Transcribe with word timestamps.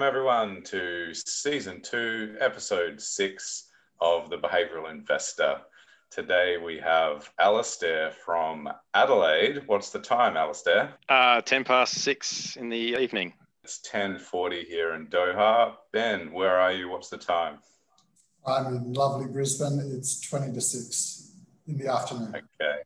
Welcome, 0.00 0.16
everyone, 0.16 0.62
to 0.62 1.12
season 1.12 1.82
two, 1.82 2.34
episode 2.40 2.98
six 2.98 3.68
of 4.00 4.30
The 4.30 4.38
Behavioral 4.38 4.90
Investor. 4.90 5.58
Today 6.10 6.56
we 6.56 6.78
have 6.78 7.30
Alistair 7.38 8.10
from 8.10 8.66
Adelaide. 8.94 9.64
What's 9.66 9.90
the 9.90 9.98
time, 9.98 10.38
Alistair? 10.38 10.94
Uh, 11.10 11.42
10 11.42 11.64
past 11.64 11.96
six 11.98 12.56
in 12.56 12.70
the 12.70 12.78
evening. 12.78 13.34
It's 13.62 13.78
10.40 13.92 14.64
here 14.64 14.94
in 14.94 15.08
Doha. 15.08 15.74
Ben, 15.92 16.32
where 16.32 16.58
are 16.58 16.72
you? 16.72 16.88
What's 16.88 17.10
the 17.10 17.18
time? 17.18 17.58
I'm 18.46 18.68
in 18.68 18.94
lovely 18.94 19.30
Brisbane. 19.30 19.80
It's 19.94 20.18
20 20.22 20.54
to 20.54 20.62
6 20.62 21.32
in 21.66 21.76
the 21.76 21.92
afternoon. 21.92 22.28
Okay. 22.28 22.78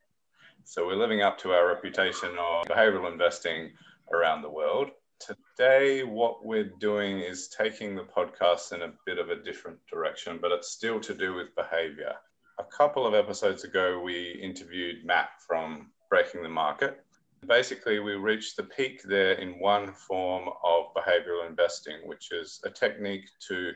So 0.65 0.85
we're 0.85 0.96
living 0.96 1.23
up 1.23 1.38
to 1.38 1.52
our 1.52 1.69
reputation 1.69 2.30
of 2.30 2.66
behavioral 2.66 3.12
investing 3.12 3.71
around 4.12 4.43
the 4.43 4.51
world. 4.51 4.91
Today, 5.27 6.02
what 6.02 6.45
we're 6.45 6.73
doing 6.80 7.20
is 7.20 7.48
taking 7.48 7.95
the 7.95 8.02
podcast 8.02 8.74
in 8.74 8.82
a 8.82 8.92
bit 9.06 9.19
of 9.19 9.30
a 9.30 9.42
different 9.42 9.78
direction, 9.87 10.38
but 10.38 10.52
it's 10.52 10.69
still 10.73 11.01
to 11.01 11.15
do 11.15 11.32
with 11.32 11.55
behavior. 11.55 12.12
A 12.59 12.65
couple 12.65 13.06
of 13.06 13.15
episodes 13.15 13.65
ago, 13.65 14.02
we 14.05 14.32
interviewed 14.32 15.02
Matt 15.02 15.30
from 15.46 15.92
Breaking 16.10 16.42
the 16.42 16.51
Market. 16.51 17.02
Basically, 17.46 18.01
we 18.01 18.16
reached 18.16 18.59
the 18.59 18.65
peak 18.65 19.02
there 19.02 19.32
in 19.32 19.59
one 19.59 19.95
form 19.95 20.51
of 20.62 20.92
behavioral 20.95 21.48
investing, 21.48 22.01
which 22.04 22.30
is 22.30 22.60
a 22.65 22.70
technique 22.70 23.30
to 23.48 23.73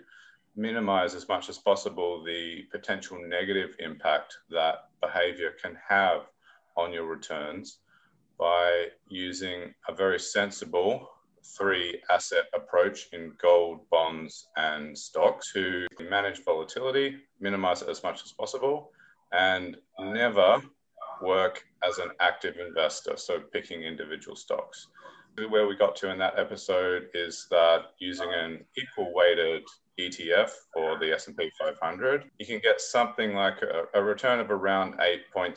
minimize 0.55 1.15
as 1.15 1.29
much 1.29 1.49
as 1.49 1.57
possible 1.57 2.23
the 2.23 2.65
potential 2.71 3.19
negative 3.27 3.71
impact 3.79 4.37
that 4.51 4.91
behavior 5.01 5.53
can 5.63 5.79
have 5.89 6.27
on 6.77 6.93
your 6.93 7.07
returns 7.07 7.79
by 8.39 8.89
using 9.09 9.73
a 9.89 9.95
very 9.95 10.21
sensible 10.21 11.09
three 11.57 12.01
asset 12.11 12.45
approach 12.55 13.09
in 13.13 13.33
gold, 13.41 13.81
bonds, 13.91 14.49
and 14.57 14.97
stocks 14.97 15.53
to 15.53 15.87
manage 16.11 16.45
volatility, 16.45 17.17
minimize 17.41 17.83
it 17.83 17.89
as 17.89 18.03
much 18.03 18.23
as 18.25 18.33
possible, 18.33 18.91
and 19.33 19.77
never 19.99 20.63
work 21.23 21.65
as 21.87 21.99
an 21.99 22.11
active 22.21 22.57
investor, 22.59 23.17
so 23.17 23.41
picking 23.53 23.83
individual 23.83 24.37
stocks. 24.37 24.89
Where 25.49 25.67
we 25.67 25.77
got 25.77 25.95
to 25.97 26.11
in 26.11 26.19
that 26.19 26.39
episode 26.39 27.09
is 27.15 27.47
that 27.51 27.93
using 27.99 28.29
an 28.33 28.65
equal 28.77 29.13
weighted 29.15 29.63
ETF 29.99 30.51
for 30.73 30.99
the 30.99 31.13
S&P 31.13 31.51
500, 31.59 32.31
you 32.39 32.47
can 32.47 32.61
get 32.61 32.81
something 32.81 33.35
like 33.35 33.61
a, 33.63 33.99
a 33.99 34.03
return 34.03 34.39
of 34.41 34.51
around 34.51 34.95
8.6, 34.99 35.57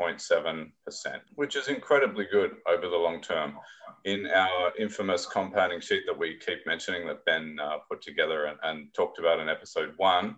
8.7%, 0.00 0.70
which 1.34 1.56
is 1.56 1.68
incredibly 1.68 2.26
good 2.30 2.56
over 2.66 2.88
the 2.88 2.96
long 2.96 3.20
term. 3.20 3.56
In 4.04 4.26
our 4.26 4.72
infamous 4.78 5.26
compounding 5.26 5.80
sheet 5.80 6.02
that 6.06 6.18
we 6.18 6.38
keep 6.44 6.66
mentioning 6.66 7.06
that 7.06 7.24
Ben 7.24 7.58
uh, 7.62 7.78
put 7.88 8.02
together 8.02 8.46
and, 8.46 8.58
and 8.64 8.92
talked 8.94 9.18
about 9.18 9.38
in 9.38 9.48
episode 9.48 9.92
one, 9.96 10.36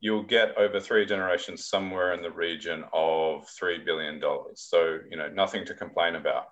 you'll 0.00 0.22
get 0.22 0.56
over 0.56 0.80
three 0.80 1.04
generations 1.04 1.66
somewhere 1.66 2.14
in 2.14 2.22
the 2.22 2.30
region 2.30 2.84
of 2.92 3.46
$3 3.60 3.84
billion. 3.84 4.22
So, 4.54 4.98
you 5.10 5.16
know, 5.16 5.28
nothing 5.28 5.64
to 5.66 5.74
complain 5.74 6.16
about. 6.16 6.46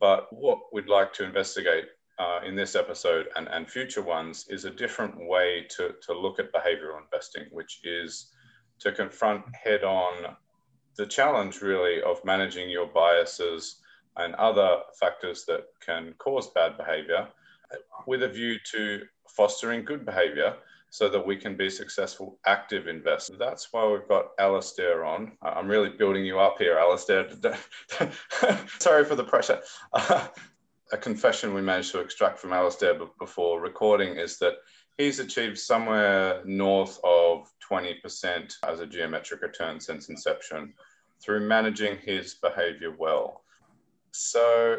But 0.00 0.28
what 0.32 0.58
we'd 0.72 0.88
like 0.88 1.12
to 1.14 1.24
investigate 1.24 1.86
uh, 2.18 2.40
in 2.46 2.56
this 2.56 2.74
episode 2.74 3.28
and, 3.36 3.48
and 3.48 3.68
future 3.68 4.02
ones 4.02 4.46
is 4.48 4.64
a 4.64 4.70
different 4.70 5.14
way 5.28 5.66
to, 5.70 5.94
to 6.02 6.18
look 6.18 6.38
at 6.38 6.52
behavioral 6.52 7.00
investing, 7.02 7.44
which 7.52 7.80
is 7.84 8.32
to 8.80 8.92
confront 8.92 9.44
head 9.54 9.84
on 9.84 10.34
the 10.96 11.06
challenge 11.06 11.62
really 11.62 12.02
of 12.02 12.24
managing 12.24 12.68
your 12.68 12.86
biases 12.86 13.76
and 14.16 14.34
other 14.34 14.78
factors 14.98 15.44
that 15.46 15.66
can 15.80 16.12
cause 16.18 16.50
bad 16.50 16.76
behavior 16.76 17.28
with 18.06 18.22
a 18.22 18.28
view 18.28 18.56
to 18.72 19.02
fostering 19.28 19.84
good 19.84 20.04
behavior 20.04 20.56
so 20.90 21.08
that 21.08 21.24
we 21.24 21.36
can 21.36 21.56
be 21.56 21.68
successful 21.68 22.38
active 22.46 22.88
investors. 22.88 23.36
That's 23.38 23.68
why 23.72 23.86
we've 23.86 24.08
got 24.08 24.28
Alistair 24.38 25.04
on. 25.04 25.32
I'm 25.42 25.68
really 25.68 25.90
building 25.90 26.24
you 26.24 26.40
up 26.40 26.56
here, 26.58 26.78
Alistair. 26.78 27.28
Sorry 28.78 29.04
for 29.04 29.14
the 29.14 29.24
pressure. 29.24 29.60
a 30.92 30.96
confession 30.96 31.54
we 31.54 31.62
managed 31.62 31.92
to 31.92 32.00
extract 32.00 32.38
from 32.38 32.52
Alistair 32.52 32.98
before 33.18 33.60
recording 33.60 34.16
is 34.16 34.38
that 34.38 34.54
he's 34.96 35.18
achieved 35.18 35.58
somewhere 35.58 36.42
north 36.44 36.98
of 37.04 37.50
20% 37.70 38.54
as 38.66 38.80
a 38.80 38.86
geometric 38.86 39.42
return 39.42 39.80
since 39.80 40.08
inception 40.08 40.72
through 41.20 41.46
managing 41.46 41.98
his 41.98 42.34
behavior 42.34 42.94
well. 42.96 43.42
So, 44.12 44.78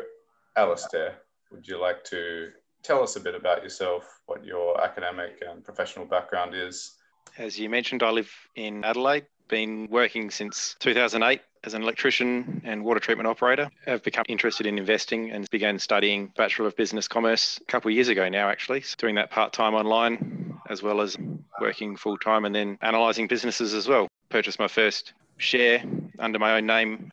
Alistair, 0.55 1.19
would 1.51 1.67
you 1.67 1.79
like 1.79 2.03
to 2.05 2.49
tell 2.81 3.03
us 3.03 3.15
a 3.15 3.19
bit 3.19 3.35
about 3.35 3.63
yourself, 3.63 4.21
what 4.25 4.43
your 4.43 4.81
academic 4.83 5.43
and 5.47 5.63
professional 5.63 6.05
background 6.05 6.55
is? 6.55 6.95
As 7.37 7.59
you 7.59 7.69
mentioned, 7.69 8.01
I 8.01 8.09
live 8.09 8.31
in 8.55 8.83
Adelaide, 8.83 9.27
been 9.47 9.87
working 9.89 10.31
since 10.31 10.75
2008 10.79 11.41
as 11.63 11.73
an 11.73 11.81
electrician 11.81 12.61
and 12.63 12.83
water 12.83 12.99
treatment 12.99 13.27
operator. 13.27 13.69
I've 13.85 14.03
become 14.03 14.25
interested 14.27 14.65
in 14.65 14.77
investing 14.77 15.31
and 15.31 15.49
began 15.49 15.79
studying 15.79 16.31
Bachelor 16.37 16.67
of 16.67 16.75
Business 16.75 17.07
Commerce 17.07 17.59
a 17.61 17.65
couple 17.65 17.89
of 17.89 17.95
years 17.95 18.07
ago 18.07 18.29
now, 18.29 18.49
actually, 18.49 18.81
so 18.81 18.95
doing 18.97 19.15
that 19.15 19.31
part 19.31 19.53
time 19.53 19.73
online 19.73 20.59
as 20.69 20.83
well 20.83 21.01
as 21.01 21.17
working 21.59 21.95
full 21.95 22.17
time 22.17 22.45
and 22.45 22.53
then 22.53 22.77
analysing 22.81 23.27
businesses 23.27 23.73
as 23.73 23.87
well. 23.87 24.07
Purchased 24.29 24.59
my 24.59 24.67
first 24.67 25.13
share 25.37 25.83
under 26.19 26.39
my 26.39 26.57
own 26.57 26.65
name 26.65 27.11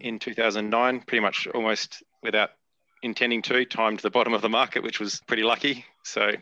in 0.00 0.18
2009, 0.18 1.00
pretty 1.00 1.20
much 1.20 1.48
almost 1.54 2.02
without 2.22 2.50
intending 3.02 3.42
to, 3.42 3.64
timed 3.64 4.00
the 4.00 4.10
bottom 4.10 4.34
of 4.34 4.42
the 4.42 4.48
market, 4.48 4.82
which 4.82 5.00
was 5.00 5.20
pretty 5.26 5.42
lucky. 5.42 5.84
So 6.04 6.32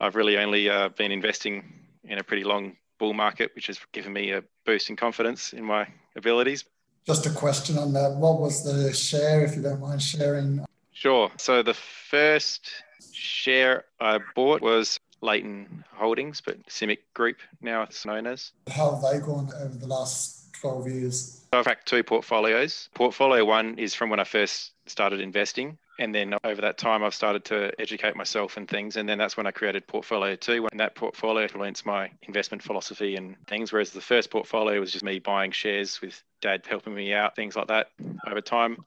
I've 0.00 0.14
really 0.14 0.38
only 0.38 0.68
uh, 0.68 0.90
been 0.90 1.12
investing 1.12 1.72
in 2.04 2.18
a 2.18 2.24
pretty 2.24 2.44
long 2.44 2.76
bull 2.98 3.14
market, 3.14 3.52
which 3.54 3.68
has 3.68 3.78
given 3.92 4.12
me 4.12 4.32
a 4.32 4.42
boost 4.66 4.90
in 4.90 4.96
confidence 4.96 5.52
in 5.52 5.64
my 5.64 5.86
abilities. 6.16 6.64
Just 7.06 7.26
a 7.26 7.30
question 7.30 7.76
on 7.76 7.92
that. 7.92 8.12
What 8.12 8.40
was 8.40 8.64
the 8.64 8.92
share, 8.94 9.44
if 9.44 9.54
you 9.54 9.62
don't 9.62 9.80
mind 9.80 10.00
sharing? 10.00 10.64
Sure. 10.92 11.30
So 11.36 11.62
the 11.62 11.74
first 11.74 12.70
share 13.12 13.84
I 14.00 14.20
bought 14.34 14.62
was 14.62 14.98
Leighton 15.20 15.84
Holdings, 15.92 16.40
but 16.40 16.64
CIMIC 16.66 16.98
Group 17.12 17.36
now 17.60 17.82
it's 17.82 18.06
known 18.06 18.26
as. 18.26 18.52
How 18.70 18.92
have 18.92 19.02
they 19.02 19.24
gone 19.24 19.50
over 19.60 19.76
the 19.76 19.86
last 19.86 20.54
12 20.60 20.88
years? 20.88 21.46
So 21.52 21.58
I've 21.58 21.66
had 21.66 21.78
two 21.84 22.02
portfolios. 22.02 22.88
Portfolio 22.94 23.44
one 23.44 23.78
is 23.78 23.94
from 23.94 24.08
when 24.08 24.20
I 24.20 24.24
first 24.24 24.72
started 24.86 25.20
investing. 25.20 25.76
And 25.98 26.14
then 26.14 26.34
over 26.42 26.60
that 26.60 26.76
time, 26.76 27.04
I've 27.04 27.14
started 27.14 27.44
to 27.46 27.72
educate 27.80 28.16
myself 28.16 28.56
and 28.56 28.68
things. 28.68 28.96
And 28.96 29.08
then 29.08 29.18
that's 29.18 29.36
when 29.36 29.46
I 29.46 29.52
created 29.52 29.86
Portfolio 29.86 30.34
2. 30.34 30.68
And 30.70 30.80
that 30.80 30.94
portfolio 30.96 31.44
influenced 31.44 31.86
my 31.86 32.10
investment 32.22 32.62
philosophy 32.62 33.14
and 33.16 33.36
things. 33.46 33.72
Whereas 33.72 33.90
the 33.90 34.00
first 34.00 34.30
portfolio 34.30 34.80
was 34.80 34.92
just 34.92 35.04
me 35.04 35.20
buying 35.20 35.52
shares 35.52 36.00
with 36.00 36.20
dad 36.40 36.66
helping 36.68 36.94
me 36.94 37.12
out, 37.14 37.36
things 37.36 37.54
like 37.54 37.68
that 37.68 37.90
over 38.26 38.40
time. 38.40 38.84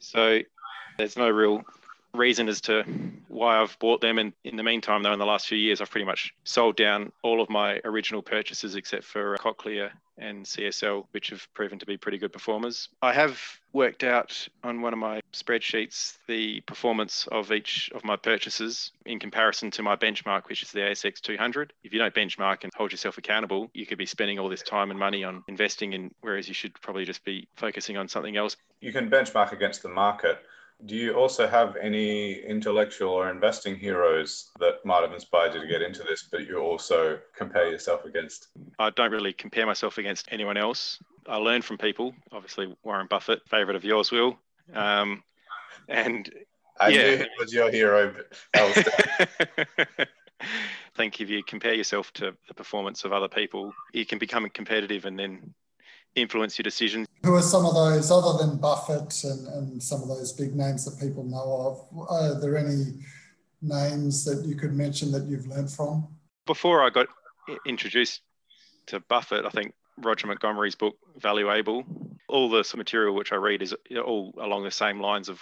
So 0.00 0.40
there's 0.98 1.16
no 1.16 1.30
real 1.30 1.62
reason 2.14 2.48
as 2.48 2.60
to 2.62 2.84
why 3.28 3.60
I've 3.60 3.78
bought 3.78 4.00
them. 4.00 4.18
And 4.18 4.32
in 4.44 4.56
the 4.56 4.62
meantime, 4.62 5.02
though, 5.02 5.12
in 5.12 5.18
the 5.18 5.26
last 5.26 5.46
few 5.46 5.58
years, 5.58 5.80
I've 5.80 5.90
pretty 5.90 6.06
much 6.06 6.34
sold 6.44 6.76
down 6.76 7.12
all 7.22 7.40
of 7.40 7.48
my 7.48 7.80
original 7.84 8.22
purchases 8.22 8.74
except 8.74 9.04
for 9.04 9.34
uh, 9.34 9.38
Cochlear 9.38 9.90
and 10.18 10.44
CSL, 10.44 11.06
which 11.12 11.30
have 11.30 11.48
proven 11.54 11.78
to 11.78 11.86
be 11.86 11.96
pretty 11.96 12.18
good 12.18 12.32
performers. 12.32 12.90
I 13.00 13.14
have 13.14 13.40
worked 13.72 14.04
out 14.04 14.46
on 14.62 14.82
one 14.82 14.92
of 14.92 14.98
my 14.98 15.22
spreadsheets 15.32 16.18
the 16.28 16.60
performance 16.62 17.26
of 17.32 17.50
each 17.52 17.90
of 17.94 18.04
my 18.04 18.16
purchases 18.16 18.92
in 19.06 19.18
comparison 19.18 19.70
to 19.70 19.82
my 19.82 19.96
benchmark, 19.96 20.48
which 20.48 20.62
is 20.62 20.72
the 20.72 20.80
ASX 20.80 21.20
200. 21.20 21.72
If 21.84 21.94
you 21.94 21.98
don't 21.98 22.14
benchmark 22.14 22.64
and 22.64 22.72
hold 22.76 22.92
yourself 22.92 23.16
accountable, 23.16 23.70
you 23.72 23.86
could 23.86 23.96
be 23.96 24.06
spending 24.06 24.38
all 24.38 24.50
this 24.50 24.62
time 24.62 24.90
and 24.90 25.00
money 25.00 25.24
on 25.24 25.42
investing 25.48 25.94
in, 25.94 26.10
whereas 26.20 26.48
you 26.48 26.54
should 26.54 26.78
probably 26.82 27.06
just 27.06 27.24
be 27.24 27.48
focusing 27.56 27.96
on 27.96 28.08
something 28.08 28.36
else. 28.36 28.56
You 28.80 28.92
can 28.92 29.08
benchmark 29.08 29.52
against 29.52 29.82
the 29.82 29.88
market 29.88 30.40
do 30.86 30.96
you 30.96 31.14
also 31.14 31.46
have 31.46 31.76
any 31.76 32.34
intellectual 32.34 33.10
or 33.10 33.30
investing 33.30 33.76
heroes 33.76 34.50
that 34.58 34.84
might 34.84 35.02
have 35.02 35.12
inspired 35.12 35.54
you 35.54 35.60
to 35.60 35.66
get 35.66 35.82
into 35.82 36.02
this, 36.02 36.28
but 36.30 36.46
you 36.46 36.58
also 36.58 37.18
compare 37.36 37.70
yourself 37.70 38.04
against? 38.04 38.48
I 38.78 38.90
don't 38.90 39.10
really 39.10 39.32
compare 39.32 39.66
myself 39.66 39.98
against 39.98 40.28
anyone 40.30 40.56
else. 40.56 40.98
I 41.26 41.36
learn 41.36 41.62
from 41.62 41.78
people. 41.78 42.14
Obviously, 42.32 42.74
Warren 42.82 43.06
Buffett, 43.08 43.40
favorite 43.48 43.76
of 43.76 43.84
yours, 43.84 44.10
Will. 44.10 44.38
Um, 44.74 45.22
and 45.88 46.30
I 46.78 46.88
yeah. 46.88 47.02
knew 47.02 47.16
he 47.18 47.28
was 47.38 47.52
your 47.52 47.70
hero. 47.70 48.14
I 48.54 48.84
think 50.96 51.20
if 51.20 51.28
you 51.28 51.42
compare 51.42 51.74
yourself 51.74 52.12
to 52.14 52.34
the 52.48 52.54
performance 52.54 53.04
of 53.04 53.12
other 53.12 53.28
people, 53.28 53.72
you 53.92 54.06
can 54.06 54.18
become 54.18 54.48
competitive 54.48 55.04
and 55.04 55.18
then 55.18 55.54
influence 56.14 56.58
your 56.58 56.64
decisions. 56.64 57.06
Who 57.24 57.34
are 57.34 57.42
some 57.42 57.66
of 57.66 57.74
those, 57.74 58.10
other 58.10 58.38
than 58.38 58.58
Buffett 58.58 59.24
and, 59.24 59.46
and 59.48 59.82
some 59.82 60.02
of 60.02 60.08
those 60.08 60.32
big 60.32 60.54
names 60.54 60.84
that 60.84 61.04
people 61.04 61.24
know 61.24 61.88
of? 61.92 62.08
Are 62.08 62.40
there 62.40 62.56
any 62.56 63.04
names 63.62 64.24
that 64.24 64.44
you 64.46 64.56
could 64.56 64.72
mention 64.72 65.12
that 65.12 65.24
you've 65.24 65.46
learned 65.46 65.70
from? 65.70 66.08
Before 66.46 66.82
I 66.82 66.90
got 66.90 67.06
introduced 67.66 68.22
to 68.86 69.00
Buffett, 69.00 69.44
I 69.44 69.50
think 69.50 69.74
Roger 69.98 70.26
Montgomery's 70.26 70.74
book, 70.74 70.96
Valuable, 71.18 71.84
all 72.28 72.48
the 72.48 72.64
material 72.76 73.14
which 73.14 73.32
I 73.32 73.36
read 73.36 73.62
is 73.62 73.74
all 74.04 74.34
along 74.40 74.64
the 74.64 74.70
same 74.70 75.00
lines 75.00 75.28
of 75.28 75.40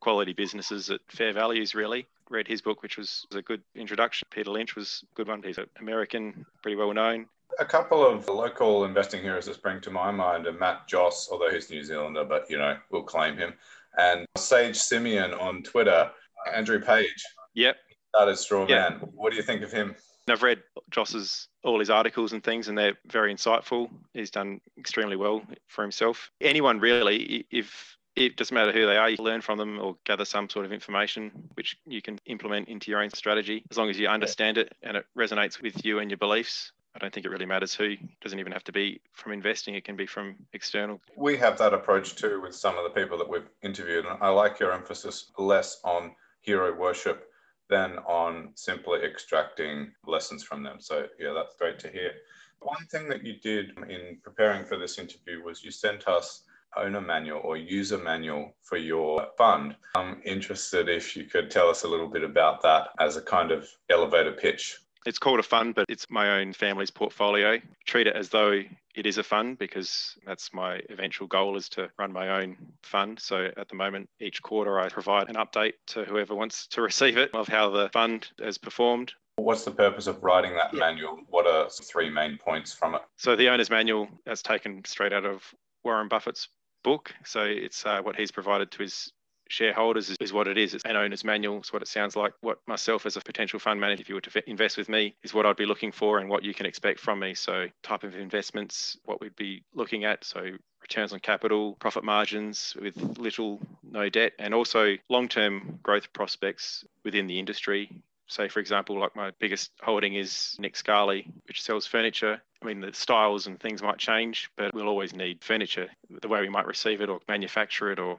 quality 0.00 0.32
businesses 0.32 0.90
at 0.90 1.00
fair 1.08 1.32
values, 1.32 1.74
really. 1.74 2.06
Read 2.30 2.48
his 2.48 2.62
book, 2.62 2.82
which 2.82 2.96
was 2.96 3.26
a 3.34 3.42
good 3.42 3.62
introduction. 3.74 4.26
Peter 4.30 4.50
Lynch 4.50 4.74
was 4.74 5.04
a 5.04 5.14
good 5.14 5.28
one. 5.28 5.42
He's 5.42 5.58
an 5.58 5.66
American, 5.78 6.44
pretty 6.62 6.76
well 6.76 6.92
known. 6.92 7.26
A 7.58 7.64
couple 7.64 8.04
of 8.04 8.26
local 8.28 8.84
investing 8.84 9.22
heroes 9.22 9.46
that 9.46 9.54
spring 9.54 9.80
to 9.82 9.90
my 9.90 10.10
mind 10.10 10.46
are 10.46 10.52
Matt 10.52 10.88
Joss, 10.88 11.28
although 11.30 11.50
he's 11.50 11.70
New 11.70 11.84
Zealander, 11.84 12.24
but 12.24 12.50
you 12.50 12.58
know, 12.58 12.76
we'll 12.90 13.02
claim 13.02 13.36
him, 13.36 13.54
and 13.96 14.26
Sage 14.36 14.76
Simeon 14.76 15.32
on 15.34 15.62
Twitter, 15.62 16.10
Andrew 16.52 16.80
Page. 16.80 17.24
Yep. 17.54 17.76
Started 18.14 18.36
Straw 18.36 18.66
yep. 18.68 19.00
Man. 19.00 19.08
What 19.14 19.30
do 19.30 19.36
you 19.36 19.42
think 19.42 19.62
of 19.62 19.72
him? 19.72 19.94
I've 20.28 20.42
read 20.42 20.62
Joss's 20.90 21.48
all 21.64 21.78
his 21.78 21.90
articles 21.90 22.32
and 22.32 22.42
things, 22.42 22.68
and 22.68 22.76
they're 22.76 22.96
very 23.06 23.34
insightful. 23.34 23.88
He's 24.14 24.30
done 24.30 24.60
extremely 24.78 25.16
well 25.16 25.42
for 25.68 25.82
himself. 25.82 26.30
Anyone 26.40 26.80
really, 26.80 27.46
if 27.50 27.96
it 28.16 28.36
doesn't 28.36 28.54
matter 28.54 28.72
who 28.72 28.86
they 28.86 28.96
are, 28.96 29.10
you 29.10 29.16
learn 29.18 29.40
from 29.40 29.58
them 29.58 29.78
or 29.80 29.96
gather 30.04 30.24
some 30.24 30.48
sort 30.48 30.64
of 30.64 30.72
information 30.72 31.30
which 31.54 31.76
you 31.86 32.00
can 32.00 32.18
implement 32.26 32.68
into 32.68 32.90
your 32.90 33.02
own 33.02 33.10
strategy 33.10 33.64
as 33.70 33.76
long 33.76 33.90
as 33.90 33.98
you 33.98 34.06
understand 34.06 34.56
it 34.56 34.72
and 34.82 34.96
it 34.96 35.04
resonates 35.18 35.60
with 35.60 35.84
you 35.84 35.98
and 35.98 36.10
your 36.10 36.18
beliefs. 36.18 36.72
I 36.94 36.98
don't 37.00 37.12
think 37.12 37.26
it 37.26 37.30
really 37.30 37.46
matters 37.46 37.74
who. 37.74 37.84
It 37.84 38.20
doesn't 38.20 38.38
even 38.38 38.52
have 38.52 38.64
to 38.64 38.72
be 38.72 39.00
from 39.12 39.32
investing, 39.32 39.74
it 39.74 39.84
can 39.84 39.96
be 39.96 40.06
from 40.06 40.36
external. 40.52 41.00
We 41.16 41.36
have 41.38 41.58
that 41.58 41.74
approach 41.74 42.14
too 42.14 42.40
with 42.40 42.54
some 42.54 42.78
of 42.78 42.84
the 42.84 43.00
people 43.00 43.18
that 43.18 43.28
we've 43.28 43.48
interviewed. 43.62 44.06
And 44.06 44.16
I 44.20 44.28
like 44.28 44.60
your 44.60 44.72
emphasis 44.72 45.32
less 45.36 45.80
on 45.82 46.12
hero 46.40 46.76
worship 46.76 47.30
than 47.68 47.98
on 48.06 48.50
simply 48.54 49.00
extracting 49.02 49.92
lessons 50.06 50.44
from 50.44 50.62
them. 50.62 50.76
So, 50.80 51.06
yeah, 51.18 51.32
that's 51.34 51.56
great 51.56 51.78
to 51.80 51.88
hear. 51.88 52.12
One 52.60 52.86
thing 52.90 53.08
that 53.08 53.24
you 53.24 53.40
did 53.40 53.70
in 53.88 54.18
preparing 54.22 54.64
for 54.64 54.78
this 54.78 54.98
interview 54.98 55.42
was 55.42 55.64
you 55.64 55.70
sent 55.70 56.06
us 56.06 56.44
owner 56.76 57.00
manual 57.00 57.40
or 57.42 57.56
user 57.56 57.98
manual 57.98 58.54
for 58.62 58.76
your 58.76 59.28
fund. 59.36 59.76
I'm 59.94 60.20
interested 60.24 60.88
if 60.88 61.16
you 61.16 61.24
could 61.24 61.50
tell 61.50 61.68
us 61.68 61.84
a 61.84 61.88
little 61.88 62.08
bit 62.08 62.24
about 62.24 62.62
that 62.62 62.88
as 62.98 63.16
a 63.16 63.22
kind 63.22 63.50
of 63.50 63.68
elevator 63.90 64.32
pitch 64.32 64.78
it's 65.06 65.18
called 65.18 65.40
a 65.40 65.44
fund, 65.44 65.74
but 65.74 65.86
it's 65.88 66.10
my 66.10 66.40
own 66.40 66.52
family's 66.52 66.90
portfolio. 66.90 67.58
Treat 67.86 68.06
it 68.06 68.16
as 68.16 68.28
though 68.30 68.62
it 68.94 69.06
is 69.06 69.18
a 69.18 69.22
fund 69.22 69.58
because 69.58 70.16
that's 70.26 70.52
my 70.52 70.80
eventual 70.90 71.26
goal 71.26 71.56
is 71.56 71.68
to 71.70 71.90
run 71.98 72.12
my 72.12 72.42
own 72.42 72.56
fund. 72.82 73.20
So 73.20 73.50
at 73.56 73.68
the 73.68 73.74
moment, 73.74 74.08
each 74.20 74.42
quarter 74.42 74.80
I 74.80 74.88
provide 74.88 75.28
an 75.28 75.36
update 75.36 75.74
to 75.88 76.04
whoever 76.04 76.34
wants 76.34 76.66
to 76.68 76.82
receive 76.82 77.16
it 77.16 77.34
of 77.34 77.48
how 77.48 77.70
the 77.70 77.90
fund 77.92 78.28
has 78.42 78.58
performed. 78.58 79.12
What's 79.36 79.64
the 79.64 79.72
purpose 79.72 80.06
of 80.06 80.22
writing 80.22 80.54
that 80.54 80.72
yeah. 80.72 80.78
manual? 80.78 81.18
What 81.28 81.46
are 81.46 81.68
three 81.68 82.08
main 82.08 82.38
points 82.38 82.72
from 82.72 82.94
it? 82.94 83.02
So 83.16 83.34
the 83.34 83.48
owner's 83.48 83.70
manual 83.70 84.08
that's 84.24 84.42
taken 84.42 84.84
straight 84.84 85.12
out 85.12 85.24
of 85.24 85.42
Warren 85.82 86.08
Buffett's 86.08 86.48
book. 86.84 87.12
So 87.24 87.42
it's 87.42 87.84
uh, 87.84 88.00
what 88.02 88.14
he's 88.14 88.30
provided 88.30 88.70
to 88.72 88.82
his 88.82 89.10
shareholders 89.48 90.10
is, 90.10 90.16
is, 90.20 90.32
what 90.32 90.48
it 90.48 90.58
is. 90.58 90.74
It's 90.74 90.84
an 90.84 90.96
owner's 90.96 91.24
manual. 91.24 91.58
It's 91.58 91.72
what 91.72 91.82
it 91.82 91.88
sounds 91.88 92.16
like. 92.16 92.32
What 92.40 92.58
myself 92.66 93.06
as 93.06 93.16
a 93.16 93.20
potential 93.20 93.58
fund 93.58 93.80
manager, 93.80 94.02
if 94.02 94.08
you 94.08 94.14
were 94.14 94.20
to 94.20 94.50
invest 94.50 94.76
with 94.76 94.88
me, 94.88 95.14
is 95.22 95.34
what 95.34 95.46
I'd 95.46 95.56
be 95.56 95.66
looking 95.66 95.92
for 95.92 96.18
and 96.18 96.28
what 96.28 96.42
you 96.42 96.54
can 96.54 96.66
expect 96.66 97.00
from 97.00 97.18
me. 97.18 97.34
So 97.34 97.66
type 97.82 98.04
of 98.04 98.14
investments, 98.14 98.96
what 99.04 99.20
we'd 99.20 99.36
be 99.36 99.62
looking 99.74 100.04
at. 100.04 100.24
So 100.24 100.50
returns 100.84 101.12
on 101.12 101.20
capital, 101.20 101.74
profit 101.80 102.04
margins 102.04 102.76
with 102.80 102.96
little, 103.18 103.60
no 103.82 104.08
debt, 104.08 104.32
and 104.38 104.52
also 104.52 104.96
long-term 105.08 105.78
growth 105.82 106.12
prospects 106.12 106.84
within 107.04 107.26
the 107.26 107.38
industry. 107.38 108.02
Say, 108.26 108.48
for 108.48 108.60
example, 108.60 108.98
like 108.98 109.16
my 109.16 109.32
biggest 109.38 109.70
holding 109.82 110.14
is 110.14 110.56
Nick 110.58 110.76
Scali, 110.76 111.26
which 111.46 111.62
sells 111.62 111.86
furniture. 111.86 112.40
I 112.62 112.66
mean, 112.66 112.80
the 112.80 112.92
styles 112.92 113.46
and 113.46 113.60
things 113.60 113.82
might 113.82 113.98
change, 113.98 114.50
but 114.56 114.74
we'll 114.74 114.88
always 114.88 115.14
need 115.14 115.44
furniture. 115.44 115.88
The 116.22 116.28
way 116.28 116.40
we 116.40 116.48
might 116.48 116.66
receive 116.66 117.00
it 117.00 117.10
or 117.10 117.20
manufacture 117.28 117.92
it 117.92 117.98
or 117.98 118.18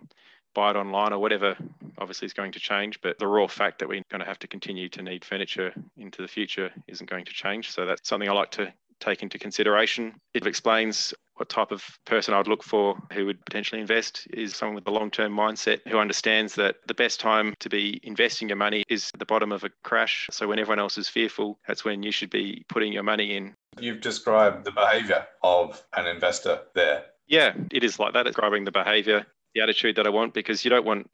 buy 0.56 0.72
it 0.72 0.75
online 0.75 1.13
or 1.13 1.19
whatever 1.19 1.56
obviously 2.00 2.25
is 2.25 2.34
going 2.34 2.52
to 2.52 2.60
change 2.60 3.00
but 3.02 3.19
the 3.19 3.28
raw 3.28 3.46
fact 3.46 3.80
that 3.80 3.88
we're 3.88 4.02
going 4.10 4.19
to 4.19 4.25
have 4.25 4.40
to 4.40 4.48
continue 4.48 4.90
to 4.90 5.04
need 5.04 5.24
furniture 5.24 5.72
into 5.98 6.22
the 6.22 6.28
future 6.28 6.72
isn't 6.88 7.10
going 7.10 7.25
to 7.25 7.34
change 7.34 7.72
so 7.72 7.86
that's 7.86 8.10
something 8.10 8.30
i 8.30 8.34
like 8.34 8.52
to 8.52 8.74
take 9.00 9.22
into 9.22 9.38
consideration 9.38 10.13
it 10.34 10.48
explains 10.48 11.13
what 11.36 11.50
type 11.50 11.72
of 11.72 11.84
person 12.06 12.34
I'd 12.34 12.48
look 12.48 12.63
for 12.63 12.98
who 13.12 13.25
would 13.25 13.44
potentially 13.46 13.81
invest 13.81 14.28
is 14.34 14.56
someone 14.56 14.75
with 14.75 14.88
a 14.88 14.92
long 14.92 15.12
term 15.12 15.34
mindset 15.34 15.81
who 15.88 15.98
understands 15.98 16.56
that 16.56 16.78
the 16.88 16.94
best 16.94 17.19
time 17.19 17.54
to 17.60 17.69
be 17.69 18.00
investing 18.04 18.50
your 18.50 18.57
money 18.57 18.84
is 18.88 19.12
at 19.13 19.19
the 19.19 19.25
bottom 19.25 19.52
of 19.52 19.63
a 19.63 19.69
crash. 19.84 20.28
So 20.31 20.48
when 20.48 20.60
everyone 20.60 20.80
else 20.80 20.98
is 20.98 21.10
fearful, 21.10 21.60
that's 21.68 21.84
when 21.84 22.04
you 22.04 22.12
should 22.12 22.30
be 22.30 22.63
putting 22.69 22.94
your 22.94 23.04
money 23.04 23.36
in. 23.36 23.54
You've 23.80 24.02
described 24.02 24.63
the 24.63 24.72
behavior 24.72 25.25
of 25.44 25.84
an 25.96 26.07
investor 26.07 26.62
there. 26.74 27.06
Yeah, 27.28 27.54
it 27.72 27.84
is 27.84 28.00
like 28.00 28.13
that, 28.13 28.25
describing 28.25 28.63
the 28.63 28.72
behavior 28.72 29.25
the 29.56 29.62
attitude 29.62 29.96
that 29.96 30.06
I 30.06 30.10
want 30.10 30.34
because 30.34 30.63
you 30.63 30.69
don't 30.69 30.86
want 30.86 31.10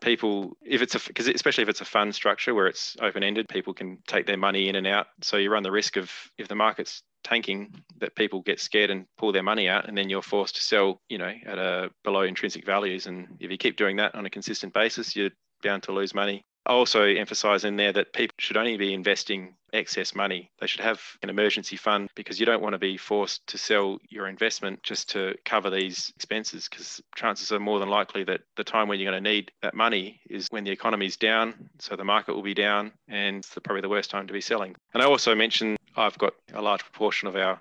people 0.00 0.56
if 0.62 0.82
it's 0.82 0.94
a 0.94 1.00
because 1.06 1.28
especially 1.28 1.62
if 1.62 1.68
it's 1.68 1.80
a 1.80 1.84
fund 1.84 2.14
structure 2.14 2.54
where 2.54 2.66
it's 2.66 2.96
open 3.00 3.22
ended 3.22 3.48
people 3.48 3.74
can 3.74 3.98
take 4.06 4.26
their 4.26 4.36
money 4.36 4.68
in 4.68 4.76
and 4.76 4.86
out. 4.86 5.06
So 5.22 5.36
you 5.36 5.50
run 5.50 5.62
the 5.62 5.72
risk 5.72 5.96
of 5.96 6.10
if 6.38 6.48
the 6.48 6.54
market's 6.54 7.02
tanking 7.22 7.74
that 7.98 8.14
people 8.14 8.42
get 8.42 8.60
scared 8.60 8.90
and 8.90 9.06
pull 9.16 9.32
their 9.32 9.42
money 9.42 9.68
out 9.68 9.88
and 9.88 9.96
then 9.96 10.10
you're 10.10 10.22
forced 10.22 10.56
to 10.56 10.62
sell 10.62 11.00
you 11.08 11.18
know 11.18 11.32
at 11.46 11.58
a 11.58 11.90
below 12.04 12.22
intrinsic 12.22 12.64
values. 12.64 13.06
And 13.06 13.36
if 13.40 13.50
you 13.50 13.58
keep 13.58 13.76
doing 13.76 13.96
that 13.96 14.14
on 14.14 14.26
a 14.26 14.30
consistent 14.30 14.72
basis 14.72 15.16
you're 15.16 15.30
bound 15.62 15.82
to 15.84 15.92
lose 15.92 16.14
money 16.14 16.44
I 16.66 16.72
also 16.72 17.02
emphasize 17.02 17.64
in 17.64 17.76
there 17.76 17.92
that 17.92 18.12
people 18.12 18.34
should 18.38 18.56
only 18.56 18.76
be 18.76 18.94
investing 18.94 19.54
excess 19.74 20.14
money. 20.14 20.50
They 20.60 20.66
should 20.66 20.80
have 20.80 21.00
an 21.22 21.28
emergency 21.28 21.76
fund 21.76 22.08
because 22.14 22.40
you 22.40 22.46
don't 22.46 22.62
want 22.62 22.74
to 22.74 22.78
be 22.78 22.96
forced 22.96 23.46
to 23.48 23.58
sell 23.58 23.98
your 24.08 24.28
investment 24.28 24.82
just 24.82 25.10
to 25.10 25.34
cover 25.44 25.68
these 25.68 26.12
expenses 26.16 26.68
because 26.68 27.02
chances 27.16 27.52
are 27.52 27.60
more 27.60 27.80
than 27.80 27.90
likely 27.90 28.24
that 28.24 28.42
the 28.56 28.64
time 28.64 28.88
when 28.88 28.98
you're 28.98 29.10
going 29.10 29.22
to 29.22 29.30
need 29.30 29.50
that 29.62 29.74
money 29.74 30.20
is 30.30 30.48
when 30.50 30.64
the 30.64 30.70
economy 30.70 31.06
is 31.06 31.16
down. 31.16 31.68
So 31.80 31.96
the 31.96 32.04
market 32.04 32.34
will 32.34 32.42
be 32.42 32.54
down 32.54 32.92
and 33.08 33.38
it's 33.38 33.54
probably 33.62 33.82
the 33.82 33.88
worst 33.88 34.10
time 34.10 34.26
to 34.26 34.32
be 34.32 34.40
selling. 34.40 34.76
And 34.94 35.02
I 35.02 35.06
also 35.06 35.34
mentioned 35.34 35.76
I've 35.96 36.18
got 36.18 36.34
a 36.54 36.62
large 36.62 36.82
proportion 36.82 37.28
of 37.28 37.36
our 37.36 37.58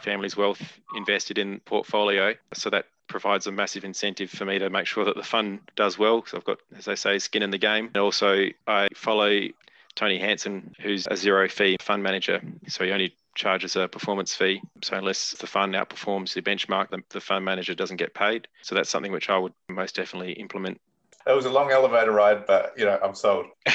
family's 0.00 0.36
wealth 0.36 0.62
invested 0.96 1.38
in 1.38 1.60
portfolio. 1.60 2.34
So 2.54 2.70
that 2.70 2.86
provides 3.08 3.46
a 3.46 3.52
massive 3.52 3.84
incentive 3.84 4.30
for 4.30 4.44
me 4.44 4.58
to 4.58 4.70
make 4.70 4.86
sure 4.86 5.04
that 5.04 5.16
the 5.16 5.22
fund 5.22 5.60
does 5.76 5.98
well 5.98 6.20
because 6.20 6.34
I've 6.34 6.44
got, 6.44 6.58
as 6.76 6.84
they 6.84 6.96
say, 6.96 7.18
skin 7.18 7.42
in 7.42 7.50
the 7.50 7.58
game. 7.58 7.86
And 7.86 7.98
also, 7.98 8.46
I 8.66 8.88
follow 8.94 9.48
Tony 9.96 10.18
Hansen, 10.18 10.74
who's 10.80 11.06
a 11.10 11.16
zero 11.16 11.48
fee 11.48 11.76
fund 11.80 12.02
manager. 12.02 12.40
So 12.68 12.84
he 12.84 12.92
only 12.92 13.14
charges 13.34 13.76
a 13.76 13.88
performance 13.88 14.34
fee. 14.34 14.60
So 14.82 14.96
unless 14.96 15.32
the 15.32 15.46
fund 15.46 15.74
outperforms 15.74 16.34
the 16.34 16.42
benchmark, 16.42 16.90
the, 16.90 17.02
the 17.10 17.20
fund 17.20 17.44
manager 17.44 17.74
doesn't 17.74 17.96
get 17.96 18.14
paid. 18.14 18.46
So 18.62 18.74
that's 18.74 18.90
something 18.90 19.12
which 19.12 19.30
I 19.30 19.38
would 19.38 19.52
most 19.68 19.96
definitely 19.96 20.32
implement. 20.34 20.80
it 21.26 21.34
was 21.34 21.46
a 21.46 21.50
long 21.50 21.70
elevator 21.70 22.12
ride, 22.12 22.46
but 22.46 22.74
you 22.76 22.84
know, 22.84 22.98
I'm 23.02 23.14
sold. 23.14 23.46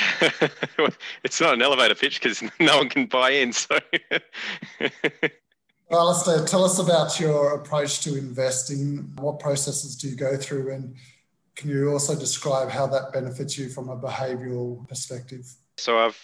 it's 1.23 1.41
not 1.41 1.55
an 1.55 1.61
elevator 1.61 1.95
pitch 1.95 2.21
because 2.21 2.43
no 2.59 2.77
one 2.77 2.89
can 2.89 3.07
buy 3.07 3.31
in. 3.31 3.53
So 3.53 3.79
Well, 5.91 5.99
Alistair, 5.99 6.45
tell 6.45 6.63
us 6.63 6.79
about 6.79 7.19
your 7.19 7.55
approach 7.55 7.99
to 8.03 8.17
investing. 8.17 9.11
What 9.17 9.41
processes 9.41 9.97
do 9.97 10.07
you 10.07 10.15
go 10.15 10.37
through? 10.37 10.71
And 10.71 10.95
can 11.57 11.69
you 11.69 11.91
also 11.91 12.17
describe 12.17 12.69
how 12.69 12.87
that 12.87 13.11
benefits 13.11 13.57
you 13.57 13.67
from 13.67 13.89
a 13.89 13.97
behavioral 13.97 14.87
perspective? 14.87 15.53
So, 15.75 15.99
I've 15.99 16.17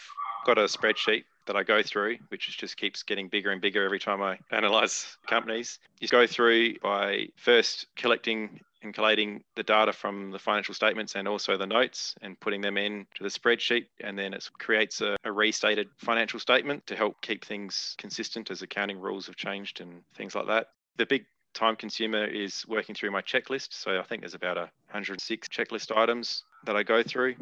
got 0.46 0.58
a 0.58 0.64
spreadsheet 0.64 1.26
that 1.48 1.58
I 1.58 1.64
go 1.64 1.84
through, 1.84 2.16
which 2.30 2.58
just 2.58 2.78
keeps 2.78 3.04
getting 3.04 3.28
bigger 3.28 3.52
and 3.52 3.60
bigger 3.60 3.84
every 3.84 4.00
time 4.00 4.22
I 4.22 4.40
analyze 4.52 5.18
companies. 5.28 5.80
You 6.00 6.08
go 6.08 6.26
through 6.26 6.80
by 6.80 7.28
first 7.36 7.88
collecting 7.98 8.62
and 8.88 8.96
collating 8.96 9.44
the 9.56 9.64
data 9.64 9.92
from 9.92 10.32
the 10.32 10.40
financial 10.40 10.74
statements 10.74 11.16
and 11.16 11.28
also 11.28 11.58
the 11.58 11.68
notes 11.68 12.16
and 12.22 12.40
putting 12.40 12.62
them 12.62 12.78
in 12.78 13.06
to 13.16 13.24
the 13.24 13.30
spreadsheet. 13.30 13.86
And 14.02 14.18
then 14.18 14.34
it 14.34 14.50
creates 14.58 15.02
a, 15.02 15.18
a, 15.24 15.32
restated 15.32 15.90
financial 15.98 16.40
statement 16.40 16.88
to 16.88 16.96
help 16.96 17.22
keep 17.22 17.46
things 17.46 17.96
consistent 17.98 18.50
as 18.50 18.62
accounting 18.62 19.00
rules 19.00 19.28
have 19.28 19.36
changed 19.36 19.82
and 19.82 20.02
things 20.16 20.34
like 20.36 20.48
that. 20.48 20.70
The 20.96 21.06
big 21.06 21.26
time 21.54 21.76
consumer 21.76 22.26
is 22.26 22.66
working 22.68 22.96
through 22.96 23.12
my 23.12 23.22
checklist. 23.22 23.74
So 23.74 24.00
I 24.00 24.04
think 24.04 24.22
there's 24.22 24.34
about 24.34 24.58
106 24.58 25.48
checklist 25.50 25.96
items 25.96 26.44
that 26.66 26.76
I 26.76 26.84
go 26.84 27.04
through, 27.04 27.36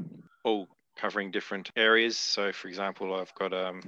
all 0.44 0.68
covering 0.98 1.30
different 1.30 1.70
areas. 1.76 2.18
So, 2.18 2.52
for 2.52 2.68
example, 2.70 3.14
I've 3.14 3.34
got 3.36 3.54
um, 3.54 3.82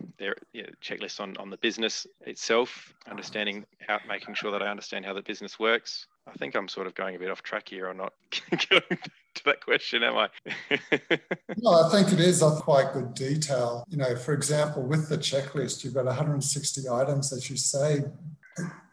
checklist 0.84 1.20
on, 1.20 1.36
on 1.38 1.50
the 1.50 1.58
business 1.58 2.06
itself, 2.22 2.94
understanding 3.10 3.66
how, 3.88 4.00
making 4.08 4.36
sure 4.36 4.52
that 4.52 4.62
I 4.62 4.68
understand 4.68 5.06
how 5.06 5.14
the 5.14 5.22
business 5.22 5.58
works. 5.58 6.08
I 6.28 6.34
think 6.38 6.56
I'm 6.56 6.68
sort 6.68 6.88
of 6.88 6.96
going 6.96 7.16
a 7.16 7.20
bit 7.20 7.32
off 7.32 7.42
track 7.42 7.70
here. 7.70 7.88
I'm 7.88 7.98
not 7.98 8.14
going 8.70 9.00
to 9.36 9.44
that 9.46 9.64
question, 9.64 10.04
am 10.04 10.18
I? 10.18 10.30
no, 11.58 11.72
I 11.72 11.90
think 11.92 12.12
it 12.12 12.20
is 12.20 12.44
of 12.44 12.62
quite 12.62 12.94
good 12.94 13.14
detail. 13.14 13.84
You 13.90 13.98
know, 13.98 14.16
for 14.16 14.34
example, 14.34 14.84
with 14.84 15.10
the 15.10 15.18
checklist, 15.18 15.84
you've 15.84 15.94
got 15.94 16.06
160 16.06 16.90
items, 16.90 17.32
as 17.32 17.50
you 17.50 17.58
say. 17.58 18.04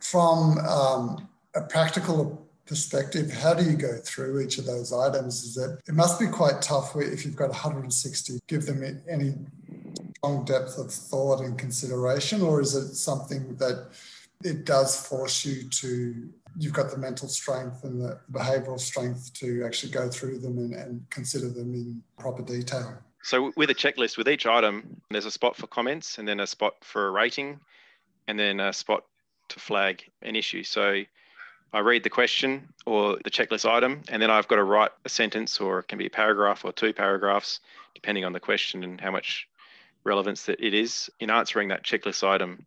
From 0.01 0.59
um, 0.59 1.29
a 1.55 1.63
practical 1.63 2.47
perspective, 2.67 3.33
how 3.33 3.55
do 3.55 3.65
you 3.65 3.77
go 3.77 3.97
through 3.97 4.41
each 4.41 4.59
of 4.59 4.67
those 4.67 4.93
items? 4.93 5.43
Is 5.43 5.55
that 5.55 5.81
it 5.89 5.95
must 5.95 6.21
be 6.21 6.27
quite 6.27 6.63
tough 6.63 6.95
if 6.97 7.25
you've 7.25 7.37
got 7.37 7.51
160, 7.51 8.41
give 8.47 8.67
them 8.67 9.03
any 9.09 9.35
strong 10.17 10.45
depth 10.45 10.79
of 10.79 10.93
thought 10.93 11.41
and 11.41 11.59
consideration, 11.59 12.43
or 12.43 12.61
is 12.61 12.75
it 12.75 12.95
something 12.95 13.57
that 13.57 13.91
it 14.43 14.65
does 14.65 15.07
force 15.07 15.45
you 15.45 15.69
to 15.71 16.29
you've 16.59 16.73
got 16.73 16.91
the 16.91 16.99
mental 16.99 17.29
strength 17.29 17.85
and 17.85 18.01
the 18.01 18.19
behavioral 18.33 18.79
strength 18.79 19.33
to 19.35 19.65
actually 19.65 19.93
go 19.93 20.09
through 20.09 20.39
them 20.39 20.59
and, 20.59 20.75
and 20.75 21.05
consider 21.11 21.49
them 21.49 21.75
in 21.75 22.03
proper 22.19 22.43
detail. 22.43 22.97
So 23.23 23.53
with 23.57 23.71
a 23.71 23.75
checklist, 23.75 24.19
with 24.19 24.29
each 24.29 24.47
item, 24.47 25.01
there's 25.11 25.25
a 25.25 25.31
spot 25.31 25.57
for 25.57 25.67
comments 25.67 26.19
and 26.19 26.29
then 26.29 26.41
a 26.41 26.47
spot 26.47 26.75
for 26.83 27.09
a 27.09 27.11
rating 27.11 27.59
and 28.29 28.39
then 28.39 28.61
a 28.61 28.73
spot 28.73 29.05
to 29.49 29.59
flag 29.59 30.05
an 30.23 30.37
issue. 30.37 30.63
So 30.63 31.03
I 31.73 31.79
read 31.79 32.05
the 32.05 32.11
question 32.11 32.69
or 32.87 33.19
the 33.25 33.31
checklist 33.31 33.69
item, 33.69 34.03
and 34.09 34.23
then 34.23 34.31
I've 34.31 34.47
got 34.47 34.57
to 34.57 34.65
write 34.65 34.93
a 35.05 35.09
sentence 35.09 35.61
or 35.61 35.81
it 35.81 35.89
can 35.89 35.99
be 35.99 36.07
a 36.07 36.11
paragraph 36.11 36.65
or 36.65 36.73
two 36.73 36.93
paragraphs, 36.93 37.61
depending 37.95 38.25
on 38.25 38.33
the 38.33 38.41
question 38.41 38.85
and 38.85 39.01
how 39.01 39.11
much 39.11 39.49
relevance 40.05 40.45
that 40.45 40.61
it 40.61 40.75
is 40.75 41.11
in 41.19 41.31
answering 41.31 41.69
that 41.69 41.83
checklist 41.83 42.23
item. 42.23 42.65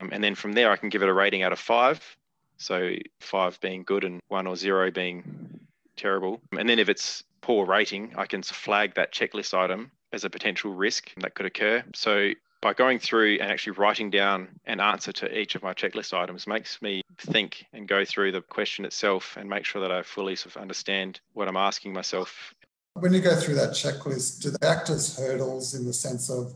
Um, 0.00 0.10
and 0.12 0.22
then 0.22 0.34
from 0.34 0.52
there, 0.52 0.70
I 0.70 0.76
can 0.76 0.88
give 0.88 1.02
it 1.02 1.08
a 1.08 1.12
rating 1.12 1.42
out 1.42 1.52
of 1.52 1.58
five. 1.58 2.16
So 2.58 2.92
five 3.20 3.60
being 3.60 3.82
good 3.84 4.04
and 4.04 4.20
one 4.28 4.46
or 4.46 4.56
zero 4.56 4.90
being 4.90 5.60
terrible. 5.96 6.40
And 6.58 6.68
then 6.68 6.78
if 6.78 6.88
it's 6.88 7.24
poor 7.40 7.66
rating, 7.66 8.14
I 8.16 8.26
can 8.26 8.42
flag 8.42 8.94
that 8.94 9.12
checklist 9.12 9.54
item 9.54 9.90
as 10.12 10.24
a 10.24 10.30
potential 10.30 10.72
risk 10.72 11.12
that 11.20 11.34
could 11.34 11.46
occur. 11.46 11.84
So 11.94 12.30
by 12.62 12.72
going 12.72 12.98
through 12.98 13.38
and 13.40 13.50
actually 13.50 13.72
writing 13.72 14.10
down 14.10 14.48
an 14.64 14.80
answer 14.80 15.12
to 15.12 15.38
each 15.38 15.54
of 15.54 15.62
my 15.62 15.74
checklist 15.74 16.12
items 16.12 16.46
makes 16.46 16.80
me 16.80 17.02
think 17.18 17.66
and 17.72 17.86
go 17.86 18.04
through 18.04 18.32
the 18.32 18.42
question 18.42 18.84
itself 18.84 19.36
and 19.36 19.48
make 19.48 19.64
sure 19.64 19.80
that 19.80 19.92
I 19.92 20.02
fully 20.02 20.36
sort 20.36 20.56
of 20.56 20.62
understand 20.62 21.20
what 21.34 21.48
I'm 21.48 21.56
asking 21.56 21.92
myself. 21.92 22.54
When 22.94 23.12
you 23.12 23.20
go 23.20 23.36
through 23.36 23.56
that 23.56 23.70
checklist, 23.70 24.42
do 24.42 24.50
they 24.50 24.66
act 24.66 24.88
as 24.90 25.16
hurdles 25.18 25.74
in 25.74 25.84
the 25.84 25.92
sense 25.92 26.30
of 26.30 26.54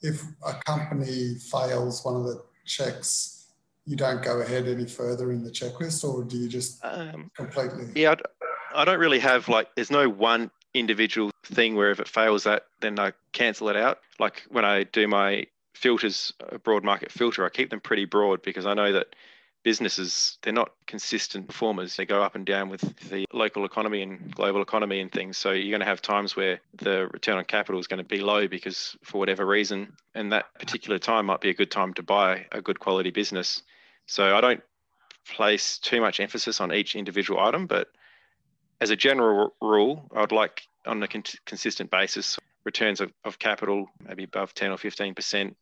if 0.00 0.22
a 0.46 0.54
company 0.64 1.34
fails 1.34 2.04
one 2.04 2.16
of 2.16 2.24
the 2.24 2.42
checks, 2.64 3.43
you 3.86 3.96
don't 3.96 4.22
go 4.22 4.40
ahead 4.40 4.66
any 4.66 4.86
further 4.86 5.32
in 5.32 5.44
the 5.44 5.50
checklist, 5.50 6.04
or 6.04 6.24
do 6.24 6.36
you 6.36 6.48
just 6.48 6.84
um, 6.84 7.30
completely? 7.36 7.86
Yeah, 7.94 8.14
I 8.74 8.84
don't 8.84 8.98
really 8.98 9.18
have 9.18 9.48
like, 9.48 9.68
there's 9.74 9.90
no 9.90 10.08
one 10.08 10.50
individual 10.72 11.30
thing 11.44 11.76
where 11.76 11.90
if 11.90 12.00
it 12.00 12.08
fails 12.08 12.44
that, 12.44 12.64
then 12.80 12.98
I 12.98 13.12
cancel 13.32 13.68
it 13.68 13.76
out. 13.76 13.98
Like 14.18 14.42
when 14.48 14.64
I 14.64 14.84
do 14.84 15.06
my 15.06 15.46
filters, 15.74 16.32
a 16.50 16.58
broad 16.58 16.84
market 16.84 17.12
filter, 17.12 17.44
I 17.44 17.50
keep 17.50 17.70
them 17.70 17.80
pretty 17.80 18.04
broad 18.04 18.42
because 18.42 18.66
I 18.66 18.74
know 18.74 18.92
that 18.92 19.14
businesses 19.64 20.36
they're 20.42 20.52
not 20.52 20.72
consistent 20.86 21.48
performers 21.48 21.96
they 21.96 22.04
go 22.04 22.22
up 22.22 22.34
and 22.34 22.44
down 22.44 22.68
with 22.68 22.82
the 23.08 23.24
local 23.32 23.64
economy 23.64 24.02
and 24.02 24.30
global 24.34 24.60
economy 24.60 25.00
and 25.00 25.10
things 25.10 25.38
so 25.38 25.52
you're 25.52 25.70
going 25.70 25.80
to 25.80 25.86
have 25.86 26.02
times 26.02 26.36
where 26.36 26.60
the 26.74 27.08
return 27.14 27.38
on 27.38 27.44
capital 27.46 27.80
is 27.80 27.86
going 27.86 27.96
to 27.96 28.04
be 28.04 28.20
low 28.20 28.46
because 28.46 28.94
for 29.02 29.18
whatever 29.18 29.46
reason 29.46 29.90
and 30.14 30.30
that 30.30 30.52
particular 30.58 30.98
time 30.98 31.24
might 31.24 31.40
be 31.40 31.48
a 31.48 31.54
good 31.54 31.70
time 31.70 31.94
to 31.94 32.02
buy 32.02 32.44
a 32.52 32.60
good 32.60 32.78
quality 32.78 33.10
business 33.10 33.62
so 34.06 34.36
i 34.36 34.40
don't 34.40 34.62
place 35.26 35.78
too 35.78 36.00
much 36.00 36.20
emphasis 36.20 36.60
on 36.60 36.72
each 36.72 36.96
individual 36.96 37.40
item 37.40 37.66
but 37.66 37.88
as 38.80 38.90
a 38.90 38.96
general 38.96 39.54
rule, 39.60 40.10
I'd 40.14 40.32
like 40.32 40.62
on 40.86 41.02
a 41.02 41.08
con- 41.08 41.22
consistent 41.46 41.90
basis 41.90 42.38
returns 42.64 43.00
of, 43.00 43.12
of 43.24 43.38
capital, 43.38 43.86
maybe 44.06 44.24
above 44.24 44.54
10 44.54 44.70
or 44.70 44.76
15%, 44.76 45.54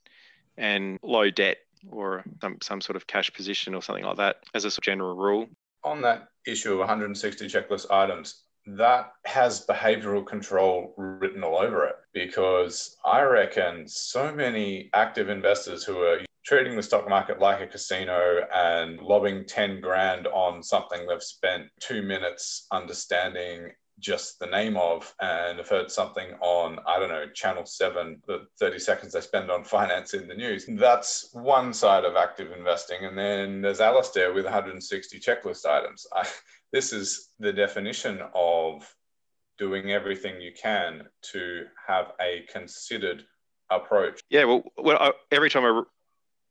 and 0.57 0.99
low 1.03 1.31
debt 1.31 1.59
or 1.91 2.25
some, 2.41 2.59
some 2.63 2.81
sort 2.81 2.97
of 2.97 3.07
cash 3.07 3.33
position 3.33 3.75
or 3.75 3.83
something 3.83 4.05
like 4.05 4.17
that 4.17 4.37
as 4.55 4.65
a 4.65 4.71
general 4.81 5.17
rule. 5.17 5.47
On 5.85 6.01
that 6.03 6.29
issue 6.47 6.73
of 6.73 6.79
160 6.79 7.47
checklist 7.47 7.91
items, 7.91 8.43
that 8.67 9.13
has 9.25 9.67
behavioral 9.67 10.25
control 10.25 10.95
written 10.97 11.43
all 11.43 11.59
over 11.59 11.85
it 11.87 11.97
because 12.13 12.97
I 13.05 13.23
reckon 13.23 13.89
so 13.89 14.33
many 14.33 14.91
active 14.95 15.29
investors 15.29 15.83
who 15.83 15.99
are 15.99 16.21
treating 16.45 16.77
the 16.77 16.83
stock 16.83 17.09
market 17.09 17.39
like 17.39 17.61
a 17.61 17.67
casino 17.67 18.41
and 18.53 19.01
lobbing 19.01 19.45
10 19.47 19.81
grand 19.81 20.27
on 20.29 20.63
something 20.63 21.07
they've 21.07 21.23
spent 21.23 21.69
two 21.81 22.03
minutes 22.03 22.67
understanding 22.73 23.71
just 24.03 24.39
the 24.39 24.47
name 24.47 24.77
of 24.77 25.15
and 25.21 25.59
have 25.59 25.69
heard 25.69 25.91
something 25.91 26.33
on, 26.41 26.79
I 26.87 26.99
don't 26.99 27.09
know, 27.09 27.27
Channel 27.33 27.65
7, 27.65 28.21
the 28.27 28.47
30 28.59 28.79
seconds 28.79 29.13
they 29.13 29.21
spend 29.21 29.51
on 29.51 29.65
finance 29.65 30.15
in 30.15 30.29
the 30.29 30.35
news. 30.35 30.67
That's 30.69 31.31
one 31.33 31.73
side 31.73 32.05
of 32.05 32.17
active 32.17 32.53
investing. 32.53 33.05
And 33.05 33.17
then 33.17 33.63
there's 33.63 33.81
Alistair 33.81 34.33
with 34.35 34.45
160 34.45 35.21
checklist 35.21 35.65
items. 35.67 36.07
I, 36.13 36.27
this 36.73 36.93
is 36.93 37.29
the 37.39 37.53
definition 37.53 38.21
of 38.35 38.93
doing 39.59 39.93
everything 39.93 40.41
you 40.41 40.53
can 40.61 41.05
to 41.33 41.67
have 41.87 42.13
a 42.21 42.45
considered 42.53 43.25
approach. 43.71 44.21
Yeah, 44.29 44.45
well, 44.45 44.65
well 44.77 44.99
I, 44.99 45.13
every 45.31 45.51
time 45.51 45.65
I 45.65 45.83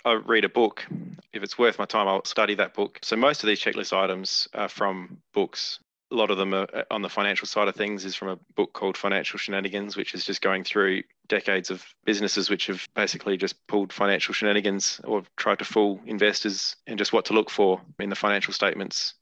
I 0.05 0.13
read 0.13 0.45
a 0.45 0.49
book, 0.49 0.85
if 1.33 1.43
it's 1.43 1.57
worth 1.57 1.79
my 1.79 1.85
time, 1.85 2.07
I'll 2.07 2.25
study 2.25 2.55
that 2.55 2.73
book. 2.73 2.99
So 3.03 3.15
most 3.15 3.43
of 3.43 3.47
these 3.47 3.59
checklist 3.59 3.93
items 3.95 4.47
are 4.53 4.69
from 4.69 5.17
books. 5.33 5.79
A 6.11 6.15
lot 6.15 6.31
of 6.31 6.37
them 6.37 6.53
are 6.53 6.67
uh, 6.73 6.83
on 6.91 7.01
the 7.01 7.09
financial 7.09 7.47
side 7.47 7.67
of 7.67 7.75
things 7.75 8.03
is 8.03 8.15
from 8.15 8.29
a 8.29 8.39
book 8.55 8.73
called 8.73 8.97
Financial 8.97 9.39
Shenanigans, 9.39 9.95
which 9.95 10.13
is 10.13 10.25
just 10.25 10.41
going 10.41 10.63
through 10.63 11.03
decades 11.29 11.69
of 11.69 11.85
businesses 12.03 12.49
which 12.49 12.67
have 12.67 12.85
basically 12.93 13.37
just 13.37 13.55
pulled 13.67 13.93
financial 13.93 14.33
shenanigans 14.33 14.99
or 15.05 15.23
tried 15.37 15.59
to 15.59 15.65
fool 15.65 16.01
investors 16.05 16.75
and 16.87 16.97
just 16.97 17.13
what 17.13 17.23
to 17.25 17.33
look 17.33 17.49
for 17.49 17.79
in 17.99 18.09
the 18.09 18.15
financial 18.15 18.53
statements 18.53 19.13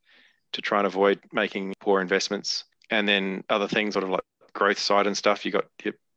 to 0.53 0.61
try 0.61 0.79
and 0.79 0.87
avoid 0.87 1.19
making 1.31 1.75
poor 1.79 2.01
investments. 2.01 2.63
And 2.89 3.07
then 3.07 3.43
other 3.49 3.67
things 3.67 3.93
sort 3.93 4.03
of 4.03 4.09
like 4.09 4.23
growth 4.53 4.79
side 4.79 5.05
and 5.05 5.15
stuff, 5.15 5.45
you 5.45 5.51
got 5.51 5.65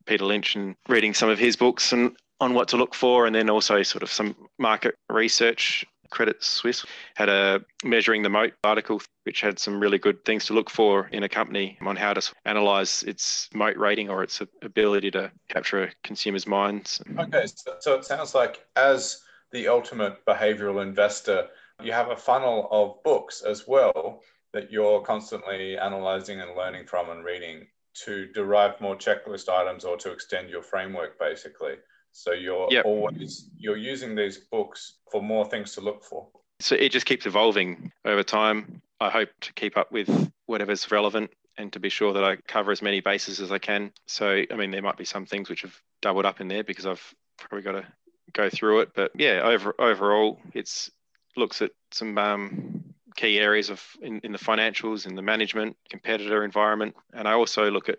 Peter 0.06 0.24
Lynch 0.24 0.56
and 0.56 0.74
reading 0.88 1.12
some 1.12 1.28
of 1.28 1.38
his 1.38 1.56
books 1.56 1.92
and 1.92 2.16
on 2.42 2.54
what 2.54 2.66
to 2.66 2.76
look 2.76 2.92
for, 2.92 3.26
and 3.26 3.34
then 3.34 3.48
also 3.48 3.82
sort 3.84 4.02
of 4.02 4.10
some 4.10 4.34
market 4.58 4.96
research. 5.08 5.86
Credit 6.10 6.42
Suisse 6.42 6.84
had 7.14 7.30
a 7.30 7.64
measuring 7.84 8.22
the 8.22 8.28
moat 8.28 8.52
article, 8.64 9.00
which 9.22 9.40
had 9.40 9.58
some 9.58 9.80
really 9.80 9.96
good 9.96 10.22
things 10.26 10.44
to 10.46 10.52
look 10.52 10.68
for 10.68 11.08
in 11.12 11.22
a 11.22 11.28
company 11.28 11.78
on 11.80 11.96
how 11.96 12.12
to 12.12 12.32
analyze 12.44 13.02
its 13.04 13.48
moat 13.54 13.76
rating 13.78 14.10
or 14.10 14.22
its 14.22 14.42
ability 14.60 15.10
to 15.12 15.30
capture 15.48 15.84
a 15.84 15.92
consumer's 16.04 16.46
minds. 16.46 17.00
Okay, 17.18 17.46
so, 17.46 17.76
so 17.80 17.94
it 17.94 18.04
sounds 18.04 18.34
like 18.34 18.66
as 18.76 19.22
the 19.52 19.68
ultimate 19.68 20.22
behavioral 20.26 20.82
investor, 20.82 21.46
you 21.82 21.92
have 21.92 22.10
a 22.10 22.16
funnel 22.16 22.68
of 22.70 23.02
books 23.04 23.40
as 23.40 23.66
well 23.66 24.20
that 24.52 24.70
you're 24.70 25.00
constantly 25.00 25.78
analyzing 25.78 26.40
and 26.40 26.56
learning 26.56 26.86
from 26.86 27.08
and 27.08 27.24
reading 27.24 27.66
to 28.04 28.26
derive 28.32 28.78
more 28.80 28.96
checklist 28.96 29.48
items 29.48 29.84
or 29.84 29.96
to 29.96 30.10
extend 30.10 30.50
your 30.50 30.62
framework 30.62 31.18
basically 31.18 31.76
so 32.12 32.32
you're 32.32 32.68
yep. 32.70 32.84
always 32.84 33.48
you're 33.56 33.76
using 33.76 34.14
these 34.14 34.38
books 34.38 34.98
for 35.10 35.22
more 35.22 35.44
things 35.46 35.74
to 35.74 35.80
look 35.80 36.04
for. 36.04 36.28
So 36.60 36.76
it 36.76 36.92
just 36.92 37.06
keeps 37.06 37.26
evolving 37.26 37.90
over 38.04 38.22
time. 38.22 38.82
I 39.00 39.10
hope 39.10 39.30
to 39.40 39.52
keep 39.54 39.76
up 39.76 39.90
with 39.90 40.30
whatever's 40.46 40.88
relevant 40.90 41.30
and 41.58 41.72
to 41.72 41.80
be 41.80 41.88
sure 41.88 42.12
that 42.12 42.22
I 42.22 42.36
cover 42.36 42.70
as 42.70 42.82
many 42.82 43.00
bases 43.00 43.40
as 43.40 43.50
I 43.50 43.58
can. 43.58 43.92
So 44.06 44.42
I 44.50 44.54
mean 44.56 44.70
there 44.70 44.82
might 44.82 44.98
be 44.98 45.04
some 45.04 45.26
things 45.26 45.48
which 45.48 45.62
have 45.62 45.74
doubled 46.00 46.26
up 46.26 46.40
in 46.40 46.48
there 46.48 46.62
because 46.62 46.86
I've 46.86 47.14
probably 47.38 47.62
got 47.62 47.72
to 47.72 47.86
go 48.32 48.50
through 48.50 48.80
it. 48.80 48.90
But 48.94 49.12
yeah, 49.14 49.40
over 49.42 49.74
overall 49.80 50.38
it's 50.52 50.90
looks 51.36 51.62
at 51.62 51.70
some 51.90 52.18
um, 52.18 52.84
key 53.16 53.38
areas 53.38 53.70
of 53.70 53.82
in, 54.02 54.20
in 54.20 54.32
the 54.32 54.38
financials, 54.38 55.06
in 55.06 55.14
the 55.14 55.22
management, 55.22 55.76
competitor 55.88 56.44
environment, 56.44 56.94
and 57.14 57.26
I 57.26 57.32
also 57.32 57.70
look 57.70 57.88
at 57.88 57.98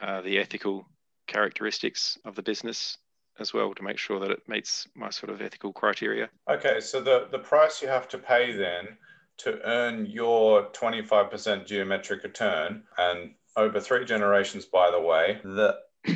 uh, 0.00 0.20
the 0.20 0.38
ethical 0.38 0.86
characteristics 1.26 2.18
of 2.24 2.34
the 2.34 2.42
business 2.42 2.98
as 3.38 3.52
well 3.52 3.74
to 3.74 3.82
make 3.82 3.98
sure 3.98 4.18
that 4.20 4.30
it 4.30 4.48
meets 4.48 4.88
my 4.94 5.10
sort 5.10 5.30
of 5.30 5.40
ethical 5.40 5.72
criteria. 5.72 6.28
Okay, 6.48 6.80
so 6.80 7.00
the, 7.00 7.28
the 7.30 7.38
price 7.38 7.82
you 7.82 7.88
have 7.88 8.08
to 8.08 8.18
pay 8.18 8.52
then 8.52 8.96
to 9.38 9.60
earn 9.64 10.06
your 10.06 10.70
25% 10.72 11.66
geometric 11.66 12.22
return, 12.22 12.82
and 12.96 13.34
over 13.56 13.80
three 13.80 14.04
generations, 14.04 14.64
by 14.64 14.90
the 14.90 15.00
way, 15.00 15.40
the 15.44 15.78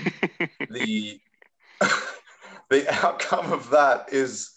the 0.70 1.20
the 2.70 3.04
outcome 3.04 3.52
of 3.52 3.70
that 3.70 4.12
is 4.12 4.52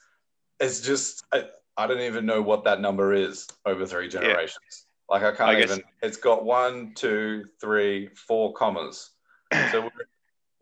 is 0.60 0.82
just 0.82 1.26
I, 1.34 1.46
I, 1.78 1.88
don't 1.88 2.02
even 2.02 2.26
know 2.26 2.42
what 2.42 2.64
that 2.66 2.80
number 2.80 3.14
is 3.14 3.48
over 3.66 3.86
three 3.86 4.08
generations. 4.08 4.86
Yeah. 5.10 5.16
Like 5.16 5.24
I 5.24 5.36
can't 5.36 5.50
I 5.50 5.62
even. 5.62 5.84
It's 6.02 6.18
got 6.18 6.46
one, 6.46 6.94
two, 6.96 7.46
three, 7.60 8.10
four 8.16 8.54
commas. 8.54 9.12
So 9.72 9.82
we're, 9.82 9.90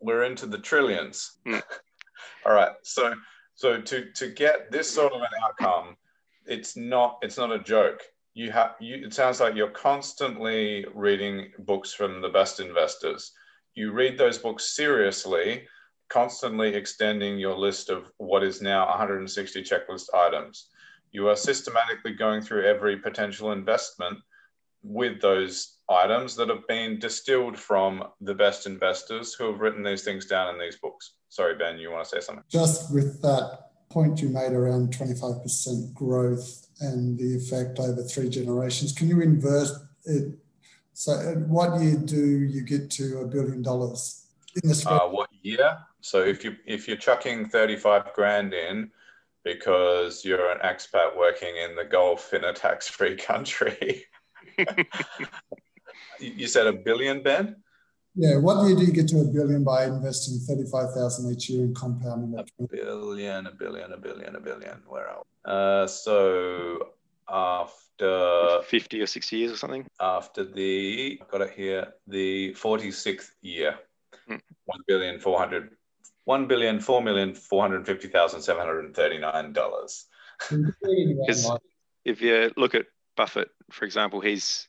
we're 0.02 0.24
into 0.24 0.48
the 0.48 0.58
trillions. 0.58 1.38
Mm. 1.46 1.62
All 2.46 2.54
right. 2.54 2.74
So 2.84 3.14
so 3.56 3.82
to 3.82 4.12
to 4.12 4.28
get 4.28 4.72
this 4.72 4.90
sort 4.90 5.14
of 5.14 5.22
an 5.22 5.28
outcome, 5.44 5.96
it's 6.46 6.76
not 6.76 7.20
it's 7.22 7.38
not 7.38 7.52
a 7.52 7.60
joke. 7.60 8.02
You 8.34 8.52
have 8.52 8.76
you 8.80 9.06
it 9.06 9.14
sounds 9.14 9.40
like 9.40 9.56
you're 9.56 9.70
constantly 9.70 10.86
reading 10.94 11.52
books 11.60 11.94
from 11.94 12.22
the 12.22 12.30
best 12.30 12.60
investors. 12.60 13.34
You 13.74 13.92
read 13.92 14.18
those 14.18 14.38
books 14.38 14.76
seriously, 14.76 15.68
constantly 16.10 16.74
extending 16.74 17.40
your 17.40 17.58
list 17.58 17.90
of 17.90 18.12
what 18.18 18.44
is 18.44 18.62
now 18.62 18.88
160 18.88 19.64
checklist 19.64 20.14
items. 20.14 20.68
You 21.12 21.28
are 21.28 21.36
systematically 21.36 22.14
going 22.14 22.42
through 22.42 22.66
every 22.66 22.98
potential 22.98 23.52
investment 23.52 24.18
with 24.84 25.22
those 25.22 25.78
items 25.90 26.36
that 26.36 26.50
have 26.50 26.68
been 26.68 27.00
distilled 27.00 27.58
from 27.58 28.04
the 28.22 28.34
best 28.34 28.66
investors 28.66 29.34
who 29.34 29.52
have 29.52 29.60
written 29.60 29.84
these 29.84 30.04
things 30.04 30.26
down 30.26 30.54
in 30.54 30.60
these 30.60 30.78
books. 30.78 31.14
Sorry, 31.30 31.56
Ben, 31.56 31.78
you 31.78 31.92
want 31.92 32.04
to 32.04 32.10
say 32.10 32.20
something? 32.20 32.44
Just 32.50 32.94
with 32.94 33.22
that 33.22 33.72
point 33.90 34.22
you 34.22 34.30
made 34.30 34.54
around 34.54 34.94
25% 34.94 35.94
growth 35.94 36.68
and 36.80 37.18
the 37.18 37.36
effect 37.36 37.80
over 37.80 38.02
three 38.04 38.30
generations. 38.30 38.94
Can 38.94 39.08
you 39.08 39.22
invert 39.22 39.70
it? 40.06 40.34
So, 40.94 41.14
what 41.48 41.80
year 41.82 41.98
do 41.98 42.16
you 42.16 42.62
get 42.62 42.92
to 42.92 43.20
a 43.20 43.26
billion 43.26 43.62
dollars 43.62 44.28
in 44.62 44.70
the 44.70 44.90
uh, 44.90 45.08
What 45.08 45.30
year? 45.42 45.78
So, 46.02 46.22
if 46.22 46.44
you 46.44 46.56
if 46.66 46.88
you're 46.88 46.98
chucking 46.98 47.48
35 47.50 48.14
grand 48.14 48.54
in 48.54 48.92
because 49.44 50.24
you're 50.24 50.52
an 50.52 50.60
expat 50.60 51.18
working 51.18 51.56
in 51.56 51.76
the 51.76 51.86
Gulf 51.86 52.34
in 52.34 52.44
a 52.44 52.54
tax-free 52.54 53.16
country, 53.32 54.06
you 56.20 56.48
said 56.48 56.68
a 56.68 56.74
billion, 56.74 57.24
Ben? 57.24 57.56
Yeah, 58.16 58.38
what 58.38 58.68
year 58.68 58.76
do 58.76 58.84
you 58.84 58.92
get 58.92 59.08
to 59.10 59.22
a 59.22 59.26
billion 59.26 59.64
by 59.64 59.86
investing 59.86 60.40
35,000 60.40 61.32
each 61.32 61.50
year 61.50 61.64
and 61.64 61.76
compounding 61.76 62.32
that? 62.32 62.50
A 62.60 62.68
billion, 62.68 63.48
a 63.48 63.52
billion, 63.52 63.94
a 63.94 63.98
billion, 63.98 64.36
a 64.36 64.40
billion. 64.40 64.84
Where 64.86 65.08
are 65.08 65.20
we? 65.20 65.24
Uh, 65.46 65.88
so 65.88 66.90
after 67.30 68.62
50 68.64 69.02
or 69.02 69.08
60 69.08 69.38
years 69.38 69.54
or 69.54 69.58
something? 69.58 69.88
After 70.00 70.44
the, 70.44 71.20
I've 71.22 71.30
got 71.30 71.42
it 71.42 71.52
here, 71.52 71.94
the 72.08 72.54
46th 72.54 73.32
year, 73.42 73.76
hmm. 74.28 74.38
1 74.66 74.80
billion 74.88 75.20
400, 75.20 75.70
1 76.26 76.48
billion 76.48 76.80
4 76.82 77.02
million 77.02 77.34
450,739 77.34 79.54
dollars. 79.54 80.06
Because 80.50 81.50
if 82.04 82.22
you 82.22 82.52
look 82.58 82.76
at 82.76 82.88
Buffett, 83.22 83.52
for 83.70 83.86
example, 83.86 84.20
he's 84.20 84.68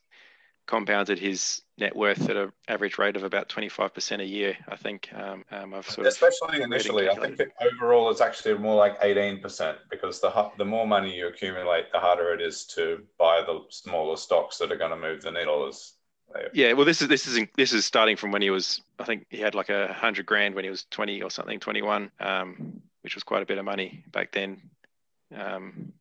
compounded 0.66 1.18
his 1.18 1.62
net 1.78 1.96
worth 1.96 2.28
at 2.28 2.36
an 2.36 2.52
average 2.68 2.98
rate 2.98 3.16
of 3.16 3.22
about 3.22 3.48
25% 3.48 4.20
a 4.20 4.26
year. 4.26 4.58
I 4.68 4.76
think 4.76 5.08
um, 5.14 5.42
um, 5.50 5.72
I've 5.72 5.88
sort 5.88 6.06
especially 6.06 6.58
of 6.58 6.64
initially. 6.64 7.08
I 7.08 7.14
think 7.14 7.40
overall 7.62 8.10
it's 8.10 8.20
actually 8.20 8.58
more 8.58 8.76
like 8.76 9.00
18% 9.00 9.76
because 9.90 10.20
the 10.20 10.50
the 10.58 10.66
more 10.66 10.86
money 10.86 11.16
you 11.16 11.28
accumulate, 11.28 11.90
the 11.92 11.98
harder 11.98 12.34
it 12.34 12.42
is 12.42 12.66
to 12.76 13.02
buy 13.18 13.42
the 13.46 13.62
smaller 13.70 14.18
stocks 14.18 14.58
that 14.58 14.70
are 14.70 14.76
going 14.76 14.90
to 14.90 14.98
move 14.98 15.22
the 15.22 15.30
needle. 15.30 15.66
As 15.66 15.94
yeah, 16.52 16.74
well, 16.74 16.84
this 16.84 17.00
is 17.00 17.08
this 17.08 17.26
is 17.26 17.46
this 17.56 17.72
is 17.72 17.86
starting 17.86 18.18
from 18.18 18.32
when 18.32 18.42
he 18.42 18.50
was. 18.50 18.82
I 18.98 19.04
think 19.04 19.24
he 19.30 19.38
had 19.38 19.54
like 19.54 19.70
a 19.70 19.94
hundred 19.94 20.26
grand 20.26 20.54
when 20.54 20.64
he 20.64 20.70
was 20.70 20.84
20 20.90 21.22
or 21.22 21.30
something, 21.30 21.58
21, 21.58 22.10
um, 22.20 22.82
which 23.00 23.14
was 23.14 23.24
quite 23.24 23.42
a 23.42 23.46
bit 23.46 23.56
of 23.56 23.64
money 23.64 24.04
back 24.12 24.30
then. 24.30 24.60
Um, 25.34 25.94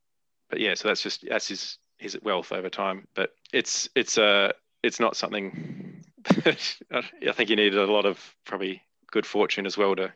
but 0.49 0.59
yeah, 0.59 0.75
so 0.75 0.89
that's 0.89 1.01
just 1.01 1.25
that's 1.27 1.47
his 1.47 1.77
his 2.01 2.17
wealth 2.23 2.51
over 2.51 2.69
time. 2.69 3.07
But 3.13 3.31
it's 3.53 3.87
it's 3.95 4.17
a 4.17 4.23
uh, 4.23 4.51
it's 4.83 4.99
not 4.99 5.15
something. 5.15 6.03
I 6.45 7.31
think 7.33 7.49
you 7.49 7.55
need 7.55 7.75
a 7.75 7.85
lot 7.85 8.05
of 8.05 8.35
probably 8.45 8.81
good 9.11 9.25
fortune 9.25 9.65
as 9.65 9.77
well 9.77 9.95
to 9.95 10.11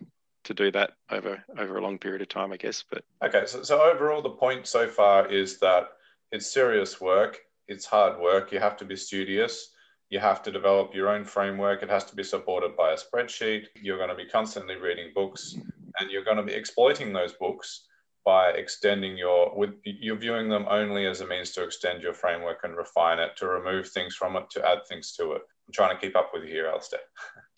to 0.45 0.53
do 0.53 0.71
that 0.71 0.91
over 1.11 1.43
over 1.57 1.77
a 1.77 1.81
long 1.81 1.97
period 1.97 2.21
of 2.21 2.29
time, 2.29 2.51
I 2.51 2.57
guess. 2.57 2.83
But 2.89 3.03
okay, 3.23 3.45
so 3.45 3.63
so 3.63 3.81
overall, 3.81 4.21
the 4.21 4.29
point 4.29 4.67
so 4.67 4.87
far 4.87 5.27
is 5.27 5.59
that 5.59 5.89
it's 6.31 6.51
serious 6.51 6.99
work. 6.99 7.39
It's 7.67 7.85
hard 7.85 8.19
work. 8.19 8.51
You 8.51 8.59
have 8.59 8.77
to 8.77 8.85
be 8.85 8.95
studious. 8.95 9.71
You 10.09 10.19
have 10.19 10.43
to 10.43 10.51
develop 10.51 10.93
your 10.93 11.09
own 11.09 11.25
framework. 11.25 11.81
It 11.81 11.89
has 11.89 12.05
to 12.05 12.15
be 12.15 12.23
supported 12.23 12.77
by 12.77 12.93
a 12.93 12.97
spreadsheet. 12.97 13.65
You're 13.81 13.97
going 13.97 14.09
to 14.09 14.15
be 14.15 14.29
constantly 14.29 14.75
reading 14.75 15.11
books, 15.15 15.55
and 15.99 16.11
you're 16.11 16.23
going 16.23 16.37
to 16.37 16.43
be 16.43 16.53
exploiting 16.53 17.11
those 17.11 17.33
books 17.33 17.87
by 18.25 18.49
extending 18.49 19.17
your 19.17 19.55
with 19.55 19.75
you're 19.83 20.17
viewing 20.17 20.49
them 20.49 20.65
only 20.69 21.05
as 21.05 21.21
a 21.21 21.27
means 21.27 21.51
to 21.51 21.63
extend 21.63 22.01
your 22.01 22.13
framework 22.13 22.61
and 22.63 22.75
refine 22.75 23.19
it 23.19 23.37
to 23.37 23.47
remove 23.47 23.87
things 23.89 24.15
from 24.15 24.35
it 24.35 24.49
to 24.49 24.67
add 24.67 24.79
things 24.89 25.13
to 25.13 25.33
it. 25.33 25.41
I'm 25.67 25.73
trying 25.73 25.95
to 25.95 26.01
keep 26.01 26.15
up 26.15 26.31
with 26.33 26.43
you 26.43 26.49
here 26.49 26.67
alistair. 26.67 26.99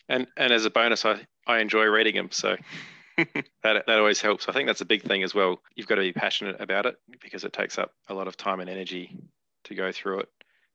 And 0.09 0.27
and 0.37 0.53
as 0.53 0.65
a 0.65 0.69
bonus 0.69 1.05
i 1.05 1.25
i 1.47 1.59
enjoy 1.59 1.85
reading 1.85 2.15
them 2.15 2.29
so 2.31 2.55
that 3.17 3.47
that 3.63 3.89
always 3.89 4.21
helps. 4.21 4.47
I 4.47 4.51
think 4.51 4.67
that's 4.67 4.81
a 4.81 4.85
big 4.85 5.03
thing 5.03 5.23
as 5.23 5.33
well. 5.33 5.59
You've 5.75 5.87
got 5.87 5.95
to 5.95 6.01
be 6.01 6.13
passionate 6.13 6.61
about 6.61 6.85
it 6.85 6.97
because 7.21 7.43
it 7.43 7.53
takes 7.53 7.79
up 7.79 7.91
a 8.09 8.13
lot 8.13 8.27
of 8.27 8.37
time 8.37 8.59
and 8.59 8.69
energy 8.69 9.17
to 9.63 9.75
go 9.75 9.91
through 9.91 10.19
it. 10.19 10.29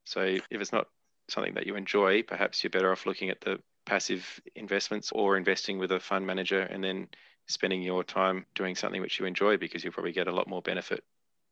So 0.04 0.22
if 0.22 0.46
it's 0.50 0.72
not 0.72 0.88
something 1.28 1.54
that 1.54 1.66
you 1.66 1.76
enjoy 1.76 2.22
perhaps 2.22 2.62
you're 2.62 2.70
better 2.70 2.92
off 2.92 3.06
looking 3.06 3.30
at 3.30 3.40
the 3.40 3.58
passive 3.86 4.40
investments 4.54 5.10
or 5.12 5.36
investing 5.36 5.78
with 5.78 5.92
a 5.92 6.00
fund 6.00 6.26
manager 6.26 6.60
and 6.60 6.82
then 6.82 7.08
spending 7.46 7.82
your 7.82 8.04
time 8.04 8.46
doing 8.54 8.74
something 8.74 9.00
which 9.00 9.18
you 9.18 9.26
enjoy 9.26 9.56
because 9.56 9.84
you'll 9.84 9.92
probably 9.92 10.12
get 10.12 10.28
a 10.28 10.32
lot 10.32 10.48
more 10.48 10.62
benefit 10.62 11.04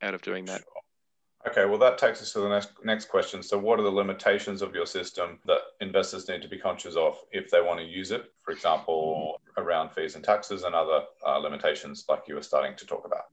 out 0.02 0.14
of 0.14 0.22
doing 0.22 0.44
that. 0.46 0.62
Okay, 1.48 1.64
well, 1.64 1.78
that 1.78 1.96
takes 1.96 2.20
us 2.20 2.34
to 2.34 2.40
the 2.40 2.48
next, 2.50 2.70
next 2.84 3.06
question. 3.06 3.42
So, 3.42 3.58
what 3.58 3.80
are 3.80 3.82
the 3.82 3.90
limitations 3.90 4.60
of 4.60 4.74
your 4.74 4.84
system 4.84 5.38
that 5.46 5.60
investors 5.80 6.28
need 6.28 6.42
to 6.42 6.48
be 6.48 6.58
conscious 6.58 6.96
of 6.96 7.16
if 7.32 7.50
they 7.50 7.62
want 7.62 7.80
to 7.80 7.86
use 7.86 8.10
it? 8.10 8.30
For 8.42 8.52
example, 8.52 9.40
around 9.56 9.90
fees 9.90 10.16
and 10.16 10.24
taxes 10.24 10.64
and 10.64 10.74
other 10.74 11.04
uh, 11.26 11.38
limitations 11.38 12.04
like 12.10 12.24
you 12.28 12.34
were 12.34 12.42
starting 12.42 12.76
to 12.76 12.86
talk 12.86 13.06
about. 13.06 13.24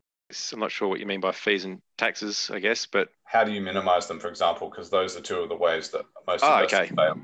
I'm 0.53 0.59
not 0.59 0.71
sure 0.71 0.87
what 0.87 0.99
you 0.99 1.05
mean 1.05 1.19
by 1.19 1.31
fees 1.33 1.65
and 1.65 1.81
taxes, 1.97 2.49
I 2.53 2.59
guess, 2.59 2.85
but 2.85 3.09
how 3.23 3.43
do 3.43 3.51
you 3.51 3.61
minimize 3.61 4.07
them, 4.07 4.19
for 4.19 4.29
example? 4.29 4.69
Because 4.69 4.89
those 4.89 5.15
are 5.17 5.21
two 5.21 5.37
of 5.37 5.49
the 5.49 5.55
ways 5.55 5.89
that 5.89 6.05
most 6.25 6.43
oh, 6.43 6.63
investors 6.63 6.79
okay. 6.79 6.95
fail. 6.95 7.17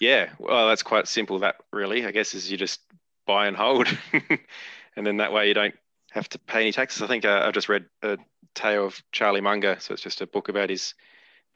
Yeah, 0.00 0.30
well, 0.38 0.68
that's 0.68 0.82
quite 0.82 1.08
simple. 1.08 1.38
That 1.38 1.56
really, 1.72 2.04
I 2.06 2.10
guess, 2.10 2.34
is 2.34 2.50
you 2.50 2.56
just 2.56 2.80
buy 3.26 3.46
and 3.46 3.56
hold, 3.56 3.88
and 4.96 5.06
then 5.06 5.18
that 5.18 5.32
way 5.32 5.48
you 5.48 5.54
don't 5.54 5.74
have 6.12 6.28
to 6.30 6.38
pay 6.38 6.60
any 6.60 6.72
taxes. 6.72 7.02
I 7.02 7.06
think 7.06 7.24
uh, 7.24 7.42
I've 7.44 7.54
just 7.54 7.68
read 7.68 7.86
a 8.02 8.18
Tao 8.54 8.84
of 8.84 9.02
Charlie 9.12 9.40
Munger, 9.40 9.76
so 9.80 9.92
it's 9.92 10.02
just 10.02 10.20
a 10.20 10.26
book 10.26 10.48
about 10.48 10.70
his 10.70 10.94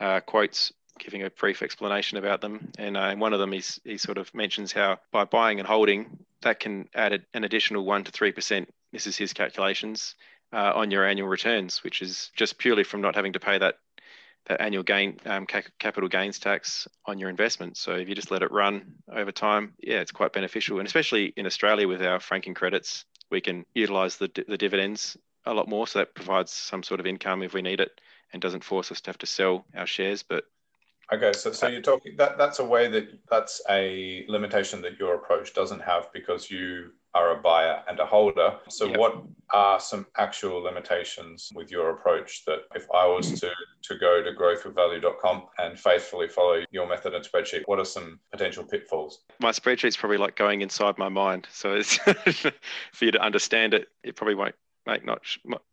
uh, 0.00 0.20
quotes, 0.20 0.72
giving 0.98 1.22
a 1.22 1.30
brief 1.30 1.62
explanation 1.62 2.18
about 2.18 2.40
them. 2.40 2.72
And 2.76 2.96
uh, 2.96 3.10
in 3.12 3.20
one 3.20 3.32
of 3.32 3.38
them, 3.38 3.52
he's, 3.52 3.80
he 3.84 3.98
sort 3.98 4.18
of 4.18 4.34
mentions 4.34 4.72
how 4.72 4.98
by 5.12 5.24
buying 5.24 5.60
and 5.60 5.68
holding, 5.68 6.18
that 6.42 6.60
can 6.60 6.88
add 6.94 7.24
an 7.34 7.44
additional 7.44 7.84
one 7.84 8.04
to 8.04 8.12
three 8.12 8.32
percent. 8.32 8.68
This 8.92 9.06
is 9.06 9.16
his 9.16 9.32
calculations 9.32 10.14
uh, 10.52 10.72
on 10.74 10.90
your 10.90 11.06
annual 11.06 11.28
returns, 11.28 11.84
which 11.84 12.02
is 12.02 12.30
just 12.36 12.58
purely 12.58 12.84
from 12.84 13.00
not 13.00 13.14
having 13.14 13.34
to 13.34 13.40
pay 13.40 13.58
that 13.58 13.78
that 14.48 14.60
annual 14.60 14.82
gain 14.82 15.18
um, 15.26 15.46
capital 15.46 16.08
gains 16.08 16.38
tax 16.38 16.88
on 17.06 17.18
your 17.18 17.28
investment. 17.28 17.76
So 17.76 17.92
if 17.92 18.08
you 18.08 18.14
just 18.14 18.30
let 18.30 18.42
it 18.42 18.50
run 18.50 18.94
over 19.12 19.30
time, 19.30 19.74
yeah, 19.78 20.00
it's 20.00 20.12
quite 20.12 20.32
beneficial. 20.32 20.78
And 20.78 20.86
especially 20.86 21.32
in 21.36 21.46
Australia 21.46 21.86
with 21.86 22.02
our 22.02 22.18
franking 22.18 22.54
credits, 22.54 23.04
we 23.30 23.40
can 23.40 23.66
utilize 23.74 24.16
the, 24.16 24.30
the 24.48 24.56
dividends 24.56 25.16
a 25.44 25.52
lot 25.52 25.68
more. 25.68 25.86
So 25.86 26.00
that 26.00 26.14
provides 26.14 26.50
some 26.50 26.82
sort 26.82 27.00
of 27.00 27.06
income 27.06 27.42
if 27.42 27.52
we 27.52 27.62
need 27.62 27.80
it 27.80 28.00
and 28.32 28.40
doesn't 28.40 28.64
force 28.64 28.90
us 28.90 29.00
to 29.02 29.10
have 29.10 29.18
to 29.18 29.26
sell 29.26 29.66
our 29.76 29.86
shares. 29.86 30.22
But 30.22 30.44
Okay, 31.10 31.32
so 31.32 31.52
so 31.52 31.68
you're 31.68 31.80
talking 31.80 32.16
that 32.18 32.36
that's 32.36 32.58
a 32.58 32.64
way 32.64 32.86
that 32.88 33.08
that's 33.30 33.62
a 33.70 34.26
limitation 34.28 34.82
that 34.82 34.98
your 34.98 35.14
approach 35.14 35.54
doesn't 35.54 35.80
have 35.80 36.12
because 36.12 36.50
you 36.50 36.90
are 37.14 37.38
a 37.38 37.40
buyer 37.40 37.82
and 37.88 37.98
a 37.98 38.06
holder. 38.06 38.56
So, 38.68 38.86
yep. 38.86 38.98
what 38.98 39.22
are 39.52 39.80
some 39.80 40.06
actual 40.16 40.62
limitations 40.62 41.50
with 41.54 41.70
your 41.70 41.90
approach 41.90 42.44
that 42.46 42.60
if 42.74 42.86
I 42.94 43.06
was 43.06 43.32
mm. 43.32 43.40
to, 43.40 43.50
to 43.82 43.98
go 43.98 44.22
to 44.22 44.30
growthwithvalue.com 44.32 45.46
and 45.58 45.78
faithfully 45.78 46.28
follow 46.28 46.64
your 46.70 46.88
method 46.88 47.14
and 47.14 47.24
spreadsheet, 47.24 47.62
what 47.66 47.78
are 47.78 47.84
some 47.84 48.20
potential 48.30 48.64
pitfalls? 48.64 49.24
My 49.40 49.50
spreadsheet's 49.50 49.96
probably 49.96 50.18
like 50.18 50.36
going 50.36 50.60
inside 50.60 50.98
my 50.98 51.08
mind. 51.08 51.46
So, 51.52 51.74
it's 51.74 51.96
for 52.92 53.04
you 53.04 53.12
to 53.12 53.20
understand 53.20 53.74
it, 53.74 53.88
it 54.02 54.16
probably 54.16 54.34
won't 54.34 54.54
make 54.88 55.04
not 55.04 55.20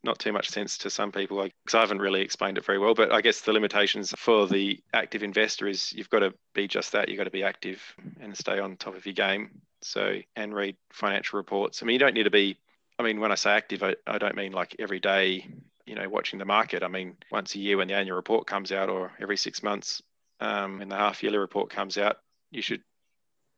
not 0.04 0.19
too 0.19 0.34
much 0.34 0.50
sense 0.50 0.78
to 0.78 0.89
some 0.89 1.12
people 1.12 1.41
because 1.41 1.74
I 1.74 1.80
haven't 1.80 2.00
really 2.00 2.21
explained 2.21 2.58
it 2.58 2.65
very 2.65 2.78
well. 2.78 2.93
But 2.93 3.12
I 3.12 3.21
guess 3.21 3.41
the 3.41 3.54
limitations 3.54 4.13
for 4.17 4.45
the 4.45 4.80
active 4.93 5.24
investor 5.24 5.67
is 5.67 5.91
you've 5.93 6.10
got 6.10 6.19
to 6.19 6.34
be 6.54 6.67
just 6.67 6.91
that. 6.91 7.10
You've 7.10 7.17
got 7.17 7.24
to 7.24 7.32
be 7.32 7.43
active 7.43 7.82
and 8.21 8.38
stay 8.38 8.60
on 8.60 8.76
top 8.76 8.95
of 8.95 9.06
your 9.06 9.13
game. 9.13 9.50
So 9.81 10.19
and 10.35 10.53
read 10.53 10.77
financial 10.91 11.38
reports. 11.38 11.81
I 11.81 11.85
mean, 11.85 11.93
you 11.93 11.99
don't 11.99 12.13
need 12.13 12.23
to 12.23 12.31
be. 12.31 12.57
I 12.97 13.03
mean, 13.03 13.19
when 13.19 13.31
I 13.31 13.35
say 13.35 13.51
active, 13.51 13.83
I, 13.83 13.95
I 14.07 14.17
don't 14.17 14.35
mean 14.35 14.51
like 14.51 14.75
every 14.79 14.99
day. 14.99 15.47
You 15.85 15.93
know, 15.93 16.09
watching 16.09 16.39
the 16.39 16.45
market. 16.45 16.81
I 16.81 16.88
mean, 16.88 17.15
once 17.31 17.53
a 17.53 17.59
year 17.59 17.77
when 17.77 17.88
the 17.88 17.93
annual 17.93 18.15
report 18.15 18.47
comes 18.47 18.71
out, 18.71 18.89
or 18.89 19.11
every 19.21 19.38
six 19.38 19.61
months 19.61 20.01
um, 20.39 20.79
when 20.79 20.89
the 20.89 20.95
half 20.95 21.21
yearly 21.23 21.38
report 21.38 21.69
comes 21.69 21.97
out, 21.97 22.17
you 22.51 22.61
should 22.61 22.81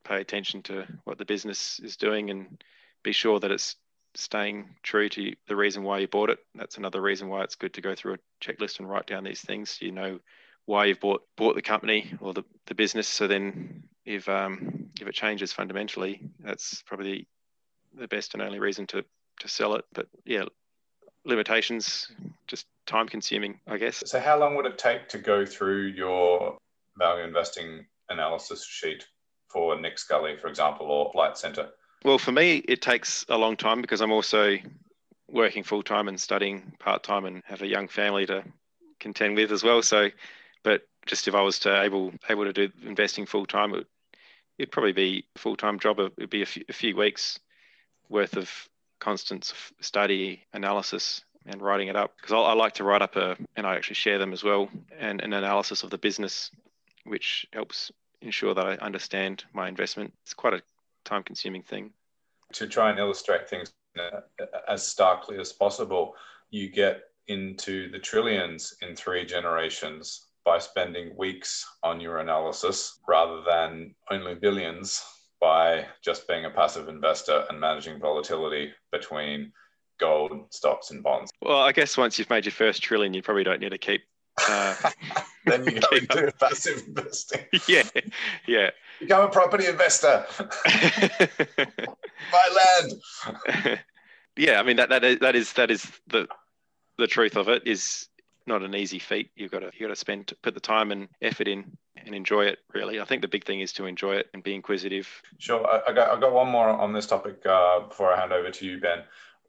pay 0.04 0.22
attention 0.22 0.62
to 0.64 0.86
what 1.04 1.18
the 1.18 1.26
business 1.26 1.80
is 1.84 1.98
doing 1.98 2.30
and 2.30 2.64
be 3.04 3.12
sure 3.12 3.40
that 3.40 3.52
it's 3.52 3.76
staying 4.16 4.76
true 4.84 5.10
to 5.10 5.34
the 5.48 5.56
reason 5.56 5.84
why 5.84 6.00
you 6.00 6.08
bought 6.08 6.30
it. 6.30 6.40
That's 6.56 6.78
another 6.78 7.02
reason 7.02 7.28
why 7.28 7.44
it's 7.44 7.56
good 7.56 7.74
to 7.74 7.82
go 7.82 7.94
through 7.94 8.16
a 8.16 8.18
checklist 8.44 8.80
and 8.80 8.90
write 8.90 9.08
down 9.08 9.24
these 9.24 9.42
things. 9.42 9.78
You 9.82 9.92
know 9.92 10.20
why 10.68 10.86
you've 10.86 11.00
bought 11.00 11.24
bought 11.36 11.56
the 11.56 11.62
company 11.62 12.14
or 12.20 12.34
the, 12.34 12.44
the 12.68 12.76
business. 12.76 13.08
So 13.08 13.26
then 13.26 13.84
if 14.06 14.30
um, 14.30 14.90
if 15.02 15.08
it 15.08 15.16
changes 15.16 15.52
fundamentally, 15.52 16.22
that's 16.40 16.84
probably 16.84 17.28
the 17.96 18.08
best 18.08 18.34
and 18.34 18.44
only 18.44 18.60
reason 18.60 18.86
to 18.88 19.04
to 19.40 19.48
sell 19.48 19.74
it. 19.76 19.86
But 19.94 20.08
yeah, 20.26 20.44
limitations, 21.26 22.12
just 22.48 22.68
time 22.86 23.08
consuming, 23.08 23.60
I 23.68 23.78
guess. 23.78 24.04
So 24.06 24.20
how 24.20 24.38
long 24.38 24.56
would 24.56 24.66
it 24.66 24.78
take 24.78 25.10
to 25.10 25.18
go 25.18 25.46
through 25.46 25.88
your 25.88 26.58
value 26.98 27.24
investing 27.24 27.86
analysis 28.10 28.66
sheet 28.66 29.08
for 29.50 29.80
Nick 29.80 29.98
Scali, 29.98 30.38
for 30.38 30.48
example, 30.48 30.88
or 30.88 31.12
Flight 31.12 31.38
Centre? 31.38 31.70
Well, 32.04 32.18
for 32.18 32.32
me, 32.32 32.58
it 32.68 32.82
takes 32.82 33.26
a 33.30 33.38
long 33.38 33.56
time 33.56 33.82
because 33.82 34.02
I'm 34.02 34.12
also 34.12 34.58
working 35.30 35.64
full 35.64 35.84
time 35.84 36.08
and 36.08 36.20
studying 36.20 36.74
part 36.80 37.04
time 37.04 37.26
and 37.26 37.42
have 37.46 37.62
a 37.62 37.68
young 37.68 37.88
family 37.88 38.26
to 38.26 38.44
contend 39.00 39.36
with 39.36 39.52
as 39.52 39.64
well. 39.64 39.82
So, 39.82 40.10
but 40.64 40.82
just 41.06 41.28
if 41.28 41.36
I 41.36 41.42
was 41.42 41.60
to 41.60 41.82
able 41.82 42.14
able 42.30 42.46
to 42.46 42.54
do 42.54 42.70
investing 42.84 43.26
full 43.26 43.46
time, 43.46 43.74
it, 43.74 43.88
would 44.60 44.72
probably 44.72 44.94
be 44.94 45.26
a 45.36 45.40
full 45.40 45.56
time 45.56 45.80
job. 45.80 46.00
It 46.00 46.14
would 46.18 46.30
be 46.30 46.42
a 46.42 46.46
few, 46.46 46.64
a 46.70 46.74
few 46.74 46.96
weeks 46.96 47.40
worth 48.10 48.38
of 48.38 48.50
constant 49.00 49.54
study, 49.80 50.44
analysis, 50.54 51.24
and 51.46 51.62
writing 51.62 51.88
it 51.88 51.96
up 51.96 52.16
because 52.18 52.34
I, 52.34 52.38
I, 52.38 52.54
like 52.54 52.74
to 52.76 52.84
write 52.84 53.02
up 53.02 53.16
a, 53.16 53.38
and 53.56 53.66
I 53.66 53.76
actually 53.76 53.96
share 53.96 54.18
them 54.18 54.34
as 54.34 54.44
well, 54.44 54.70
and 54.98 55.22
an 55.22 55.34
analysis 55.34 55.84
of 55.84 55.90
the 55.90 55.98
business, 55.98 56.52
which 57.06 57.46
helps 57.54 57.92
ensure 58.22 58.54
that 58.54 58.66
I 58.66 58.76
understand 58.76 59.46
my 59.54 59.68
investment. 59.68 60.14
It's 60.24 60.34
quite 60.34 60.54
a 60.54 60.62
time 61.06 61.24
consuming 61.24 61.64
thing. 61.64 61.92
To 62.54 62.68
try 62.68 62.90
and 62.90 63.00
illustrate 63.00 63.50
things 63.50 63.74
uh, 63.98 64.22
uh, 64.42 64.46
as 64.68 64.88
starkly 64.88 65.38
as 65.40 65.52
possible, 65.54 66.16
you 66.50 66.70
get 66.70 67.04
into 67.28 67.92
the 67.92 68.00
trillions 68.00 68.76
in 68.82 68.96
three 68.96 69.26
generations 69.26 70.27
by 70.48 70.58
spending 70.60 71.14
weeks 71.18 71.66
on 71.84 72.00
your 72.00 72.20
analysis 72.20 73.02
rather 73.06 73.42
than 73.46 73.94
only 74.10 74.34
billions 74.34 75.04
by 75.42 75.86
just 76.02 76.26
being 76.26 76.46
a 76.46 76.50
passive 76.50 76.88
investor 76.88 77.44
and 77.50 77.60
managing 77.60 78.00
volatility 78.00 78.72
between 78.94 79.52
gold, 80.00 80.46
stocks, 80.52 80.90
and 80.90 81.04
bonds. 81.04 81.30
Well, 81.42 81.60
I 81.60 81.74
guess 81.74 81.98
once 81.98 82.18
you've 82.18 82.30
made 82.30 82.46
your 82.46 82.54
first 82.54 82.82
trillion, 82.82 83.14
you 83.14 83.22
probably 83.22 83.44
don't 83.44 83.60
need 83.60 83.72
to 83.72 83.78
keep. 83.78 84.04
Uh, 84.48 84.74
then 85.46 85.66
you 85.66 85.82
go 85.92 85.98
into 85.98 86.32
passive 86.40 86.82
investing. 86.88 87.42
Yeah, 87.68 87.84
yeah. 88.48 88.70
Become 89.02 89.26
a 89.26 89.30
property 89.30 89.66
investor. 89.66 90.26
Buy 92.32 92.48
land. 92.80 93.76
yeah, 94.38 94.62
I 94.62 94.64
mean 94.64 94.78
that 94.78 94.88
that 94.88 95.04
is, 95.04 95.20
that 95.20 95.36
is 95.36 95.52
that 95.54 95.70
is 95.70 95.92
the 96.08 96.26
the 96.98 97.08
truth 97.08 97.36
of 97.36 97.50
it 97.50 97.64
is 97.66 98.08
not 98.48 98.64
an 98.64 98.76
easy 98.76 99.00
feat. 99.00 99.30
You've 99.36 99.52
got 99.52 99.60
to 99.60 99.72
you 99.74 99.88
got 99.88 99.94
to 99.94 99.96
spend 99.96 100.34
put 100.42 100.54
the 100.54 100.60
time 100.60 100.92
and 100.92 101.08
effort 101.22 101.48
in 101.48 101.78
and 101.98 102.16
enjoy 102.16 102.46
it. 102.46 102.60
Really, 102.74 103.00
I 103.00 103.06
think 103.06 103.22
the 103.22 103.28
big 103.28 103.46
thing 103.46 103.62
is 103.62 103.74
to 103.74 103.86
enjoy 103.86 104.16
it 104.16 104.28
and 104.34 104.44
be 104.44 104.56
inquisitive. 104.56 105.08
Sure, 105.38 105.66
I, 105.68 105.92
I 105.92 105.94
got 105.94 106.10
I 106.10 106.20
got 106.20 106.34
one 106.34 106.50
more 106.50 106.70
on 106.70 106.94
this 106.94 107.08
topic 107.08 107.46
uh, 107.46 107.82
before 107.82 108.12
I 108.14 108.20
hand 108.20 108.32
over 108.32 108.50
to 108.50 108.66
you, 108.66 108.80
Ben. 108.80 109.04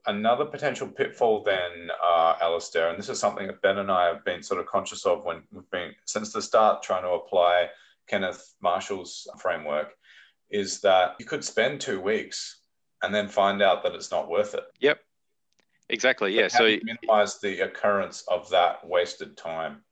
Another 0.06 0.46
potential 0.46 0.88
pitfall, 0.88 1.42
then, 1.42 1.90
uh, 2.02 2.36
Alistair, 2.40 2.88
and 2.88 2.98
this 2.98 3.10
is 3.10 3.18
something 3.18 3.46
that 3.46 3.60
Ben 3.60 3.78
and 3.78 3.90
I 3.90 4.06
have 4.06 4.24
been 4.24 4.42
sort 4.42 4.58
of 4.58 4.66
conscious 4.66 5.04
of 5.04 5.24
when 5.24 5.42
we've 5.52 5.70
been 5.70 5.92
since 6.06 6.32
the 6.32 6.40
start 6.40 6.82
trying 6.82 7.02
to 7.02 7.10
apply 7.10 7.68
Kenneth 8.06 8.54
Marshall's 8.62 9.28
framework, 9.38 9.92
is 10.50 10.80
that 10.80 11.16
you 11.18 11.26
could 11.26 11.44
spend 11.44 11.80
two 11.80 12.00
weeks 12.00 12.60
and 13.02 13.14
then 13.14 13.28
find 13.28 13.60
out 13.60 13.82
that 13.82 13.94
it's 13.94 14.10
not 14.10 14.30
worth 14.30 14.54
it. 14.54 14.64
Yep. 14.80 14.98
Exactly. 15.90 16.36
Yeah. 16.36 16.48
So 16.48 16.76
minimize 16.82 17.40
the 17.40 17.60
occurrence 17.60 18.24
of 18.28 18.50
that 18.50 18.86
wasted 18.86 19.36
time. 19.36 19.82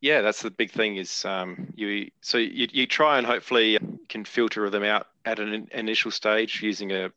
Yeah, 0.00 0.22
that's 0.22 0.42
the 0.42 0.50
big 0.50 0.70
thing. 0.70 0.96
Is 0.96 1.24
um, 1.24 1.72
you 1.74 2.10
so 2.20 2.38
you, 2.38 2.68
you 2.72 2.86
try 2.86 3.18
and 3.18 3.26
hopefully 3.26 3.78
can 4.08 4.24
filter 4.24 4.70
them 4.70 4.82
out 4.82 5.08
at 5.24 5.38
an 5.38 5.68
initial 5.72 6.10
stage 6.10 6.62
using 6.62 6.92
a, 6.92 7.12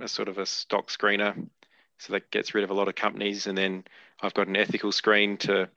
a 0.00 0.08
sort 0.08 0.28
of 0.28 0.38
a 0.38 0.46
stock 0.46 0.88
screener, 0.88 1.48
so 1.98 2.12
that 2.12 2.30
gets 2.30 2.54
rid 2.54 2.64
of 2.64 2.70
a 2.70 2.74
lot 2.74 2.88
of 2.88 2.94
companies. 2.94 3.46
And 3.46 3.56
then 3.56 3.84
I've 4.22 4.34
got 4.34 4.48
an 4.48 4.56
ethical 4.56 4.90
screen 4.90 5.36
to 5.38 5.68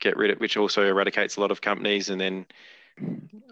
get 0.00 0.16
rid 0.16 0.30
of, 0.30 0.40
which 0.40 0.56
also 0.56 0.84
eradicates 0.84 1.36
a 1.36 1.40
lot 1.40 1.50
of 1.50 1.60
companies. 1.60 2.08
And 2.08 2.20
then 2.20 2.46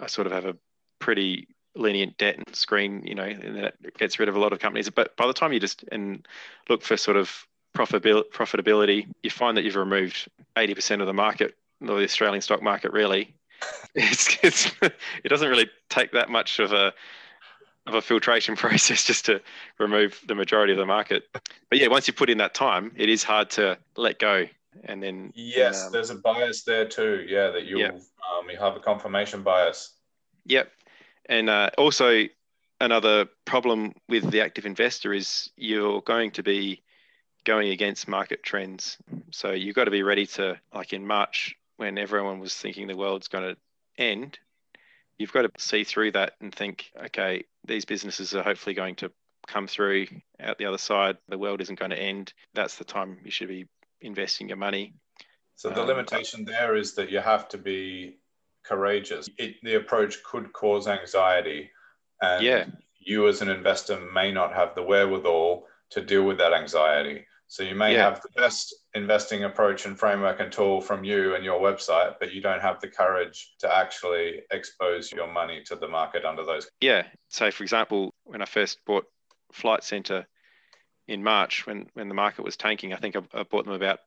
I 0.01 0.07
sort 0.07 0.27
of 0.27 0.33
have 0.33 0.47
a 0.47 0.57
pretty 0.99 1.47
lenient 1.77 2.19
debt 2.19 2.41
screen, 2.53 3.05
you 3.07 3.15
know, 3.15 3.23
and 3.23 3.57
that 3.59 3.75
gets 3.97 4.19
rid 4.19 4.29
of 4.29 4.35
a 4.35 4.41
lot 4.41 4.53
of 4.53 4.59
companies. 4.59 4.91
But 4.91 5.17
by 5.17 5.27
the 5.27 5.33
time 5.33 5.53
you 5.53 5.61
just 5.61 5.85
and 5.93 6.27
look 6.69 6.83
for 6.83 6.97
sort 6.97 7.17
of 7.17 7.47
profitability, 7.75 9.07
you 9.23 9.31
find 9.31 9.57
that 9.57 9.65
you've 9.65 9.77
removed 9.77 10.29
80% 10.57 11.01
of 11.01 11.07
the 11.07 11.13
market, 11.13 11.57
or 11.81 11.99
the 11.99 12.05
Australian 12.05 12.43
stock 12.43 12.63
market, 12.63 12.93
really. 12.93 13.35
It's, 13.95 14.37
it's, 14.45 14.71
it 14.83 15.29
doesn't 15.29 15.49
really 15.49 15.69
take 15.89 16.13
that 16.13 16.29
much 16.29 16.61
of 16.61 16.73
a 16.73 16.93
of 17.89 17.95
a 17.95 18.03
filtration 18.03 18.55
process 18.65 19.03
just 19.03 19.25
to 19.25 19.41
remove 19.79 20.21
the 20.29 20.35
majority 20.35 20.73
of 20.73 20.79
the 20.79 20.87
market. 20.87 21.25
But 21.71 21.79
yeah, 21.79 21.89
once 21.89 22.07
you 22.07 22.13
put 22.13 22.31
in 22.31 22.39
that 22.39 22.55
time, 22.55 22.93
it 22.97 23.09
is 23.09 23.25
hard 23.25 23.51
to 23.51 23.79
let 23.97 24.19
go. 24.19 24.45
And 24.85 25.03
then 25.03 25.33
yes, 25.35 25.87
um, 25.87 25.93
there's 25.93 26.11
a 26.11 26.17
bias 26.17 26.63
there 26.63 26.87
too. 26.87 27.25
Yeah, 27.27 27.51
that 27.51 27.65
you 27.65 27.79
yep. 27.79 27.95
um, 27.95 28.49
you 28.49 28.59
have 28.59 28.77
a 28.77 28.81
confirmation 28.81 29.43
bias. 29.43 29.95
Yep, 30.45 30.71
and 31.27 31.51
uh, 31.51 31.71
also 31.77 32.25
another 32.81 33.27
problem 33.45 33.95
with 34.09 34.31
the 34.31 34.41
active 34.41 34.67
investor 34.67 35.13
is 35.13 35.51
you're 35.57 36.01
going 36.03 36.31
to 36.33 36.43
be 36.45 36.81
going 37.49 37.71
against 37.71 38.07
market 38.07 38.43
trends. 38.43 38.99
So 39.31 39.53
you've 39.53 39.75
got 39.75 39.85
to 39.85 39.91
be 39.91 40.03
ready 40.03 40.27
to, 40.27 40.61
like 40.75 40.93
in 40.93 41.07
March, 41.07 41.57
when 41.79 41.97
everyone 41.97 42.41
was 42.41 42.55
thinking 42.55 42.87
the 42.87 42.95
world's 42.95 43.29
going 43.29 43.55
to 43.55 43.57
end, 43.97 44.39
you've 45.17 45.33
got 45.33 45.43
to 45.43 45.51
see 45.57 45.83
through 45.83 46.13
that 46.13 46.35
and 46.43 46.55
think, 46.55 46.93
okay, 47.07 47.45
these 47.65 47.87
businesses 47.87 48.35
are 48.35 48.43
hopefully 48.43 48.75
going 48.75 48.97
to 48.97 49.11
come 49.47 49.67
through 49.67 50.09
out 50.39 50.59
the 50.59 50.67
other 50.67 50.77
side. 50.77 51.17
The 51.31 51.39
world 51.39 51.63
isn't 51.63 51.79
going 51.79 51.91
to 51.91 51.99
end. 51.99 52.35
That's 52.53 52.77
the 52.77 52.85
time 52.85 53.17
you 53.25 53.31
should 53.31 53.49
be 53.49 53.67
investing 54.03 54.49
your 54.49 54.59
money. 54.59 54.93
So 55.57 55.71
the 55.71 55.81
um, 55.81 55.89
limitation 55.89 56.45
there 56.45 56.77
is 56.77 56.95
that 56.97 57.11
you 57.11 57.21
have 57.21 57.49
to 57.49 57.57
be 57.57 58.19
courageous. 58.63 59.27
It, 59.39 59.55
the 59.63 59.77
approach 59.77 60.23
could 60.23 60.53
cause 60.53 60.87
anxiety, 60.87 61.71
and 62.21 62.45
yeah. 62.45 62.67
you 62.99 63.27
as 63.27 63.41
an 63.41 63.49
investor 63.49 63.99
may 64.13 64.31
not 64.33 64.53
have 64.53 64.75
the 64.75 64.83
wherewithal 64.83 65.65
to 65.93 66.03
deal 66.03 66.25
with 66.25 66.37
that 66.37 66.53
anxiety. 66.53 67.25
So 67.51 67.63
you 67.63 67.75
may 67.75 67.95
yeah. 67.95 68.05
have 68.05 68.21
the 68.21 68.29
best 68.37 68.75
investing 68.95 69.45
approach 69.45 69.87
and 69.87 69.99
framework 69.99 70.39
and 70.39 70.53
tool 70.53 70.83
from 70.83 71.03
you 71.03 71.35
and 71.35 71.43
your 71.43 71.59
website, 71.61 72.17
but 72.21 72.33
you 72.33 72.43
don't 72.43 72.61
have 72.61 72.79
the 72.81 72.89
courage 72.89 73.55
to 73.61 73.75
actually 73.75 74.43
expose 74.51 75.11
your 75.11 75.33
money 75.33 75.63
to 75.65 75.75
the 75.75 75.89
market 75.89 76.27
under 76.27 76.45
those. 76.45 76.69
Yeah. 76.83 77.05
So 77.31 77.51
for 77.51 77.63
example, 77.63 78.13
when 78.25 78.43
I 78.43 78.45
first 78.45 78.79
bought 78.85 79.07
Flight 79.51 79.83
Centre 79.83 80.27
in 81.09 81.23
March, 81.25 81.67
when 81.67 81.89
when 81.95 82.09
the 82.09 82.15
market 82.15 82.45
was 82.45 82.59
tanking, 82.59 82.93
I 82.93 82.97
think 82.97 83.17
I, 83.17 83.23
I 83.33 83.45
bought 83.45 83.65
them 83.65 83.75
about 83.75 84.01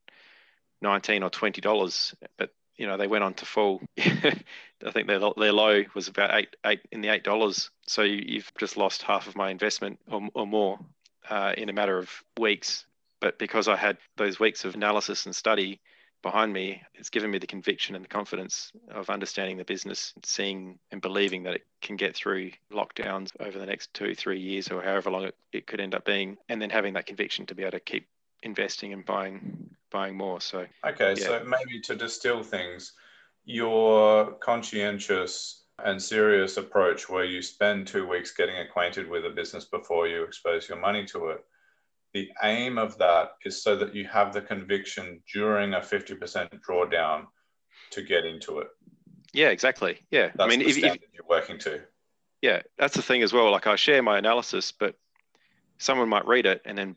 nineteen 0.80 1.23
or 1.23 1.32
twenty 1.32 1.62
dollars, 1.62 2.13
but 2.38 2.51
you 2.77 2.86
know 2.86 2.95
they 2.95 3.08
went 3.08 3.23
on 3.23 3.34
to 3.34 3.45
fall. 3.45 3.82
I 3.97 4.91
think 4.91 5.08
their 5.08 5.19
their 5.36 5.51
low 5.51 5.84
was 5.95 6.08
about 6.08 6.36
eight 6.36 6.56
eight 6.63 6.82
in 6.91 7.01
the 7.01 7.10
eight 7.10 7.23
dollars. 7.23 7.71
So 7.88 8.04
you, 8.04 8.39
have 8.39 8.51
just 8.60 8.77
lost 8.77 9.01
half 9.01 9.27
of 9.27 9.36
my 9.36 9.49
investment 9.49 9.97
or, 10.12 10.30
or 10.36 10.45
more 10.45 10.80
uh, 11.27 11.54
in 11.58 11.69
a 11.69 11.73
matter 11.73 11.97
of 11.97 12.12
weeks. 12.39 12.86
But 13.21 13.38
because 13.38 13.67
I 13.67 13.77
had 13.77 13.97
those 14.17 14.39
weeks 14.39 14.65
of 14.65 14.75
analysis 14.75 15.25
and 15.25 15.36
study 15.36 15.79
behind 16.23 16.51
me, 16.51 16.81
it's 16.95 17.10
given 17.10 17.31
me 17.31 17.38
the 17.38 17.47
conviction 17.47 17.95
and 17.95 18.03
the 18.03 18.10
confidence 18.10 18.71
of 18.89 19.10
understanding 19.10 19.57
the 19.57 19.63
business, 19.63 20.13
seeing 20.23 20.79
and 20.91 21.01
believing 21.01 21.43
that 21.43 21.55
it 21.55 21.65
can 21.81 21.95
get 21.95 22.15
through 22.15 22.51
lockdowns 22.73 23.31
over 23.39 23.57
the 23.57 23.65
next 23.65 23.93
two, 23.93 24.15
three 24.15 24.39
years, 24.39 24.69
or 24.69 24.81
however 24.81 25.12
long 25.12 25.23
it, 25.23 25.36
it 25.53 25.67
could 25.67 25.79
end 25.79 25.95
up 25.95 26.03
being, 26.03 26.38
and 26.49 26.62
then 26.62 26.69
having 26.69 26.95
that 26.95 27.05
conviction 27.05 27.45
to 27.45 27.55
be 27.55 27.63
able 27.63 27.71
to 27.71 27.79
keep 27.79 28.07
investing 28.43 28.91
and 28.91 29.05
buying 29.05 29.69
buying 29.91 30.17
more. 30.17 30.41
So 30.41 30.65
okay, 30.86 31.15
yeah. 31.17 31.25
so 31.25 31.43
maybe 31.45 31.79
to 31.81 31.95
distill 31.95 32.41
things, 32.41 32.93
your 33.45 34.34
conscientious 34.34 35.63
and 35.84 36.01
serious 36.01 36.57
approach 36.57 37.10
where 37.10 37.25
you 37.25 37.41
spend 37.41 37.88
two 37.88 38.07
weeks 38.07 38.31
getting 38.31 38.57
acquainted 38.57 39.10
with 39.10 39.25
a 39.25 39.29
business 39.29 39.65
before 39.65 40.07
you 40.07 40.23
expose 40.23 40.69
your 40.69 40.79
money 40.79 41.05
to 41.05 41.29
it 41.29 41.43
the 42.13 42.30
aim 42.43 42.78
of 42.78 42.97
that 42.97 43.32
is 43.45 43.63
so 43.63 43.76
that 43.78 43.95
you 43.95 44.08
have 44.08 44.34
the 44.34 44.41
conviction 44.41 45.21
during 45.34 45.74
a 45.74 45.80
50% 45.80 46.50
drawdown 46.62 47.26
to 47.91 48.02
get 48.02 48.26
into 48.26 48.60
it. 48.60 48.67
Yeah, 49.34 49.50
exactly. 49.50 50.00
Yeah. 50.12 50.32
That's 50.36 50.41
I 50.41 50.47
mean, 50.47 50.62
if, 50.62 50.78
if, 50.78 50.84
you're 51.13 51.26
working 51.28 51.58
to. 51.60 51.82
Yeah, 52.41 52.62
that's 52.78 52.95
the 52.95 53.02
thing 53.02 53.24
as 53.24 53.32
well. 53.32 53.52
Like 53.52 53.67
I 53.67 53.76
share 53.76 54.02
my 54.04 54.17
analysis, 54.17 54.71
but 54.71 54.95
someone 55.78 56.10
might 56.10 56.28
read 56.28 56.45
it 56.45 56.62
and 56.65 56.78
then 56.78 56.95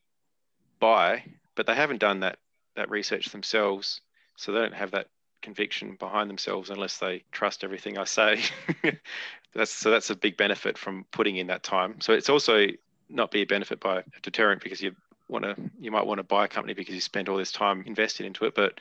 buy, 0.80 1.24
but 1.54 1.66
they 1.66 1.74
haven't 1.74 2.00
done 2.00 2.20
that 2.20 2.38
that 2.76 2.90
research 2.90 3.28
themselves, 3.28 4.00
so 4.36 4.50
they 4.50 4.58
don't 4.58 4.74
have 4.74 4.90
that 4.90 5.08
conviction 5.42 5.96
behind 6.00 6.28
themselves 6.28 6.70
unless 6.70 6.98
they 6.98 7.22
trust 7.30 7.62
everything 7.62 7.98
I 7.98 8.04
say. 8.04 8.42
that's 9.54 9.70
so 9.70 9.90
that's 9.90 10.10
a 10.10 10.16
big 10.16 10.36
benefit 10.36 10.76
from 10.76 11.04
putting 11.12 11.36
in 11.36 11.46
that 11.48 11.62
time. 11.62 12.00
So 12.00 12.12
it's 12.14 12.28
also 12.28 12.66
not 13.08 13.30
be 13.30 13.42
a 13.42 13.46
benefit 13.46 13.80
by 13.80 13.98
a 13.98 14.02
deterrent 14.22 14.62
because 14.62 14.82
you 14.82 14.96
want 15.28 15.44
to 15.44 15.56
you 15.80 15.90
might 15.90 16.06
want 16.06 16.18
to 16.18 16.24
buy 16.24 16.44
a 16.44 16.48
company 16.48 16.74
because 16.74 16.94
you 16.94 17.00
spent 17.00 17.28
all 17.28 17.36
this 17.36 17.52
time 17.52 17.82
invested 17.86 18.26
into 18.26 18.44
it 18.44 18.54
but 18.54 18.80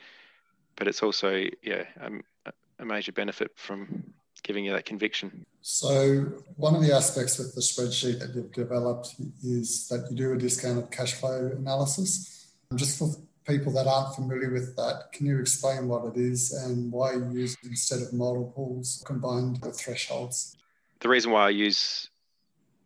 but 0.76 0.86
it's 0.88 1.02
also 1.02 1.44
yeah 1.62 1.84
a, 2.00 2.52
a 2.78 2.84
major 2.84 3.12
benefit 3.12 3.50
from 3.56 4.04
giving 4.42 4.64
you 4.64 4.72
that 4.72 4.84
conviction. 4.84 5.46
So 5.62 6.26
one 6.56 6.74
of 6.76 6.82
the 6.82 6.94
aspects 6.94 7.38
with 7.38 7.54
the 7.54 7.60
spreadsheet 7.60 8.20
that 8.20 8.34
you've 8.34 8.52
developed 8.52 9.14
is 9.42 9.88
that 9.88 10.06
you 10.10 10.16
do 10.16 10.32
a 10.32 10.36
discounted 10.36 10.90
cash 10.90 11.14
flow 11.14 11.50
analysis. 11.56 12.46
Just 12.74 12.98
for 12.98 13.08
people 13.46 13.72
that 13.72 13.86
aren't 13.86 14.14
familiar 14.14 14.50
with 14.50 14.74
that 14.76 15.12
can 15.12 15.26
you 15.26 15.38
explain 15.38 15.86
what 15.86 16.04
it 16.06 16.16
is 16.18 16.52
and 16.52 16.90
why 16.90 17.12
you 17.12 17.30
use 17.30 17.54
it 17.62 17.68
instead 17.68 18.00
of 18.00 18.12
multiples 18.12 19.02
combined 19.06 19.60
with 19.62 19.78
thresholds? 19.78 20.56
The 21.00 21.08
reason 21.08 21.32
why 21.32 21.46
i 21.46 21.50
use 21.50 22.08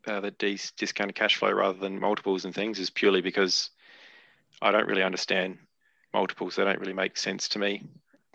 uh, 0.08 0.20
the 0.20 0.30
dis- 0.30 0.72
discounted 0.72 1.14
cash 1.14 1.36
flow 1.36 1.52
rather 1.52 1.78
than 1.78 2.00
multiples 2.00 2.44
and 2.44 2.54
things 2.54 2.78
is 2.78 2.90
purely 2.90 3.20
because 3.20 3.70
I 4.60 4.70
don't 4.70 4.86
really 4.86 5.02
understand 5.02 5.58
multiples. 6.12 6.56
They 6.56 6.64
don't 6.64 6.80
really 6.80 6.92
make 6.92 7.16
sense 7.16 7.48
to 7.50 7.58
me 7.58 7.82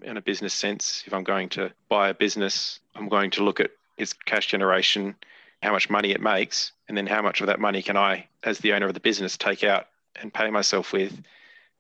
in 0.04 0.18
a 0.18 0.22
business 0.22 0.54
sense. 0.54 1.04
If 1.06 1.14
I'm 1.14 1.24
going 1.24 1.50
to 1.50 1.72
buy 1.90 2.10
a 2.10 2.14
business, 2.14 2.80
I'm 2.96 3.10
going 3.10 3.32
to 3.32 3.44
look 3.44 3.60
at 3.60 3.72
its 3.98 4.14
cash 4.14 4.48
generation, 4.48 5.16
how 5.62 5.72
much 5.72 5.90
money 5.90 6.12
it 6.12 6.22
makes, 6.22 6.72
and 6.88 6.98
then 6.98 7.08
how 7.08 7.22
much 7.22 7.42
of 7.42 7.48
that 7.48 7.60
money 7.60 7.82
can 7.82 7.98
I, 7.98 8.28
as 8.44 8.60
the 8.60 8.74
owner 8.74 8.88
of 8.88 8.94
the 8.94 9.00
business, 9.00 9.38
take 9.38 9.64
out 9.64 9.88
and 10.22 10.34
pay 10.34 10.50
myself 10.50 10.94
with. 10.94 11.22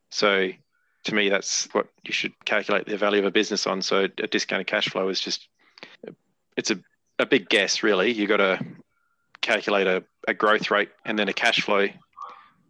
So 0.10 0.49
to 1.03 1.15
me, 1.15 1.29
that's 1.29 1.67
what 1.73 1.88
you 2.03 2.13
should 2.13 2.34
calculate 2.45 2.86
the 2.86 2.97
value 2.97 3.19
of 3.19 3.25
a 3.25 3.32
business 3.32 3.67
on. 3.67 3.82
So 3.82 4.03
a 4.03 4.27
discounted 4.27 4.67
cash 4.67 4.89
flow 4.89 5.10
is 5.10 5.19
just 5.19 5.47
it's 6.56 6.71
a, 6.71 6.79
a 7.19 7.25
big 7.25 7.49
guess, 7.49 7.84
really. 7.84 8.12
You've 8.12 8.29
got 8.29 8.38
to 8.38 8.65
calculate 9.43 9.86
a, 9.86 10.03
a 10.27 10.34
growth 10.34 10.71
rate 10.71 10.89
and 11.06 11.19
then 11.19 11.29
a 11.29 11.34
cash 11.34 11.62
flow 11.62 11.88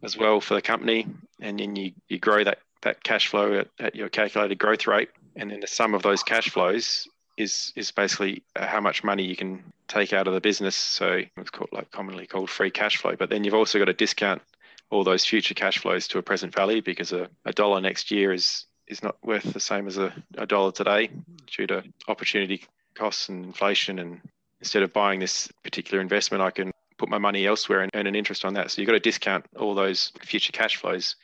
as 0.02 0.18
well 0.18 0.40
for 0.40 0.54
the 0.54 0.62
company, 0.62 1.06
and 1.40 1.58
then 1.58 1.74
you, 1.76 1.92
you 2.08 2.18
grow 2.18 2.44
that 2.44 2.58
that 2.82 3.02
cash 3.02 3.28
flow 3.28 3.60
at, 3.60 3.68
at 3.80 3.94
your 3.94 4.10
calculated 4.10 4.58
growth 4.58 4.86
rate, 4.86 5.08
and 5.36 5.50
then 5.50 5.60
the 5.60 5.66
sum 5.66 5.94
of 5.94 6.02
those 6.02 6.22
cash 6.22 6.50
flows 6.50 7.08
is 7.36 7.72
is 7.74 7.90
basically 7.90 8.42
uh, 8.56 8.66
how 8.66 8.80
much 8.80 9.02
money 9.02 9.24
you 9.24 9.34
can 9.34 9.64
take 9.88 10.12
out 10.12 10.28
of 10.28 10.34
the 10.34 10.40
business. 10.40 10.76
So 10.76 11.22
it's 11.36 11.50
called 11.50 11.70
like 11.72 11.90
commonly 11.90 12.26
called 12.26 12.50
free 12.50 12.70
cash 12.70 12.98
flow. 12.98 13.16
But 13.16 13.30
then 13.30 13.44
you've 13.44 13.54
also 13.54 13.78
got 13.78 13.86
to 13.86 13.92
discount 13.94 14.42
all 14.90 15.04
those 15.04 15.24
future 15.24 15.54
cash 15.54 15.78
flows 15.78 16.06
to 16.08 16.18
a 16.18 16.22
present 16.22 16.54
value 16.54 16.82
because 16.82 17.12
a, 17.12 17.28
a 17.44 17.52
dollar 17.52 17.80
next 17.80 18.10
year 18.10 18.32
is 18.32 18.66
is 18.86 19.02
not 19.02 19.16
worth 19.24 19.52
the 19.52 19.60
same 19.60 19.86
as 19.86 19.96
a, 19.96 20.12
a 20.36 20.46
dollar 20.46 20.70
today 20.70 21.08
due 21.46 21.66
to 21.66 21.82
opportunity 22.06 22.62
costs 22.94 23.28
and 23.28 23.44
inflation. 23.44 23.98
And 23.98 24.20
instead 24.64 24.82
of 24.82 24.94
buying 24.94 25.20
this 25.20 25.46
particular 25.62 26.00
investment, 26.00 26.42
I 26.42 26.50
can 26.50 26.72
put 26.96 27.10
my 27.10 27.18
money 27.18 27.46
elsewhere 27.46 27.82
and 27.82 27.90
earn 27.94 28.06
an 28.06 28.14
interest 28.14 28.46
on 28.46 28.54
that. 28.54 28.70
So 28.70 28.80
you've 28.80 28.86
got 28.86 28.94
to 28.94 28.98
discount 28.98 29.44
all 29.58 29.74
those 29.74 30.10
future 30.22 30.52
cash 30.52 30.76
flows. 30.76 31.16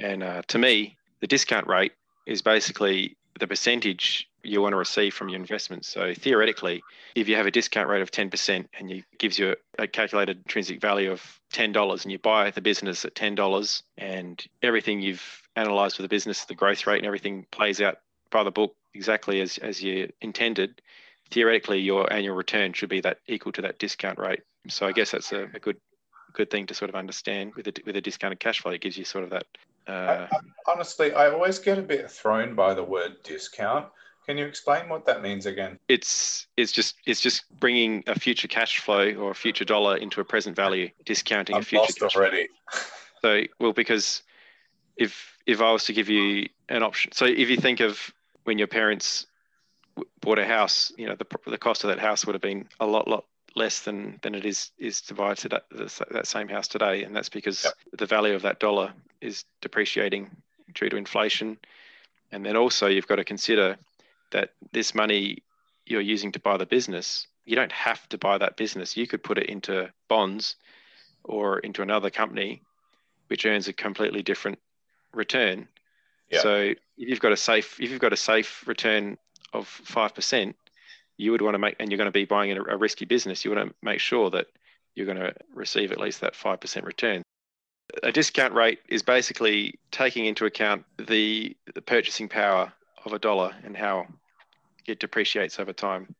And 0.00 0.24
uh, 0.24 0.42
to 0.48 0.58
me, 0.58 0.96
the 1.20 1.28
discount 1.28 1.68
rate 1.68 1.92
is 2.26 2.42
basically 2.42 3.16
the 3.38 3.46
percentage 3.46 4.28
you 4.42 4.60
want 4.60 4.72
to 4.72 4.76
receive 4.76 5.14
from 5.14 5.28
your 5.28 5.38
investment. 5.38 5.84
So 5.84 6.14
theoretically, 6.14 6.82
if 7.14 7.28
you 7.28 7.36
have 7.36 7.46
a 7.46 7.52
discount 7.52 7.88
rate 7.88 8.02
of 8.02 8.10
10% 8.10 8.66
and 8.76 8.90
it 8.90 9.04
gives 9.18 9.38
you 9.38 9.54
a 9.78 9.86
calculated 9.86 10.38
intrinsic 10.38 10.80
value 10.80 11.12
of 11.12 11.22
$10 11.52 12.02
and 12.02 12.10
you 12.10 12.18
buy 12.18 12.50
the 12.50 12.60
business 12.60 13.04
at 13.04 13.14
$10 13.14 13.82
and 13.98 14.44
everything 14.64 15.00
you've 15.00 15.42
analyzed 15.54 15.94
for 15.94 16.02
the 16.02 16.08
business, 16.08 16.44
the 16.46 16.56
growth 16.56 16.88
rate 16.88 16.98
and 16.98 17.06
everything 17.06 17.46
plays 17.52 17.80
out 17.80 17.98
by 18.32 18.42
the 18.42 18.50
book 18.50 18.74
exactly 18.94 19.40
as, 19.40 19.58
as 19.58 19.80
you 19.80 20.10
intended, 20.20 20.82
theoretically 21.30 21.78
your 21.78 22.12
annual 22.12 22.36
return 22.36 22.72
should 22.72 22.88
be 22.88 23.00
that 23.00 23.18
equal 23.26 23.52
to 23.52 23.62
that 23.62 23.78
discount 23.78 24.18
rate. 24.18 24.40
So 24.68 24.86
I 24.86 24.92
guess 24.92 25.10
that's 25.10 25.32
a, 25.32 25.44
a 25.54 25.58
good 25.58 25.76
good 26.32 26.50
thing 26.50 26.66
to 26.66 26.74
sort 26.74 26.88
of 26.88 26.94
understand 26.94 27.54
with 27.56 27.66
a, 27.66 27.72
with 27.84 27.96
a 27.96 28.00
discounted 28.00 28.38
cash 28.40 28.60
flow. 28.60 28.72
It 28.72 28.80
gives 28.80 28.96
you 28.96 29.04
sort 29.04 29.24
of 29.24 29.30
that. 29.30 29.46
Uh, 29.86 30.26
I, 30.30 30.38
honestly, 30.66 31.12
I 31.12 31.30
always 31.30 31.58
get 31.58 31.78
a 31.78 31.82
bit 31.82 32.10
thrown 32.10 32.54
by 32.54 32.74
the 32.74 32.84
word 32.84 33.16
discount. 33.24 33.86
Can 34.26 34.38
you 34.38 34.44
explain 34.44 34.88
what 34.88 35.06
that 35.06 35.22
means 35.22 35.46
again? 35.46 35.78
It's 35.88 36.46
it's 36.56 36.72
just 36.72 36.96
it's 37.06 37.20
just 37.20 37.44
bringing 37.58 38.04
a 38.06 38.18
future 38.18 38.48
cash 38.48 38.78
flow 38.78 39.12
or 39.14 39.30
a 39.30 39.34
future 39.34 39.64
dollar 39.64 39.96
into 39.96 40.20
a 40.20 40.24
present 40.24 40.54
value, 40.54 40.90
discounting 41.04 41.56
I'm 41.56 41.62
a 41.62 41.64
future 41.64 41.92
lost 42.02 42.16
already. 42.16 42.48
So 43.22 43.42
well, 43.58 43.72
because 43.72 44.22
if 44.96 45.36
if 45.46 45.60
I 45.60 45.72
was 45.72 45.84
to 45.84 45.92
give 45.92 46.08
you 46.08 46.48
an 46.68 46.82
option, 46.82 47.12
so 47.12 47.24
if 47.24 47.50
you 47.50 47.56
think 47.56 47.80
of 47.80 48.12
when 48.44 48.58
your 48.58 48.68
parents 48.68 49.26
bought 50.20 50.38
a 50.38 50.46
house, 50.46 50.92
you 50.96 51.06
know 51.06 51.16
the 51.16 51.26
the 51.50 51.58
cost 51.58 51.84
of 51.84 51.88
that 51.88 51.98
house 51.98 52.26
would 52.26 52.34
have 52.34 52.42
been 52.42 52.68
a 52.78 52.86
lot 52.86 53.08
lot 53.08 53.24
less 53.56 53.80
than 53.80 54.18
than 54.22 54.34
it 54.34 54.44
is 54.44 54.70
is 54.78 55.00
to 55.02 55.14
buy 55.14 55.34
today, 55.34 55.58
that 55.70 56.26
same 56.26 56.48
house 56.48 56.68
today, 56.68 57.02
and 57.04 57.14
that's 57.14 57.28
because 57.28 57.64
yep. 57.64 57.74
the 57.98 58.06
value 58.06 58.34
of 58.34 58.42
that 58.42 58.60
dollar 58.60 58.92
is 59.20 59.44
depreciating 59.60 60.30
due 60.74 60.88
to 60.88 60.96
inflation, 60.96 61.58
and 62.32 62.44
then 62.44 62.56
also 62.56 62.86
you've 62.86 63.08
got 63.08 63.16
to 63.16 63.24
consider 63.24 63.76
that 64.30 64.52
this 64.72 64.94
money 64.94 65.38
you're 65.86 66.00
using 66.00 66.32
to 66.32 66.38
buy 66.38 66.56
the 66.56 66.66
business, 66.66 67.26
you 67.44 67.56
don't 67.56 67.72
have 67.72 68.08
to 68.08 68.18
buy 68.18 68.38
that 68.38 68.56
business. 68.56 68.96
You 68.96 69.06
could 69.06 69.24
put 69.24 69.38
it 69.38 69.46
into 69.46 69.90
bonds 70.08 70.56
or 71.24 71.58
into 71.58 71.82
another 71.82 72.10
company, 72.10 72.62
which 73.26 73.44
earns 73.44 73.66
a 73.66 73.72
completely 73.72 74.22
different 74.22 74.58
return. 75.12 75.66
Yep. 76.30 76.42
So 76.42 76.56
if 76.56 76.78
you've 76.96 77.20
got 77.20 77.32
a 77.32 77.36
safe 77.36 77.80
if 77.80 77.90
you've 77.90 78.00
got 78.00 78.12
a 78.12 78.16
safe 78.16 78.66
return 78.68 79.18
of 79.52 79.66
five 79.66 80.14
percent, 80.14 80.56
you 81.16 81.32
would 81.32 81.42
want 81.42 81.54
to 81.54 81.58
make, 81.58 81.76
and 81.78 81.90
you're 81.90 81.98
going 81.98 82.06
to 82.06 82.12
be 82.12 82.24
buying 82.24 82.52
a, 82.52 82.62
a 82.62 82.76
risky 82.76 83.04
business, 83.04 83.44
you 83.44 83.52
want 83.52 83.68
to 83.68 83.74
make 83.82 84.00
sure 84.00 84.30
that 84.30 84.46
you're 84.94 85.06
going 85.06 85.18
to 85.18 85.34
receive 85.54 85.92
at 85.92 86.00
least 86.00 86.20
that 86.20 86.34
5% 86.34 86.84
return. 86.84 87.22
A 88.02 88.12
discount 88.12 88.54
rate 88.54 88.78
is 88.88 89.02
basically 89.02 89.78
taking 89.90 90.26
into 90.26 90.46
account 90.46 90.84
the, 90.98 91.56
the 91.74 91.82
purchasing 91.82 92.28
power 92.28 92.72
of 93.04 93.12
a 93.12 93.18
dollar 93.18 93.54
and 93.64 93.76
how 93.76 94.06
it 94.86 94.98
depreciates 94.98 95.58
over 95.58 95.72
time. 95.72 96.14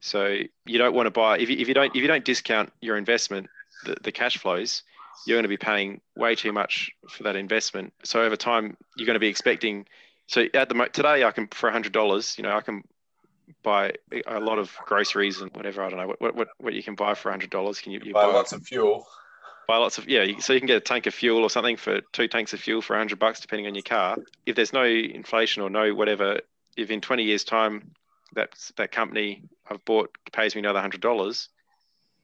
So 0.00 0.38
you 0.64 0.78
don't 0.78 0.94
want 0.94 1.06
to 1.06 1.10
buy 1.10 1.38
if 1.38 1.48
you, 1.48 1.56
if 1.58 1.68
you 1.68 1.74
don't 1.74 1.94
if 1.94 2.02
you 2.02 2.08
don't 2.08 2.24
discount 2.24 2.72
your 2.80 2.96
investment, 2.96 3.48
the, 3.84 3.96
the 4.02 4.10
cash 4.10 4.36
flows, 4.36 4.82
you're 5.26 5.36
going 5.36 5.44
to 5.44 5.48
be 5.48 5.56
paying 5.56 6.00
way 6.16 6.34
too 6.34 6.52
much 6.52 6.90
for 7.08 7.22
that 7.22 7.36
investment. 7.36 7.92
So 8.02 8.20
over 8.22 8.34
time, 8.34 8.76
you're 8.96 9.06
going 9.06 9.14
to 9.14 9.20
be 9.20 9.28
expecting. 9.28 9.86
So 10.32 10.46
at 10.54 10.70
the 10.70 10.88
today, 10.94 11.24
I 11.24 11.30
can 11.30 11.46
for 11.48 11.70
hundred 11.70 11.92
dollars, 11.92 12.38
you 12.38 12.42
know, 12.42 12.56
I 12.56 12.62
can 12.62 12.84
buy 13.62 13.92
a 14.26 14.40
lot 14.40 14.58
of 14.58 14.74
groceries 14.86 15.42
and 15.42 15.54
whatever. 15.54 15.82
I 15.82 15.90
don't 15.90 15.98
know 15.98 16.14
what 16.18 16.34
what, 16.34 16.48
what 16.56 16.72
you 16.72 16.82
can 16.82 16.94
buy 16.94 17.12
for 17.12 17.30
hundred 17.30 17.50
dollars. 17.50 17.80
Can 17.80 17.92
you, 17.92 18.00
you 18.02 18.14
buy, 18.14 18.24
buy, 18.24 18.32
lots 18.32 18.52
of 18.52 18.62
fuel? 18.62 19.06
Buy 19.68 19.76
lots 19.76 19.98
of 19.98 20.08
yeah. 20.08 20.24
So 20.38 20.54
you 20.54 20.60
can 20.60 20.68
get 20.68 20.78
a 20.78 20.80
tank 20.80 21.04
of 21.04 21.12
fuel 21.12 21.42
or 21.42 21.50
something 21.50 21.76
for 21.76 22.00
two 22.12 22.28
tanks 22.28 22.54
of 22.54 22.60
fuel 22.60 22.80
for 22.80 22.96
hundred 22.96 23.18
bucks, 23.18 23.40
depending 23.40 23.66
on 23.66 23.74
your 23.74 23.82
car. 23.82 24.16
If 24.46 24.56
there's 24.56 24.72
no 24.72 24.84
inflation 24.84 25.62
or 25.62 25.68
no 25.68 25.94
whatever, 25.94 26.40
if 26.78 26.90
in 26.90 27.02
twenty 27.02 27.24
years' 27.24 27.44
time 27.44 27.90
that 28.34 28.54
that 28.78 28.90
company 28.90 29.42
I've 29.68 29.84
bought 29.84 30.16
pays 30.32 30.54
me 30.54 30.60
another 30.60 30.80
hundred 30.80 31.02
dollars, 31.02 31.50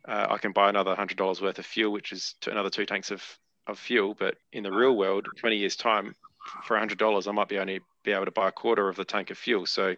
uh, 0.07 0.29
I 0.31 0.38
can 0.38 0.53
buy 0.53 0.71
another 0.71 0.94
hundred 0.94 1.18
dollars 1.18 1.42
worth 1.42 1.59
of 1.59 1.66
fuel, 1.66 1.92
which 1.92 2.12
is 2.12 2.37
another 2.47 2.71
two 2.71 2.87
tanks 2.87 3.11
of 3.11 3.23
of 3.66 3.79
fuel. 3.79 4.16
But 4.18 4.37
in 4.51 4.62
the 4.62 4.73
real 4.73 4.97
world, 4.97 5.27
twenty 5.37 5.59
years' 5.59 5.77
time, 5.77 6.14
for 6.65 6.79
hundred 6.79 6.99
dollars, 6.99 7.27
I 7.27 7.33
might 7.33 7.49
be 7.49 7.59
only 7.59 7.81
be 8.05 8.13
able 8.13 8.25
to 8.25 8.31
buy 8.31 8.49
a 8.49 8.53
quarter 8.53 8.89
of 8.89 8.97
the 8.97 9.05
tank 9.05 9.31
of 9.31 9.39
fuel. 9.39 9.67
So 9.67 9.95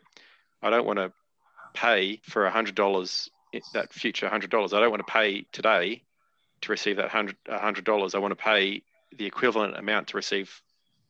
I 0.62 0.70
don't 0.70 0.86
want 0.86 0.98
to 0.98 1.12
pay 1.74 2.20
for 2.24 2.46
a 2.46 2.50
hundred 2.50 2.74
dollars 2.74 3.30
that 3.72 3.92
future 3.92 4.28
hundred 4.28 4.50
dollars. 4.50 4.72
I 4.72 4.80
don't 4.80 4.90
want 4.90 5.06
to 5.06 5.12
pay 5.12 5.46
today 5.52 6.02
to 6.62 6.72
receive 6.72 6.96
that 6.96 7.10
$100. 7.10 8.14
I 8.14 8.18
want 8.18 8.32
to 8.32 8.36
pay 8.36 8.82
the 9.16 9.26
equivalent 9.26 9.76
amount 9.76 10.08
to 10.08 10.16
receive 10.16 10.60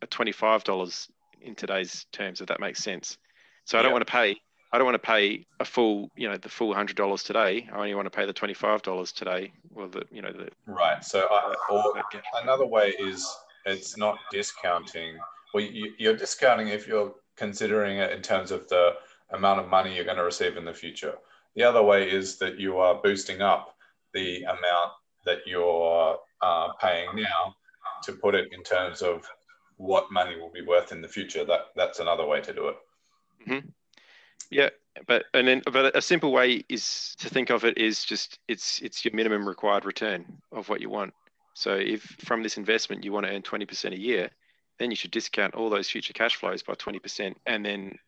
a 0.02 0.06
twenty 0.06 0.32
five 0.32 0.64
dollars 0.64 1.08
in 1.42 1.54
today's 1.54 2.06
terms, 2.12 2.40
if 2.40 2.48
that 2.48 2.60
makes 2.60 2.82
sense. 2.82 3.18
So 3.64 3.78
I 3.78 3.82
don't 3.82 3.92
want 3.92 4.06
to 4.06 4.10
pay. 4.10 4.36
I 4.72 4.78
don't 4.78 4.84
want 4.84 4.94
to 4.94 5.06
pay 5.06 5.46
a 5.58 5.64
full, 5.64 6.10
you 6.16 6.28
know, 6.28 6.36
the 6.36 6.48
full 6.48 6.72
hundred 6.72 6.96
dollars 6.96 7.22
today. 7.24 7.68
I 7.72 7.76
only 7.76 7.94
want 7.94 8.06
to 8.06 8.10
pay 8.10 8.24
the 8.24 8.32
twenty 8.32 8.54
five 8.54 8.82
dollars 8.82 9.12
today. 9.12 9.52
Well, 9.70 9.88
the 9.88 10.04
you 10.10 10.22
know 10.22 10.32
the 10.32 10.48
right. 10.66 11.04
So 11.04 11.26
uh, 11.30 11.54
or 11.70 11.94
another 12.42 12.66
way 12.66 12.94
is 12.98 13.26
it's 13.66 13.96
not 13.96 14.18
discounting. 14.30 15.18
Well, 15.52 15.64
you, 15.64 15.92
you're 15.98 16.16
discounting 16.16 16.68
if 16.68 16.86
you're 16.86 17.14
considering 17.36 17.98
it 17.98 18.12
in 18.12 18.22
terms 18.22 18.50
of 18.50 18.68
the 18.68 18.92
amount 19.32 19.60
of 19.60 19.68
money 19.68 19.94
you're 19.94 20.04
going 20.04 20.16
to 20.16 20.24
receive 20.24 20.56
in 20.56 20.64
the 20.64 20.74
future. 20.74 21.14
The 21.56 21.64
other 21.64 21.82
way 21.82 22.08
is 22.08 22.36
that 22.38 22.58
you 22.58 22.78
are 22.78 23.00
boosting 23.02 23.42
up 23.42 23.76
the 24.14 24.42
amount 24.42 24.92
that 25.24 25.38
you're 25.46 26.18
uh, 26.42 26.68
paying 26.80 27.08
now 27.14 27.54
to 28.04 28.12
put 28.12 28.34
it 28.34 28.48
in 28.52 28.62
terms 28.62 29.02
of 29.02 29.24
what 29.76 30.12
money 30.12 30.36
will 30.36 30.50
be 30.50 30.62
worth 30.62 30.92
in 30.92 31.00
the 31.00 31.08
future. 31.08 31.44
That 31.44 31.66
that's 31.76 31.98
another 31.98 32.26
way 32.26 32.40
to 32.40 32.52
do 32.52 32.68
it. 32.68 32.76
Mm-hmm. 33.46 33.68
Yeah, 34.50 34.70
but 35.06 35.24
and 35.34 35.46
then 35.46 35.62
but 35.72 35.96
a 35.96 36.02
simple 36.02 36.32
way 36.32 36.64
is 36.68 37.14
to 37.18 37.28
think 37.28 37.50
of 37.50 37.64
it 37.64 37.78
is 37.78 38.04
just 38.04 38.38
it's 38.48 38.80
it's 38.80 39.04
your 39.04 39.14
minimum 39.14 39.46
required 39.46 39.84
return 39.84 40.24
of 40.52 40.68
what 40.68 40.80
you 40.80 40.90
want. 40.90 41.14
So 41.60 41.74
if 41.74 42.02
from 42.24 42.42
this 42.42 42.56
investment 42.56 43.04
you 43.04 43.12
want 43.12 43.26
to 43.26 43.32
earn 43.32 43.42
twenty 43.42 43.66
percent 43.66 43.94
a 43.94 44.00
year, 44.00 44.30
then 44.78 44.90
you 44.90 44.96
should 44.96 45.10
discount 45.10 45.54
all 45.54 45.68
those 45.68 45.90
future 45.90 46.14
cash 46.14 46.36
flows 46.36 46.62
by 46.62 46.72
twenty 46.72 46.98
percent, 46.98 47.36
and 47.44 47.62
then 47.62 47.98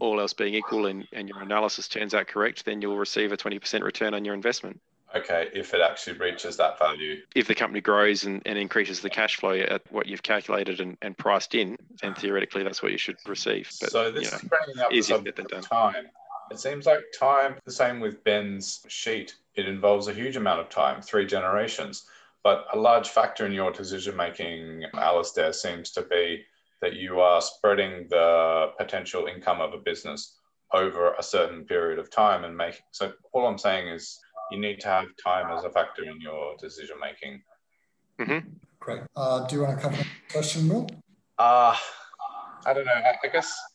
all 0.00 0.20
else 0.20 0.34
being 0.34 0.54
equal 0.54 0.84
and, 0.84 1.06
and 1.12 1.26
your 1.28 1.40
analysis 1.40 1.88
turns 1.88 2.12
out 2.12 2.26
correct, 2.26 2.66
then 2.66 2.82
you'll 2.82 2.98
receive 2.98 3.30
a 3.30 3.36
20% 3.36 3.82
return 3.84 4.14
on 4.14 4.24
your 4.24 4.34
investment. 4.34 4.80
Okay, 5.14 5.48
if 5.54 5.72
it 5.74 5.80
actually 5.80 6.18
reaches 6.18 6.56
that 6.56 6.76
value. 6.76 7.20
If 7.36 7.46
the 7.46 7.54
company 7.54 7.80
grows 7.80 8.24
and, 8.24 8.42
and 8.46 8.58
increases 8.58 9.00
the 9.00 9.10
cash 9.10 9.36
flow 9.36 9.52
at 9.52 9.82
what 9.92 10.06
you've 10.06 10.24
calculated 10.24 10.80
and, 10.80 10.96
and 11.02 11.16
priced 11.16 11.54
in, 11.54 11.76
then 12.02 12.14
theoretically 12.14 12.64
that's 12.64 12.82
what 12.82 12.90
you 12.90 12.98
should 12.98 13.16
receive. 13.28 13.70
But, 13.80 13.92
so 13.92 14.10
this 14.10 14.24
you 14.24 14.30
know, 14.30 14.36
is 14.36 14.42
bringing 14.42 14.82
up 14.82 14.90
the 14.90 15.02
subject 15.02 15.38
of 15.38 15.68
time. 15.68 16.06
It 16.50 16.58
seems 16.58 16.84
like 16.84 17.00
time, 17.16 17.56
the 17.64 17.72
same 17.72 18.00
with 18.00 18.24
Ben's 18.24 18.84
sheet, 18.88 19.36
it 19.54 19.68
involves 19.68 20.08
a 20.08 20.12
huge 20.12 20.36
amount 20.36 20.60
of 20.60 20.68
time, 20.68 21.00
three 21.00 21.26
generations. 21.26 22.06
But 22.42 22.66
a 22.72 22.78
large 22.78 23.08
factor 23.08 23.44
in 23.46 23.52
your 23.52 23.70
decision 23.70 24.16
making, 24.16 24.84
Alistair, 24.94 25.52
seems 25.52 25.90
to 25.92 26.02
be 26.02 26.42
that 26.80 26.94
you 26.94 27.20
are 27.20 27.40
spreading 27.42 28.06
the 28.08 28.72
potential 28.78 29.26
income 29.26 29.60
of 29.60 29.74
a 29.74 29.78
business 29.78 30.36
over 30.72 31.14
a 31.14 31.22
certain 31.22 31.64
period 31.64 31.98
of 31.98 32.10
time 32.10 32.44
and 32.44 32.56
make 32.56 32.80
so 32.92 33.12
all 33.32 33.46
i'm 33.46 33.58
saying 33.58 33.88
is 33.88 34.18
you 34.50 34.58
need 34.58 34.80
to 34.80 34.88
have 34.88 35.04
time 35.22 35.56
as 35.56 35.64
a 35.64 35.70
factor 35.70 36.04
in 36.04 36.20
your 36.20 36.54
decision 36.60 36.96
making 37.00 37.40
mm-hmm. 38.20 38.48
great. 38.78 39.02
Uh, 39.16 39.46
do 39.46 39.56
you 39.56 39.62
want 39.62 39.76
to 39.76 39.82
cover 39.82 39.96
the 39.96 40.06
question 40.32 40.68
will? 40.68 40.88
Uh 41.38 41.76
i 42.66 42.72
don't 42.72 42.84
know. 42.84 42.92
I, 42.92 43.14
I, 43.24 43.28
guess 43.32 43.52
i 43.52 43.69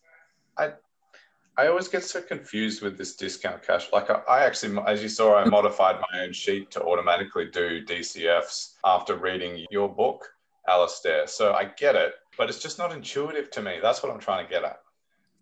i 1.58 1.68
always 1.68 1.88
get 1.88 2.04
so 2.04 2.22
confused 2.22 2.82
with 2.82 2.98
this 2.98 3.16
discount 3.16 3.62
cash 3.66 3.88
like 3.92 4.10
I, 4.10 4.22
I 4.28 4.46
actually 4.46 4.78
as 4.88 5.02
you 5.02 5.10
saw 5.10 5.36
i 5.38 5.46
modified 5.58 5.98
my 6.12 6.22
own 6.22 6.34
sheet 6.34 6.72
to 6.72 6.84
automatically 6.84 7.50
do 7.52 7.86
dcfs 7.86 8.74
after 8.84 9.16
reading 9.16 9.66
your 9.70 9.90
book 9.90 10.26
Alistair. 10.68 11.28
So 11.28 11.54
I 11.54 11.66
get 11.66 11.96
it, 11.96 12.14
but 12.38 12.50
it's 12.50 12.60
just 12.60 12.78
not 12.78 12.92
intuitive 12.92 13.52
to 13.52 13.62
me. 13.62 13.80
That's 13.82 14.02
what 14.02 14.12
I'm 14.12 14.20
trying 14.20 14.46
to 14.46 14.52
get 14.52 14.64
at. 14.64 14.80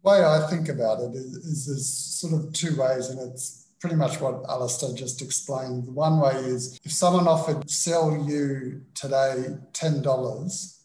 The 0.04 0.10
way 0.10 0.24
I 0.24 0.48
think 0.50 0.70
about 0.70 1.00
it 1.00 1.16
is, 1.16 1.36
is 1.36 1.66
there's 1.68 1.88
sort 1.88 2.34
of 2.34 2.54
two 2.54 2.76
ways, 2.80 3.10
and 3.10 3.32
it's 3.32 3.68
pretty 3.80 3.96
much 3.96 4.20
what 4.20 4.44
Alistair 4.50 4.94
just 4.94 5.22
explained. 5.22 5.88
The 5.88 5.92
one 5.92 6.20
way 6.20 6.36
is 6.36 6.80
if 6.84 6.92
someone 6.92 7.28
offered 7.28 7.70
sell 7.70 8.26
you 8.28 8.82
today 8.96 9.46
$10, 9.74 10.80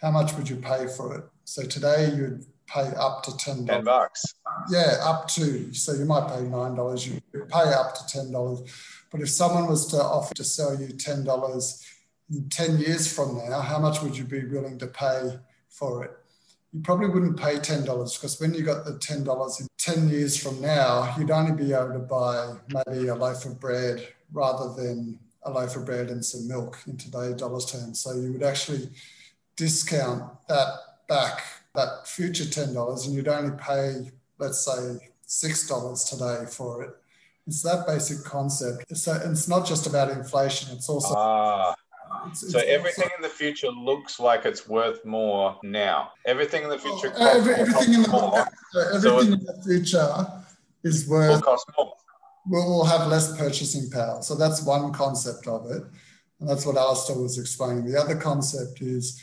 how 0.00 0.10
much 0.10 0.34
would 0.34 0.48
you 0.48 0.56
pay 0.56 0.86
for 0.86 1.16
it? 1.16 1.24
So 1.44 1.62
today 1.62 2.10
you'd 2.14 2.46
pay 2.66 2.88
up 2.98 3.22
to 3.24 3.30
$10. 3.32 3.66
10 3.66 3.84
bucks. 3.84 4.34
Yeah, 4.70 4.96
up 5.02 5.28
to. 5.28 5.72
So 5.74 5.92
you 5.92 6.04
might 6.04 6.28
pay 6.28 6.42
$9, 6.42 7.06
you 7.06 7.20
pay 7.30 7.72
up 7.72 7.94
to 7.94 8.18
$10. 8.18 8.70
But 9.10 9.20
if 9.20 9.30
someone 9.30 9.66
was 9.66 9.86
to 9.88 9.96
offer 9.96 10.34
to 10.34 10.44
sell 10.44 10.78
you 10.78 10.88
$10 10.88 11.84
in 12.30 12.48
10 12.48 12.78
years 12.78 13.12
from 13.12 13.36
now, 13.48 13.60
how 13.60 13.78
much 13.78 14.02
would 14.02 14.16
you 14.16 14.24
be 14.24 14.44
willing 14.44 14.78
to 14.78 14.86
pay 14.86 15.38
for 15.68 16.04
it? 16.04 16.12
You 16.72 16.80
probably 16.80 17.08
wouldn't 17.08 17.38
pay 17.38 17.56
$10 17.56 17.84
because 17.84 18.40
when 18.40 18.54
you 18.54 18.62
got 18.62 18.84
the 18.84 18.92
$10 18.92 19.60
in 19.60 19.66
10 19.78 20.08
years 20.08 20.36
from 20.36 20.60
now, 20.60 21.14
you'd 21.16 21.30
only 21.30 21.52
be 21.52 21.72
able 21.72 21.92
to 21.92 21.98
buy 22.00 22.54
maybe 22.86 23.08
a 23.08 23.14
loaf 23.14 23.44
of 23.44 23.60
bread 23.60 24.08
rather 24.32 24.74
than 24.74 25.20
a 25.44 25.50
loaf 25.50 25.76
of 25.76 25.84
bread 25.84 26.08
and 26.08 26.24
some 26.24 26.48
milk 26.48 26.78
in 26.86 26.96
today's 26.96 27.36
dollars 27.36 27.66
terms. 27.66 28.00
So 28.00 28.14
you 28.14 28.32
would 28.32 28.42
actually 28.42 28.88
discount 29.56 30.24
that 30.48 30.66
back, 31.08 31.44
that 31.74 32.06
future 32.06 32.44
$10, 32.44 33.04
and 33.04 33.14
you'd 33.14 33.28
only 33.28 33.56
pay, 33.56 34.10
let's 34.38 34.64
say, 34.64 34.98
$6 35.26 36.10
today 36.10 36.50
for 36.50 36.84
it. 36.84 36.90
It's 37.46 37.62
that 37.62 37.86
basic 37.86 38.24
concept. 38.24 38.96
So 38.96 39.20
it's 39.24 39.48
not 39.48 39.66
just 39.66 39.86
about 39.86 40.10
inflation, 40.10 40.74
it's 40.74 40.88
also. 40.88 41.14
Ah. 41.16 41.74
It's, 42.28 42.42
it's 42.42 42.52
so 42.52 42.60
everything 42.60 43.04
also, 43.04 43.16
in 43.16 43.22
the 43.22 43.28
future 43.28 43.68
looks 43.68 44.18
like 44.18 44.46
it's 44.46 44.66
worth 44.68 45.04
more 45.04 45.58
now. 45.62 46.12
Everything 46.24 46.62
in 46.62 46.70
the 46.70 46.78
future 46.78 47.10
costs, 47.10 47.36
every, 47.36 47.54
everything 47.54 47.94
in 47.94 48.02
the, 48.02 48.08
more. 48.08 48.46
everything 48.76 49.00
so 49.00 49.18
in 49.18 49.30
the 49.30 49.62
future 49.62 50.26
is 50.84 51.06
worth 51.06 51.30
will 51.30 51.42
cost 51.42 51.66
more. 51.76 51.92
Will 52.46 52.84
have 52.84 53.08
less 53.08 53.36
purchasing 53.36 53.90
power. 53.90 54.22
So 54.22 54.36
that's 54.36 54.62
one 54.64 54.92
concept 54.92 55.46
of 55.48 55.70
it, 55.70 55.82
and 56.40 56.48
that's 56.48 56.64
what 56.64 56.76
Alistair 56.76 57.18
was 57.18 57.38
explaining. 57.38 57.84
The 57.84 58.00
other 58.00 58.16
concept 58.16 58.80
is 58.80 59.20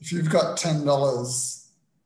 if 0.00 0.12
you've 0.12 0.30
got 0.30 0.56
ten 0.56 0.84
dollars 0.84 1.63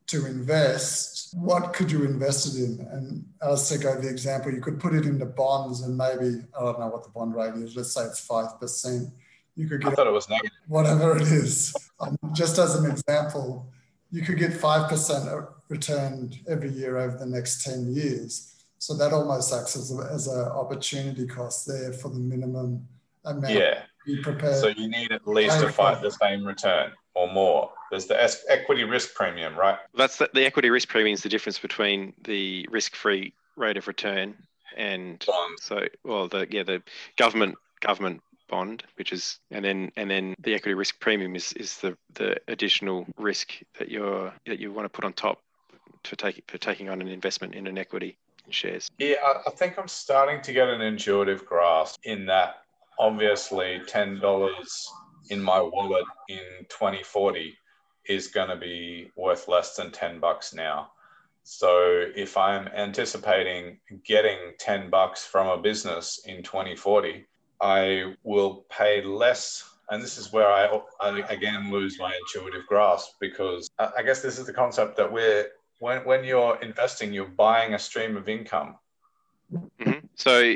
to 0.09 0.25
invest, 0.25 1.35
what 1.37 1.73
could 1.73 1.91
you 1.91 2.03
invest 2.03 2.55
it 2.55 2.63
in? 2.63 2.87
And 2.91 3.25
Alistair 3.41 3.77
gave 3.77 4.03
the 4.03 4.09
example, 4.09 4.51
you 4.51 4.61
could 4.61 4.79
put 4.79 4.95
it 4.95 5.05
into 5.05 5.25
bonds 5.25 5.81
and 5.81 5.95
maybe, 5.95 6.43
I 6.57 6.63
don't 6.63 6.79
know 6.79 6.87
what 6.87 7.03
the 7.03 7.09
bond 7.09 7.35
rate 7.35 7.53
is, 7.53 7.75
let's 7.75 7.93
say 7.93 8.05
it's 8.05 8.25
5%. 8.27 9.11
You 9.55 9.67
could 9.67 9.81
get 9.81 9.91
I 9.91 9.95
thought 9.95 10.07
it 10.07 10.13
was 10.13 10.29
negative. 10.29 10.51
Whatever 10.67 11.17
it 11.17 11.23
is. 11.23 11.75
Um, 11.99 12.17
just 12.33 12.57
as 12.57 12.75
an 12.75 12.89
example, 12.89 13.71
you 14.09 14.23
could 14.23 14.39
get 14.39 14.51
5% 14.51 15.47
returned 15.67 16.39
every 16.47 16.69
year 16.69 16.97
over 16.97 17.17
the 17.17 17.25
next 17.25 17.63
10 17.63 17.93
years. 17.93 18.55
So 18.79 18.95
that 18.95 19.11
almost 19.11 19.53
acts 19.53 19.75
as 19.75 19.91
an 19.91 20.07
as 20.09 20.27
a 20.29 20.51
opportunity 20.53 21.27
cost 21.27 21.67
there 21.67 21.91
for 21.91 22.07
the 22.07 22.17
minimum 22.17 22.87
amount. 23.25 23.53
Yeah. 23.53 23.83
Be 24.05 24.21
prepared. 24.21 24.55
So 24.55 24.69
you 24.69 24.87
need 24.87 25.11
at 25.11 25.27
least 25.27 25.59
to 25.59 25.69
find 25.69 26.01
the 26.01 26.11
same 26.11 26.45
return 26.45 26.93
or 27.19 27.31
more. 27.31 27.71
There's 27.91 28.05
the 28.05 28.17
equity 28.47 28.83
risk 28.83 29.13
premium, 29.13 29.57
right? 29.57 29.77
That's 29.95 30.17
the, 30.17 30.29
the 30.33 30.45
equity 30.45 30.69
risk 30.69 30.87
premium 30.87 31.13
is 31.13 31.23
the 31.23 31.29
difference 31.29 31.59
between 31.59 32.13
the 32.23 32.67
risk-free 32.71 33.33
rate 33.57 33.77
of 33.77 33.87
return 33.87 34.35
and 34.77 35.23
bonds. 35.27 35.63
So, 35.63 35.85
well, 36.03 36.27
the 36.27 36.47
yeah, 36.49 36.63
the 36.63 36.81
government 37.17 37.55
government 37.81 38.21
bond, 38.47 38.83
which 38.95 39.11
is 39.11 39.39
and 39.51 39.65
then 39.65 39.91
and 39.97 40.09
then 40.09 40.35
the 40.41 40.53
equity 40.53 40.75
risk 40.75 40.99
premium 40.99 41.35
is 41.35 41.51
is 41.53 41.77
the 41.77 41.97
the 42.13 42.37
additional 42.47 43.05
risk 43.17 43.53
that 43.77 43.89
you're 43.89 44.33
that 44.45 44.59
you 44.59 44.71
want 44.71 44.85
to 44.85 44.89
put 44.89 45.03
on 45.03 45.13
top 45.13 45.41
for 46.03 46.15
taking 46.15 46.43
for 46.47 46.57
taking 46.57 46.89
on 46.89 47.01
an 47.01 47.07
investment 47.07 47.53
in 47.55 47.67
an 47.67 47.77
equity 47.77 48.17
in 48.45 48.51
shares. 48.51 48.89
Yeah, 48.97 49.15
I 49.45 49.49
think 49.51 49.77
I'm 49.77 49.87
starting 49.87 50.41
to 50.43 50.53
get 50.53 50.69
an 50.69 50.81
intuitive 50.81 51.45
grasp 51.45 51.99
in 52.03 52.25
that. 52.27 52.61
Obviously, 52.99 53.81
ten 53.87 54.19
dollars 54.19 54.91
in 55.29 55.41
my 55.41 55.59
wallet 55.61 56.05
in 56.27 56.65
2040 56.69 57.55
is 58.07 58.27
going 58.27 58.49
to 58.49 58.55
be 58.55 59.11
worth 59.15 59.47
less 59.47 59.75
than 59.75 59.91
10 59.91 60.19
bucks 60.19 60.53
now. 60.53 60.91
So 61.43 62.05
if 62.15 62.37
I'm 62.37 62.67
anticipating 62.67 63.79
getting 64.05 64.37
10 64.59 64.89
bucks 64.89 65.25
from 65.25 65.47
a 65.47 65.61
business 65.61 66.21
in 66.25 66.43
2040, 66.43 67.25
I 67.61 68.15
will 68.23 68.65
pay 68.69 69.03
less. 69.03 69.63
And 69.89 70.03
this 70.03 70.17
is 70.17 70.31
where 70.31 70.47
I, 70.47 70.79
I 71.01 71.19
again 71.29 71.71
lose 71.71 71.97
my 71.99 72.15
intuitive 72.15 72.67
grasp 72.67 73.13
because 73.19 73.69
I 73.79 74.03
guess 74.03 74.21
this 74.21 74.37
is 74.37 74.45
the 74.45 74.53
concept 74.53 74.97
that 74.97 75.11
we're, 75.11 75.47
when, 75.79 76.05
when 76.05 76.23
you're 76.23 76.59
investing, 76.61 77.13
you're 77.13 77.25
buying 77.25 77.73
a 77.73 77.79
stream 77.79 78.15
of 78.15 78.29
income. 78.29 78.75
Mm-hmm. 79.51 80.05
So 80.15 80.53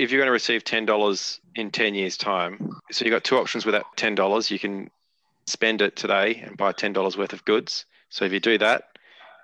if 0.00 0.10
you're 0.10 0.18
going 0.18 0.28
to 0.28 0.32
receive 0.32 0.64
$10 0.64 1.40
in 1.56 1.70
10 1.70 1.94
years' 1.94 2.16
time, 2.16 2.80
so 2.90 3.04
you've 3.04 3.12
got 3.12 3.22
two 3.22 3.36
options 3.36 3.66
with 3.66 3.74
that 3.74 3.84
$10. 3.98 4.50
You 4.50 4.58
can 4.58 4.90
spend 5.44 5.82
it 5.82 5.94
today 5.94 6.36
and 6.36 6.56
buy 6.56 6.72
$10 6.72 7.18
worth 7.18 7.34
of 7.34 7.44
goods. 7.44 7.84
So 8.08 8.24
if 8.24 8.32
you 8.32 8.40
do 8.40 8.56
that, 8.56 8.84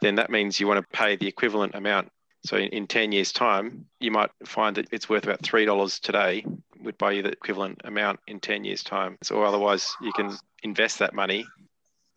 then 0.00 0.14
that 0.14 0.30
means 0.30 0.58
you 0.58 0.66
want 0.66 0.80
to 0.80 0.96
pay 0.96 1.14
the 1.14 1.28
equivalent 1.28 1.74
amount. 1.74 2.10
So 2.46 2.56
in, 2.56 2.68
in 2.68 2.86
10 2.86 3.12
years' 3.12 3.32
time, 3.32 3.84
you 4.00 4.10
might 4.10 4.30
find 4.46 4.74
that 4.76 4.88
it's 4.92 5.10
worth 5.10 5.24
about 5.24 5.42
$3 5.42 6.00
today, 6.00 6.46
would 6.80 6.96
buy 6.96 7.12
you 7.12 7.22
the 7.22 7.32
equivalent 7.32 7.82
amount 7.84 8.20
in 8.26 8.40
10 8.40 8.64
years' 8.64 8.82
time. 8.82 9.18
So 9.22 9.42
otherwise, 9.42 9.94
you 10.00 10.12
can 10.12 10.34
invest 10.62 10.98
that 11.00 11.12
money. 11.12 11.46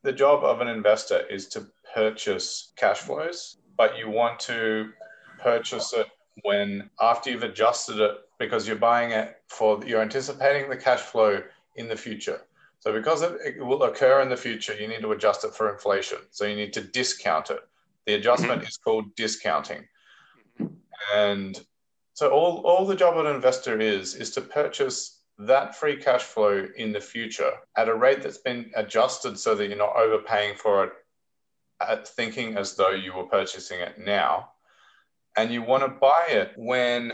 The 0.04 0.14
job 0.14 0.46
of 0.46 0.62
an 0.62 0.70
investor 0.70 1.26
is 1.30 1.50
to 1.50 1.68
purchase 1.94 2.72
cash 2.78 3.00
flows, 3.00 3.58
but 3.76 3.98
you 3.98 4.10
want 4.10 4.40
to 4.42 4.92
purchase 5.44 5.92
it 5.92 6.08
when 6.44 6.90
after 7.02 7.32
you've 7.32 7.44
adjusted 7.44 8.00
it 8.00 8.18
because 8.40 8.68
you're 8.68 8.78
buying 8.78 9.12
it 9.12 9.36
for 9.48 9.84
you're 9.86 10.02
anticipating 10.02 10.70
the 10.70 10.78
cash 10.78 11.02
flow 11.02 11.44
in 11.76 11.88
the 11.88 11.96
future. 11.96 12.42
So 12.80 12.94
because 12.94 13.22
it, 13.22 13.64
will 13.64 13.84
occur 13.84 14.22
in 14.22 14.30
the 14.30 14.38
future, 14.38 14.74
you 14.74 14.88
need 14.88 15.02
to 15.02 15.12
adjust 15.12 15.44
it 15.44 15.54
for 15.54 15.72
inflation. 15.72 16.20
So 16.32 16.46
you 16.46 16.56
need 16.56 16.74
to 16.74 16.82
discount 16.82 17.50
it. 17.50 17.60
The 18.06 18.14
adjustment 18.14 18.64
is 18.64 18.78
called 18.78 19.14
discounting. 19.16 19.86
And 21.14 21.62
so 22.14 22.32
all, 22.32 22.62
all 22.66 22.86
the 22.86 22.96
job 22.96 23.18
of 23.18 23.26
an 23.26 23.36
investor 23.36 23.80
is 23.80 24.16
is 24.16 24.32
to 24.32 24.42
purchase 24.42 25.20
that 25.38 25.76
free 25.76 25.98
cash 25.98 26.24
flow 26.24 26.68
in 26.76 26.92
the 26.92 27.00
future 27.00 27.52
at 27.78 27.88
a 27.88 27.96
rate 27.96 28.22
that's 28.22 28.40
been 28.40 28.72
adjusted 28.76 29.38
so 29.38 29.56
that 29.56 29.68
you're 29.68 29.78
not 29.78 29.96
overpaying 29.96 30.56
for 30.56 30.86
it 30.86 30.92
at 31.82 32.08
thinking 32.08 32.58
as 32.58 32.76
though 32.76 32.92
you 32.92 33.14
were 33.14 33.24
purchasing 33.24 33.80
it 33.80 33.98
now. 33.98 34.50
And 35.38 35.52
you 35.52 35.62
want 35.62 35.84
to 35.84 35.90
buy 35.90 36.26
it 36.30 36.52
when 36.58 37.14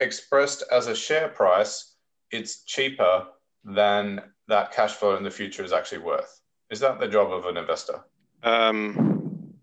expressed 0.00 0.64
as 0.72 0.86
a 0.86 0.94
share 0.94 1.28
price, 1.28 1.94
it's 2.30 2.64
cheaper 2.64 3.26
than 3.64 4.22
that 4.48 4.72
cash 4.72 4.92
flow 4.92 5.16
in 5.16 5.22
the 5.22 5.30
future 5.30 5.64
is 5.64 5.72
actually 5.72 5.98
worth. 5.98 6.40
Is 6.70 6.80
that 6.80 6.98
the 7.00 7.08
job 7.08 7.32
of 7.32 7.46
an 7.46 7.56
investor? 7.56 8.00
Um, 8.42 9.54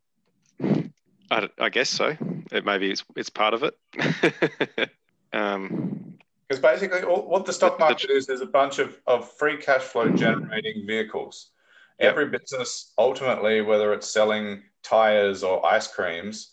I, 1.32 1.50
I 1.60 1.70
guess 1.70 1.90
so. 1.90 2.16
It 2.52 2.66
maybe 2.66 2.92
it's 2.92 3.04
it's 3.16 3.30
part 3.30 3.54
of 3.54 3.64
it. 3.64 4.92
um, 5.34 6.18
because 6.48 6.62
basically, 6.62 7.04
all, 7.04 7.28
what 7.28 7.46
the 7.46 7.52
stock 7.52 7.78
market 7.78 8.10
is, 8.10 8.30
is 8.30 8.40
a 8.40 8.46
bunch 8.46 8.80
of, 8.80 8.98
of 9.06 9.30
free 9.34 9.58
cash 9.58 9.82
flow 9.82 10.10
generating 10.10 10.88
vehicles. 10.88 11.52
Yep. 12.00 12.12
Every 12.12 12.30
business, 12.30 12.94
ultimately, 12.98 13.62
whether 13.62 13.92
it's 13.92 14.10
selling 14.10 14.64
tires 14.82 15.44
or 15.44 15.66
ice 15.66 15.88
creams, 15.88 16.52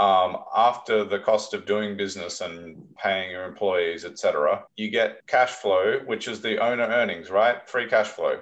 um, 0.00 0.38
after 0.56 1.04
the 1.04 1.18
cost 1.18 1.52
of 1.52 1.66
doing 1.66 1.94
business 1.94 2.40
and 2.40 2.82
paying 2.96 3.30
your 3.30 3.44
employees, 3.44 4.06
etc., 4.06 4.64
you 4.76 4.88
get 4.88 5.26
cash 5.26 5.50
flow, 5.50 6.00
which 6.06 6.26
is 6.26 6.40
the 6.40 6.58
owner 6.58 6.84
earnings, 6.84 7.30
right? 7.30 7.68
Free 7.68 7.86
cash 7.86 8.08
flow. 8.08 8.40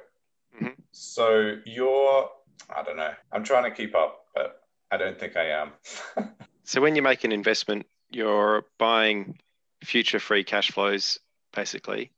Mm-hmm. 0.54 0.68
So 0.92 1.56
you're, 1.66 2.30
I 2.74 2.82
don't 2.84 2.96
know, 2.96 3.12
I'm 3.32 3.42
trying 3.42 3.64
to 3.64 3.76
keep 3.76 3.96
up, 3.96 4.26
but 4.36 4.62
I 4.92 4.96
don't 4.98 5.18
think 5.18 5.36
I 5.36 5.48
am. 5.48 5.72
so 6.64 6.80
when 6.80 6.94
you 6.94 7.02
make 7.02 7.24
an 7.24 7.32
investment, 7.32 7.86
you're 8.08 8.64
buying 8.78 9.40
future 9.82 10.20
free 10.20 10.44
cash 10.44 10.70
flows, 10.70 11.18
basically. 11.52 12.12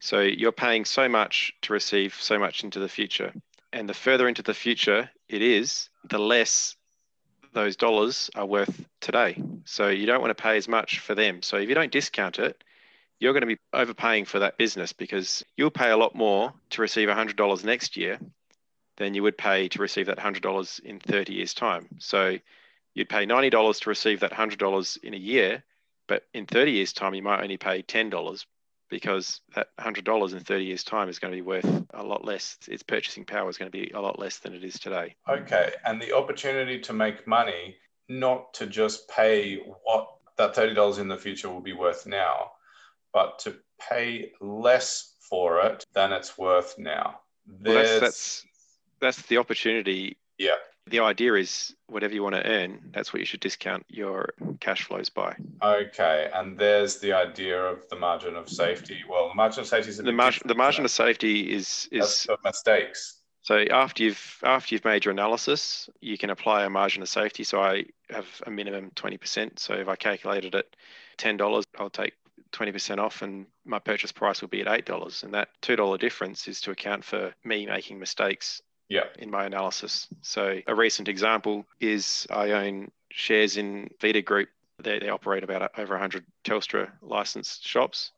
So 0.00 0.20
you're 0.20 0.52
paying 0.52 0.86
so 0.86 1.06
much 1.06 1.52
to 1.62 1.74
receive 1.74 2.14
so 2.14 2.38
much 2.38 2.64
into 2.64 2.78
the 2.78 2.88
future. 2.88 3.32
And 3.74 3.86
the 3.86 3.94
further 3.94 4.26
into 4.26 4.42
the 4.42 4.54
future 4.54 5.10
it 5.28 5.42
is, 5.42 5.90
the 6.08 6.18
less 6.18 6.76
those 7.54 7.76
dollars 7.76 8.30
are 8.34 8.44
worth 8.44 8.84
today. 9.00 9.42
So 9.64 9.88
you 9.88 10.06
don't 10.06 10.20
want 10.20 10.36
to 10.36 10.42
pay 10.42 10.56
as 10.56 10.68
much 10.68 10.98
for 10.98 11.14
them. 11.14 11.42
So 11.42 11.56
if 11.56 11.68
you 11.68 11.74
don't 11.74 11.92
discount 11.92 12.38
it, 12.38 12.62
you're 13.18 13.32
going 13.32 13.42
to 13.42 13.46
be 13.46 13.58
overpaying 13.72 14.26
for 14.26 14.40
that 14.40 14.58
business 14.58 14.92
because 14.92 15.44
you'll 15.56 15.70
pay 15.70 15.90
a 15.90 15.96
lot 15.96 16.14
more 16.14 16.52
to 16.70 16.82
receive 16.82 17.08
$100 17.08 17.64
next 17.64 17.96
year 17.96 18.18
than 18.96 19.14
you 19.14 19.22
would 19.22 19.38
pay 19.38 19.68
to 19.68 19.78
receive 19.80 20.06
that 20.06 20.18
$100 20.18 20.80
in 20.80 21.00
30 21.00 21.32
years' 21.32 21.54
time. 21.54 21.88
So 21.98 22.38
you'd 22.94 23.08
pay 23.08 23.26
$90 23.26 23.80
to 23.80 23.88
receive 23.88 24.20
that 24.20 24.32
$100 24.32 25.02
in 25.02 25.14
a 25.14 25.18
year, 25.18 25.64
but 26.06 26.24
in 26.34 26.46
30 26.46 26.72
years' 26.72 26.92
time, 26.92 27.14
you 27.14 27.22
might 27.22 27.42
only 27.42 27.56
pay 27.56 27.82
$10 27.82 28.44
because 28.94 29.40
that 29.56 29.76
$100 29.80 30.32
in 30.32 30.38
30 30.38 30.64
years' 30.64 30.84
time 30.84 31.08
is 31.08 31.18
going 31.18 31.32
to 31.32 31.36
be 31.36 31.42
worth 31.42 31.84
a 31.94 32.04
lot 32.04 32.24
less. 32.24 32.56
Its 32.68 32.84
purchasing 32.84 33.24
power 33.24 33.50
is 33.50 33.58
going 33.58 33.68
to 33.68 33.76
be 33.76 33.90
a 33.90 34.00
lot 34.00 34.20
less 34.20 34.38
than 34.38 34.54
it 34.54 34.62
is 34.62 34.78
today. 34.78 35.16
Okay. 35.28 35.72
And 35.84 36.00
the 36.00 36.16
opportunity 36.16 36.78
to 36.78 36.92
make 36.92 37.26
money, 37.26 37.74
not 38.08 38.54
to 38.54 38.68
just 38.68 39.08
pay 39.08 39.56
what 39.82 40.10
that 40.36 40.54
$30 40.54 41.00
in 41.00 41.08
the 41.08 41.16
future 41.16 41.50
will 41.50 41.60
be 41.60 41.72
worth 41.72 42.06
now, 42.06 42.52
but 43.12 43.40
to 43.40 43.56
pay 43.80 44.30
less 44.40 45.14
for 45.28 45.60
it 45.62 45.84
than 45.92 46.12
it's 46.12 46.38
worth 46.38 46.76
now. 46.78 47.18
Well, 47.48 47.74
that's, 47.74 47.98
that's 47.98 48.46
that's 49.00 49.22
the 49.22 49.38
opportunity. 49.38 50.18
Yeah. 50.38 50.54
The 50.86 51.00
idea 51.00 51.34
is 51.34 51.74
whatever 51.86 52.12
you 52.14 52.22
want 52.22 52.34
to 52.34 52.46
earn, 52.46 52.90
that's 52.92 53.12
what 53.12 53.20
you 53.20 53.26
should 53.26 53.40
discount 53.40 53.84
your 53.88 54.34
cash 54.60 54.84
flows 54.84 55.08
by. 55.08 55.34
Okay, 55.62 56.30
and 56.34 56.58
there's 56.58 56.98
the 56.98 57.12
idea 57.12 57.58
of 57.58 57.88
the 57.88 57.96
margin 57.96 58.36
of 58.36 58.48
safety. 58.48 59.02
Well, 59.08 59.28
the 59.28 59.34
margin 59.34 59.60
of 59.60 59.66
safety 59.66 59.90
is 59.90 59.96
the 59.96 60.12
margin. 60.12 60.42
The 60.46 60.54
margin 60.54 60.84
of 60.84 60.90
safety 60.90 61.52
is 61.52 61.88
is 61.90 62.26
mistakes. 62.44 63.20
So 63.40 63.64
after 63.70 64.02
you've 64.02 64.38
after 64.42 64.74
you've 64.74 64.84
made 64.84 65.04
your 65.04 65.12
analysis, 65.12 65.88
you 66.00 66.18
can 66.18 66.30
apply 66.30 66.64
a 66.64 66.70
margin 66.70 67.02
of 67.02 67.08
safety. 67.08 67.44
So 67.44 67.60
I 67.60 67.84
have 68.10 68.26
a 68.46 68.50
minimum 68.50 68.90
twenty 68.94 69.16
percent. 69.16 69.58
So 69.58 69.74
if 69.74 69.88
I 69.88 69.96
calculated 69.96 70.54
it 70.54 70.76
ten 71.16 71.38
dollars, 71.38 71.64
I'll 71.78 71.90
take 71.90 72.14
20% 72.54 72.98
off 72.98 73.22
and 73.22 73.46
my 73.64 73.78
purchase 73.80 74.12
price 74.12 74.40
will 74.40 74.48
be 74.48 74.60
at 74.60 74.86
$8 74.86 75.24
and 75.24 75.34
that 75.34 75.48
$2 75.62 75.98
difference 75.98 76.46
is 76.46 76.60
to 76.60 76.70
account 76.70 77.04
for 77.04 77.34
me 77.44 77.66
making 77.66 77.98
mistakes 77.98 78.62
yeah. 78.88 79.04
in 79.18 79.30
my 79.30 79.44
analysis. 79.44 80.08
So 80.22 80.60
a 80.66 80.74
recent 80.74 81.08
example 81.08 81.66
is 81.80 82.26
I 82.30 82.52
own 82.52 82.90
shares 83.10 83.56
in 83.56 83.90
Vita 84.00 84.22
Group. 84.22 84.48
They, 84.82 84.98
they 84.98 85.08
operate 85.08 85.44
about 85.44 85.78
over 85.78 85.94
100 85.94 86.24
Telstra 86.44 86.90
licensed 87.00 87.66
shops 87.66 88.10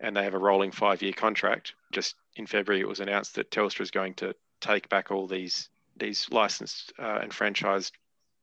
and 0.00 0.16
they 0.16 0.24
have 0.24 0.34
a 0.34 0.38
rolling 0.38 0.72
five 0.72 1.00
year 1.00 1.12
contract. 1.12 1.74
Just 1.92 2.16
in 2.36 2.46
February, 2.46 2.80
it 2.80 2.88
was 2.88 3.00
announced 3.00 3.36
that 3.36 3.50
Telstra 3.50 3.82
is 3.82 3.90
going 3.90 4.14
to 4.14 4.34
take 4.60 4.88
back 4.88 5.10
all 5.10 5.26
these 5.26 5.68
these 5.96 6.26
licensed 6.30 6.92
uh, 6.98 7.20
and 7.22 7.30
franchised 7.30 7.92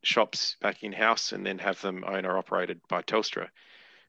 shops 0.03 0.55
back 0.61 0.83
in 0.83 0.93
house 0.93 1.31
and 1.31 1.45
then 1.45 1.57
have 1.57 1.81
them 1.81 2.03
owner 2.07 2.37
operated 2.37 2.79
by 2.87 3.01
Telstra. 3.01 3.49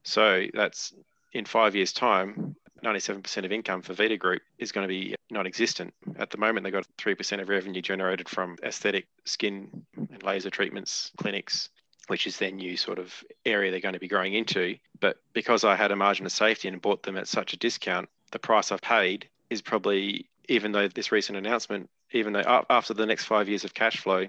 So 0.02 0.46
that's 0.54 0.92
in 1.32 1.44
five 1.44 1.74
years' 1.74 1.92
time, 1.92 2.54
97% 2.83 3.45
of 3.45 3.53
income 3.53 3.83
for 3.83 3.95
Vita 3.95 4.16
Group 4.16 4.43
is 4.59 4.72
going 4.72 4.85
to 4.85 4.89
be 4.89 5.14
non-existent. 5.31 5.95
At 6.18 6.31
the 6.31 6.39
moment, 6.39 6.64
they've 6.64 6.72
got 6.72 6.87
3% 6.99 7.41
of 7.41 7.49
revenue 7.49 7.83
generated 7.83 8.28
from 8.28 8.57
aesthetic 8.62 9.07
skin 9.24 9.85
and 9.97 10.22
laser 10.22 10.51
treatments 10.51 11.11
clinics, 11.18 11.68
which 12.09 12.26
is 12.26 12.39
their 12.39 12.51
new 12.51 12.76
sort 12.76 12.99
of 12.99 13.12
area 13.45 13.70
they're 13.70 13.81
going 13.81 13.95
to 13.95 14.01
be 14.01 14.09
growing 14.09 14.35
into. 14.35 14.76
But 15.01 15.18
because 15.33 15.64
I 15.64 15.76
had 15.76 15.93
a 15.93 15.97
margin 15.97 16.26
of 16.26 16.33
safety 16.33 16.68
and 16.68 16.83
bought 16.83 17.03
them 17.03 17.16
at 17.16 17.28
such 17.28 17.53
a 17.53 17.57
discount, 17.57 18.09
the 18.33 18.39
price 18.39 18.72
I've 18.72 18.83
paid 18.83 19.28
is 19.49 19.62
probably, 19.62 20.28
even 20.49 20.72
though 20.72 20.89
this 20.89 21.12
recent 21.12 21.39
announcement, 21.39 21.91
even 22.12 22.33
though 22.33 22.64
after 22.68 22.95
the 22.95 23.07
next 23.07 23.24
five 23.24 23.49
years 23.49 23.64
of 23.64 23.74
cash 23.74 23.99
flow, 23.99 24.26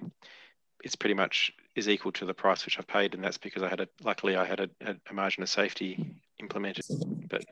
it's 0.84 0.96
pretty 0.96 1.14
much 1.14 1.52
is 1.76 1.88
equal 1.88 2.12
to 2.12 2.26
the 2.26 2.34
price 2.34 2.66
which 2.66 2.78
I've 2.78 2.88
paid, 2.88 3.14
and 3.14 3.24
that's 3.24 3.38
because 3.38 3.64
I 3.64 3.70
had 3.70 3.80
a 3.80 3.88
luckily 4.04 4.36
I 4.36 4.46
had 4.46 4.60
a, 4.60 4.70
a 5.10 5.14
margin 5.14 5.44
of 5.44 5.50
safety 5.50 6.16
implemented. 6.40 6.86
But 7.30 7.46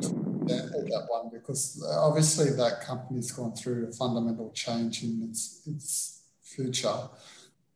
that 0.58 1.06
one 1.10 1.30
because 1.34 1.84
obviously 1.98 2.52
that 2.52 2.82
company's 2.82 3.32
gone 3.32 3.54
through 3.54 3.88
a 3.88 3.92
fundamental 3.92 4.52
change 4.52 5.04
in 5.04 5.28
its 5.30 5.62
its 5.66 6.24
future. 6.44 7.10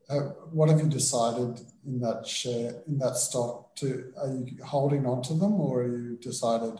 Uh, 0.09 0.19
what 0.51 0.69
have 0.69 0.79
you 0.79 0.87
decided 0.87 1.61
in 1.85 1.99
that 1.99 2.27
share 2.27 2.73
in 2.87 2.97
that 2.99 3.15
stock? 3.15 3.75
To 3.77 4.11
are 4.17 4.27
you 4.27 4.63
holding 4.63 5.05
on 5.05 5.21
to 5.23 5.33
them, 5.33 5.53
or 5.53 5.83
are 5.83 5.87
you 5.87 6.17
decided? 6.17 6.79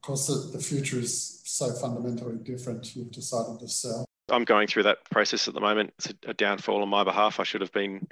Because 0.00 0.26
the, 0.26 0.56
the 0.56 0.62
future 0.62 0.98
is 0.98 1.42
so 1.44 1.72
fundamentally 1.72 2.38
different, 2.42 2.96
you've 2.96 3.10
decided 3.10 3.58
to 3.60 3.68
sell. 3.68 4.04
I'm 4.30 4.44
going 4.44 4.68
through 4.68 4.84
that 4.84 4.98
process 5.10 5.48
at 5.48 5.54
the 5.54 5.60
moment. 5.60 5.92
It's 5.98 6.10
a, 6.10 6.30
a 6.30 6.34
downfall 6.34 6.82
on 6.82 6.88
my 6.88 7.04
behalf. 7.04 7.40
I 7.40 7.42
should 7.42 7.60
have 7.60 7.72
been 7.72 8.06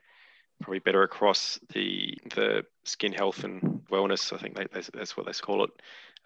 probably 0.61 0.79
better 0.81 1.03
across 1.03 1.59
the 1.73 2.17
the 2.35 2.65
skin 2.85 3.13
health 3.13 3.45
and 3.45 3.83
wellness. 3.91 4.33
I 4.33 4.39
think 4.39 4.57
they, 4.57 4.67
that's 4.93 5.17
what 5.17 5.27
they 5.27 5.33
call 5.33 5.65
it. 5.65 5.71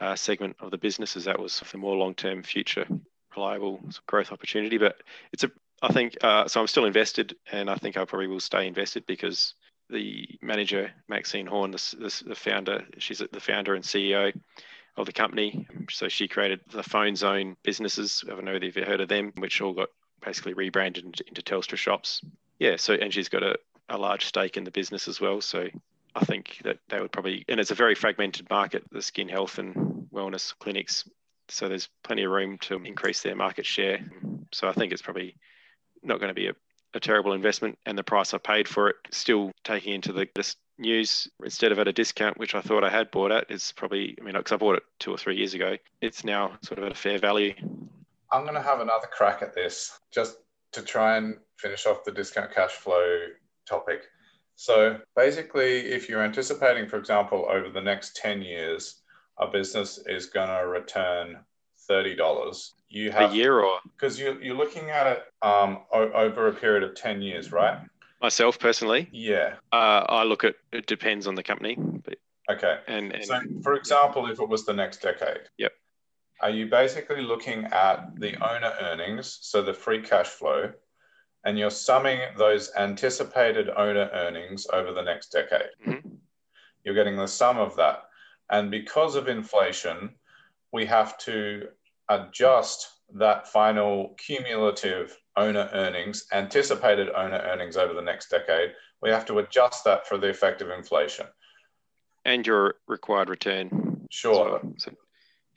Uh, 0.01 0.17
segment 0.17 0.57
of 0.61 0.71
the 0.71 0.79
business 0.79 1.15
as 1.15 1.25
that 1.25 1.39
was 1.39 1.63
the 1.71 1.77
more 1.77 1.95
long-term 1.95 2.43
future 2.43 2.87
reliable 3.37 3.81
growth 4.07 4.33
opportunity. 4.33 4.79
But 4.79 4.97
it's 5.33 5.45
a 5.45 5.51
I 5.83 5.93
think 5.93 6.17
uh, 6.23 6.47
so. 6.47 6.61
I'm 6.61 6.67
still 6.67 6.85
invested, 6.85 7.37
and 7.51 7.71
I 7.71 7.77
think 7.77 7.97
I 7.97 8.05
probably 8.05 8.27
will 8.27 8.41
stay 8.41 8.67
invested 8.67 9.07
because 9.07 9.55
the 9.89 10.29
manager 10.43 10.91
Maxine 11.09 11.47
Horne, 11.47 11.71
the, 11.71 12.23
the 12.27 12.35
founder, 12.35 12.85
she's 12.99 13.19
the 13.19 13.41
founder 13.41 13.75
and 13.75 13.85
CEO 13.85 14.33
of 14.97 15.07
the 15.07 15.13
company. 15.13 15.67
So 15.91 16.09
she 16.09 16.29
created 16.29 16.61
the 16.71 16.83
Phone 16.83 17.17
Zone 17.17 17.57
businesses. 17.63 18.23
I 18.27 18.31
don't 18.31 18.45
know 18.45 18.55
if 18.55 18.77
you've 18.77 18.87
heard 18.87 19.01
of 19.01 19.09
them, 19.09 19.33
which 19.39 19.61
all 19.61 19.73
got 19.73 19.89
basically 20.25 20.53
rebranded 20.53 21.05
into, 21.05 21.25
into 21.27 21.43
Telstra 21.43 21.79
shops. 21.79 22.21
Yeah. 22.59 22.77
So 22.77 22.95
and 22.95 23.13
she's 23.13 23.29
got 23.29 23.43
a 23.43 23.57
a 23.89 23.99
large 23.99 24.27
stake 24.27 24.57
in 24.57 24.65
the 24.65 24.71
business 24.71 25.09
as 25.09 25.21
well. 25.21 25.41
So 25.41 25.69
I 26.15 26.25
think 26.25 26.59
that 26.65 26.79
they 26.89 27.01
would 27.01 27.13
probably, 27.13 27.45
and 27.49 27.61
it's 27.61 27.71
a 27.71 27.77
very 27.77 27.95
fragmented 27.95 28.49
market, 28.51 28.85
the 28.91 29.03
skin 29.03 29.29
health 29.29 29.59
and 29.59 30.09
wellness 30.13 30.55
clinics. 30.59 31.09
So 31.49 31.69
there's 31.69 31.89
plenty 32.05 32.25
of 32.25 32.31
room 32.31 32.59
to 32.63 32.77
increase 32.77 33.23
their 33.23 33.37
market 33.37 33.67
share. 33.67 34.01
So 34.53 34.69
I 34.69 34.73
think 34.73 34.93
it's 34.93 35.03
probably 35.03 35.37
not 36.03 36.19
going 36.19 36.29
to 36.29 36.35
be 36.35 36.49
a, 36.49 36.55
a 36.95 37.01
terrible 37.01 37.33
investment. 37.33 37.79
And 37.87 37.97
the 37.97 38.03
price 38.03 38.35
I 38.35 38.39
paid 38.39 38.69
for 38.69 38.89
it, 38.89 38.97
still 39.11 39.53
taking 39.65 39.95
into 39.95 40.13
the 40.13 40.29
this 40.35 40.57
news 40.79 41.29
instead 41.45 41.73
of 41.73 41.79
at 41.79 41.89
a 41.89 41.93
discount, 41.93 42.39
which 42.39 42.55
I 42.55 42.61
thought 42.61 42.85
I 42.85 42.91
had 42.91 43.11
bought 43.11 43.33
at, 43.33 43.51
is 43.51 43.73
probably, 43.77 44.17
I 44.21 44.25
mean, 44.25 44.35
because 44.35 44.53
I 44.53 44.57
bought 44.57 44.77
it 44.77 44.83
two 44.99 45.13
or 45.13 45.19
three 45.19 45.37
years 45.37 45.55
ago, 45.55 45.77
it's 46.01 46.25
now 46.25 46.57
sort 46.63 46.79
of 46.79 46.85
at 46.85 46.93
a 46.93 46.97
fair 46.97 47.19
value. 47.19 47.55
I'm 48.33 48.43
going 48.43 48.55
to 48.55 48.63
have 48.63 48.81
another 48.81 49.09
crack 49.11 49.43
at 49.43 49.55
this 49.55 49.99
just 50.11 50.37
to 50.73 50.83
try 50.83 51.17
and 51.17 51.37
finish 51.57 51.87
off 51.87 52.05
the 52.05 52.13
discount 52.13 52.55
cash 52.55 52.71
flow 52.71 53.27
topic. 53.69 54.05
So 54.61 54.99
basically, 55.17 55.87
if 55.91 56.07
you're 56.07 56.23
anticipating, 56.23 56.87
for 56.87 56.99
example, 56.99 57.49
over 57.51 57.71
the 57.71 57.81
next 57.81 58.15
10 58.17 58.43
years, 58.43 59.01
a 59.39 59.47
business 59.47 59.99
is 60.05 60.27
going 60.27 60.49
to 60.49 60.69
return 60.69 61.39
$30, 61.89 62.73
you 62.91 63.11
have 63.11 63.33
a 63.33 63.35
year 63.35 63.61
or? 63.61 63.79
Because 63.97 64.21
you're, 64.21 64.39
you're 64.43 64.55
looking 64.55 64.91
at 64.91 65.07
it 65.07 65.23
um, 65.41 65.79
o- 65.91 66.13
over 66.13 66.49
a 66.49 66.53
period 66.53 66.83
of 66.83 66.95
10 66.95 67.23
years, 67.23 67.53
right? 67.53 67.79
Myself 68.21 68.59
personally, 68.59 69.09
yeah, 69.13 69.55
uh, 69.73 70.05
I 70.07 70.25
look 70.25 70.45
at 70.45 70.57
it 70.73 70.85
depends 70.85 71.27
on 71.27 71.37
the 71.37 71.43
company, 71.43 71.79
but 71.79 72.19
okay. 72.51 72.81
And, 72.87 73.13
and 73.15 73.25
so, 73.25 73.41
for 73.63 73.73
example, 73.73 74.31
if 74.31 74.41
it 74.41 74.47
was 74.47 74.67
the 74.67 74.75
next 74.75 75.01
decade, 75.01 75.49
yep, 75.57 75.73
are 76.43 76.51
you 76.51 76.67
basically 76.67 77.23
looking 77.23 77.65
at 77.65 78.11
the 78.21 78.35
owner 78.47 78.75
earnings, 78.83 79.39
so 79.41 79.63
the 79.63 79.73
free 79.73 80.03
cash 80.03 80.27
flow, 80.27 80.73
and 81.45 81.59
you're 81.59 81.71
summing 81.71 82.21
those 82.37 82.71
anticipated 82.77 83.71
owner 83.71 84.11
earnings 84.13 84.67
over 84.73 84.93
the 84.93 85.03
next 85.03 85.31
decade. 85.33 85.71
Mm-hmm. 85.87 86.09
You're 86.85 86.95
getting 86.95 87.17
the 87.17 87.27
sum 87.27 87.59
of 87.59 87.77
that. 87.77 88.05
And 88.51 88.71
because 88.71 89.15
of 89.15 89.29
inflation, 89.29 90.11
we 90.73 90.87
have 90.87 91.17
to 91.19 91.69
adjust 92.09 92.89
that 93.15 93.49
final 93.49 94.15
cumulative 94.19 95.17
owner 95.37 95.69
earnings, 95.73 96.27
anticipated 96.33 97.09
owner 97.11 97.39
earnings 97.39 97.77
over 97.77 97.95
the 97.95 98.03
next 98.03 98.31
decade. 98.31 98.73
We 99.03 99.11
have 99.11 99.25
to 99.27 99.39
adjust 99.39 99.85
that 99.85 100.07
for 100.07 100.19
the 100.19 100.29
effect 100.29 100.63
of 100.63 100.71
inflation. 100.71 101.27
And 102.25 102.47
your 102.47 102.77
required 102.87 103.31
return. 103.31 104.07
Sure. 104.11 104.51
Well. 104.51 104.75
So 104.79 104.93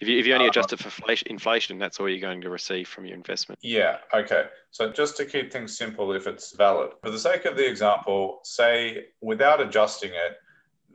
if 0.04 0.10
you, 0.10 0.20
if 0.20 0.28
you 0.28 0.34
only 0.34 0.48
adjust 0.48 0.74
uh, 0.74 0.76
it 0.76 0.80
for 0.82 1.14
inflation, 1.28 1.80
that's 1.80 1.98
all 1.98 2.10
you're 2.10 2.20
going 2.20 2.42
to 2.42 2.50
receive 2.50 2.90
from 2.90 3.06
your 3.06 3.16
investment. 3.16 3.58
Yeah. 3.64 4.00
Okay. 4.14 4.48
So 4.72 4.92
just 4.92 5.16
to 5.18 5.26
keep 5.26 5.52
things 5.52 5.78
simple, 5.78 6.12
if 6.12 6.28
it's 6.28 6.54
valid, 6.56 6.92
for 7.02 7.10
the 7.10 7.18
sake 7.18 7.46
of 7.46 7.56
the 7.56 7.66
example, 7.66 8.42
say 8.44 9.06
without 9.22 9.62
adjusting 9.62 10.12
it, 10.12 10.38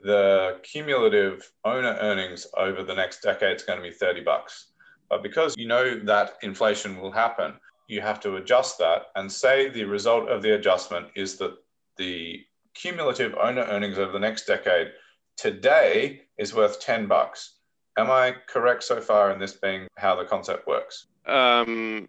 the 0.03 0.59
cumulative 0.61 1.51
owner 1.65 1.97
earnings 2.01 2.45
over 2.55 2.83
the 2.83 2.93
next 2.93 3.21
decade 3.21 3.55
is 3.55 3.63
going 3.63 3.79
to 3.79 3.83
be 3.83 3.91
30 3.91 4.21
bucks. 4.21 4.73
But 5.09 5.23
because 5.23 5.55
you 5.57 5.67
know 5.67 5.99
that 6.01 6.33
inflation 6.43 7.01
will 7.01 7.11
happen, 7.11 7.55
you 7.87 8.01
have 8.01 8.19
to 8.19 8.35
adjust 8.35 8.77
that 8.77 9.07
and 9.15 9.31
say 9.31 9.69
the 9.69 9.85
result 9.85 10.29
of 10.29 10.43
the 10.43 10.53
adjustment 10.53 11.07
is 11.15 11.37
that 11.37 11.55
the 11.97 12.45
cumulative 12.75 13.33
owner 13.41 13.63
earnings 13.63 13.97
over 13.97 14.11
the 14.11 14.19
next 14.19 14.45
decade 14.45 14.91
today 15.35 16.21
is 16.37 16.53
worth 16.53 16.79
10 16.79 17.07
bucks 17.07 17.55
Am 17.97 18.09
I 18.09 18.35
correct 18.47 18.83
so 18.83 19.01
far 19.01 19.31
in 19.31 19.39
this 19.39 19.53
being 19.53 19.87
how 19.97 20.15
the 20.15 20.25
concept 20.25 20.67
works? 20.67 21.07
Um, 21.25 22.07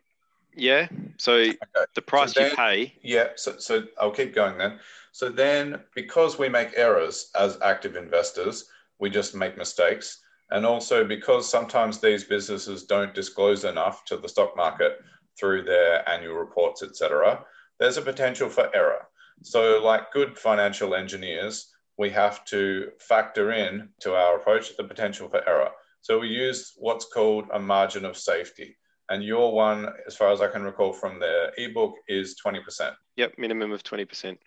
yeah. 0.54 0.88
So 1.16 1.34
okay. 1.34 1.56
the 1.94 2.02
price 2.02 2.32
so 2.32 2.40
then, 2.40 2.50
you 2.50 2.56
pay. 2.56 2.94
Yeah. 3.02 3.28
So, 3.36 3.58
so 3.58 3.84
I'll 4.00 4.10
keep 4.10 4.34
going 4.34 4.58
then. 4.58 4.78
So 5.12 5.28
then, 5.28 5.80
because 5.94 6.38
we 6.38 6.48
make 6.48 6.72
errors 6.76 7.30
as 7.38 7.58
active 7.62 7.96
investors, 7.96 8.66
we 8.98 9.10
just 9.10 9.34
make 9.34 9.56
mistakes. 9.56 10.20
And 10.50 10.66
also 10.66 11.04
because 11.04 11.48
sometimes 11.48 11.98
these 11.98 12.24
businesses 12.24 12.84
don't 12.84 13.14
disclose 13.14 13.64
enough 13.64 14.04
to 14.06 14.16
the 14.16 14.28
stock 14.28 14.56
market 14.56 14.98
through 15.38 15.62
their 15.62 16.08
annual 16.08 16.34
reports, 16.34 16.82
etc., 16.82 17.44
there's 17.78 17.96
a 17.96 18.02
potential 18.02 18.48
for 18.48 18.74
error. 18.76 19.06
So, 19.42 19.80
like 19.82 20.12
good 20.12 20.36
financial 20.36 20.94
engineers, 20.94 21.72
we 22.00 22.08
have 22.08 22.46
to 22.46 22.90
factor 22.98 23.52
in 23.52 23.90
to 24.00 24.14
our 24.14 24.36
approach 24.36 24.74
the 24.74 24.82
potential 24.82 25.28
for 25.28 25.46
error. 25.46 25.68
So 26.00 26.18
we 26.18 26.28
use 26.28 26.72
what's 26.78 27.04
called 27.04 27.44
a 27.52 27.60
margin 27.60 28.06
of 28.06 28.16
safety. 28.16 28.78
And 29.10 29.22
your 29.22 29.52
one, 29.52 29.86
as 30.06 30.16
far 30.16 30.32
as 30.32 30.40
I 30.40 30.48
can 30.48 30.62
recall 30.62 30.94
from 30.94 31.20
the 31.20 31.52
ebook, 31.58 31.92
is 32.08 32.36
20%. 32.42 32.92
Yep, 33.16 33.34
minimum 33.36 33.70
of 33.72 33.82
20%. 33.82 34.38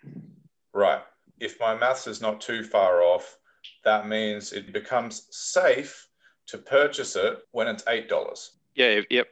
Right. 0.72 1.00
If 1.38 1.60
my 1.60 1.76
maths 1.76 2.08
is 2.08 2.20
not 2.20 2.40
too 2.40 2.64
far 2.64 3.02
off, 3.02 3.38
that 3.84 4.08
means 4.08 4.52
it 4.52 4.72
becomes 4.72 5.28
safe 5.30 6.08
to 6.48 6.58
purchase 6.58 7.14
it 7.14 7.38
when 7.52 7.68
it's 7.68 7.84
$8. 7.84 8.48
Yeah, 8.74 9.02
yep, 9.10 9.28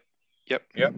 yep. 0.46 0.62
Yep. 0.76 0.94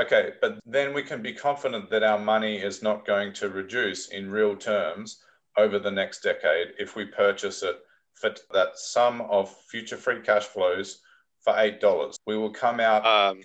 Okay, 0.00 0.32
but 0.40 0.58
then 0.66 0.92
we 0.92 1.04
can 1.04 1.22
be 1.22 1.32
confident 1.32 1.88
that 1.90 2.02
our 2.02 2.18
money 2.18 2.56
is 2.56 2.82
not 2.82 3.06
going 3.06 3.32
to 3.34 3.48
reduce 3.48 4.08
in 4.08 4.28
real 4.28 4.56
terms 4.56 5.20
over 5.56 5.78
the 5.78 5.90
next 5.90 6.22
decade 6.22 6.68
if 6.78 6.96
we 6.96 7.04
purchase 7.04 7.62
it 7.62 7.76
for 8.14 8.34
that 8.52 8.76
sum 8.78 9.20
of 9.22 9.54
future 9.68 9.96
free 9.96 10.20
cash 10.20 10.44
flows 10.44 11.00
for 11.40 11.54
eight 11.58 11.80
dollars. 11.80 12.16
We 12.26 12.36
will 12.36 12.50
come 12.50 12.80
out. 12.80 13.04
Um, 13.06 13.40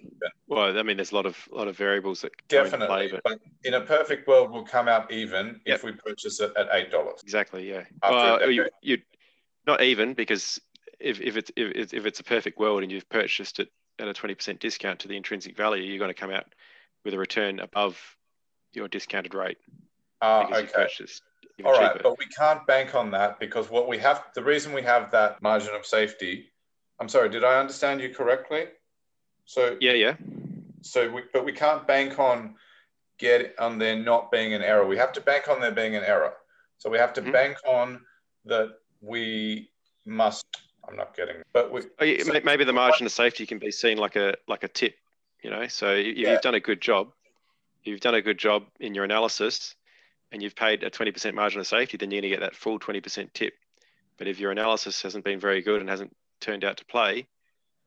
well, 0.47 0.77
I 0.77 0.83
mean, 0.83 0.97
there's 0.97 1.11
a 1.11 1.15
lot 1.15 1.25
of 1.25 1.37
lot 1.51 1.67
of 1.67 1.75
variables 1.75 2.21
that 2.21 2.31
definitely. 2.47 3.09
Play, 3.09 3.11
but... 3.11 3.21
but... 3.23 3.39
in 3.65 3.73
a 3.73 3.81
perfect 3.81 4.27
world, 4.27 4.51
we'll 4.51 4.63
come 4.63 4.87
out 4.87 5.11
even 5.11 5.59
yep. 5.65 5.77
if 5.77 5.83
we 5.83 5.91
purchase 5.91 6.39
it 6.39 6.53
at 6.55 6.67
eight 6.71 6.91
dollars. 6.91 7.19
Exactly. 7.23 7.69
Yeah. 7.69 7.83
Well, 8.01 8.49
you, 8.49 8.67
you 8.81 8.99
not 9.67 9.81
even 9.83 10.13
because 10.13 10.61
if, 10.99 11.19
if 11.19 11.37
it's 11.37 11.51
if, 11.55 11.93
if 11.93 12.05
it's 12.05 12.19
a 12.19 12.23
perfect 12.23 12.57
world 12.57 12.83
and 12.83 12.91
you've 12.91 13.09
purchased 13.09 13.59
it 13.59 13.69
at 13.99 14.07
a 14.07 14.13
20% 14.13 14.59
discount 14.59 14.99
to 14.99 15.07
the 15.07 15.17
intrinsic 15.17 15.57
value, 15.57 15.83
you're 15.83 15.99
going 15.99 16.09
to 16.09 16.13
come 16.13 16.31
out 16.31 16.45
with 17.03 17.13
a 17.13 17.17
return 17.17 17.59
above 17.59 17.99
your 18.71 18.87
discounted 18.87 19.33
rate. 19.33 19.57
Uh, 20.21 20.45
okay. 20.53 20.87
All 21.65 21.73
right, 21.73 21.93
cheaper. 21.93 22.03
but 22.03 22.17
we 22.17 22.25
can't 22.25 22.65
bank 22.67 22.95
on 22.95 23.11
that 23.11 23.39
because 23.39 23.69
what 23.69 23.87
we 23.87 23.97
have, 23.99 24.23
the 24.35 24.43
reason 24.43 24.73
we 24.73 24.81
have 24.83 25.11
that 25.11 25.41
margin 25.41 25.73
of 25.75 25.85
safety. 25.85 26.51
I'm 26.99 27.09
sorry, 27.09 27.29
did 27.29 27.43
I 27.43 27.59
understand 27.59 28.01
you 28.01 28.09
correctly? 28.13 28.65
So 29.45 29.77
yeah, 29.79 29.93
yeah. 29.93 30.15
So, 30.81 31.11
we, 31.11 31.23
but 31.33 31.45
we 31.45 31.51
can't 31.51 31.85
bank 31.87 32.19
on 32.19 32.55
get 33.17 33.55
on 33.59 33.77
there 33.77 33.97
not 33.97 34.31
being 34.31 34.53
an 34.53 34.61
error. 34.61 34.85
We 34.85 34.97
have 34.97 35.11
to 35.13 35.21
bank 35.21 35.47
on 35.49 35.59
there 35.59 35.71
being 35.71 35.95
an 35.95 36.03
error. 36.03 36.33
So 36.77 36.89
we 36.89 36.97
have 36.97 37.13
to 37.13 37.21
mm-hmm. 37.21 37.31
bank 37.31 37.57
on 37.65 38.01
that 38.45 38.69
we 39.01 39.69
must 40.05 40.45
I'm 40.89 40.95
not 40.95 41.15
getting. 41.15 41.37
But 41.53 41.71
we, 41.71 41.81
oh, 41.99 42.05
yeah, 42.05 42.23
so, 42.23 42.39
maybe 42.43 42.63
the 42.63 42.73
margin 42.73 43.05
of 43.05 43.11
safety 43.11 43.45
can 43.45 43.59
be 43.59 43.71
seen 43.71 43.97
like 43.97 44.15
a 44.15 44.35
like 44.47 44.63
a 44.63 44.67
tip, 44.67 44.95
you 45.43 45.49
know. 45.49 45.67
So 45.67 45.93
if 45.93 46.17
yeah. 46.17 46.31
you've 46.31 46.41
done 46.41 46.55
a 46.55 46.59
good 46.59 46.81
job, 46.81 47.11
you've 47.83 47.99
done 48.01 48.15
a 48.15 48.21
good 48.21 48.37
job 48.37 48.63
in 48.79 48.95
your 48.95 49.03
analysis, 49.03 49.75
and 50.31 50.41
you've 50.41 50.55
paid 50.55 50.83
a 50.83 50.89
20% 50.89 51.33
margin 51.33 51.59
of 51.59 51.67
safety, 51.67 51.97
then 51.97 52.11
you're 52.11 52.21
going 52.21 52.31
to 52.31 52.37
get 52.37 52.41
that 52.41 52.55
full 52.55 52.79
20% 52.79 53.33
tip. 53.33 53.53
But 54.17 54.27
if 54.27 54.39
your 54.39 54.51
analysis 54.51 55.01
hasn't 55.01 55.23
been 55.23 55.39
very 55.39 55.61
good 55.61 55.81
and 55.81 55.89
hasn't 55.89 56.15
turned 56.41 56.63
out 56.63 56.77
to 56.77 56.85
play, 56.85 57.27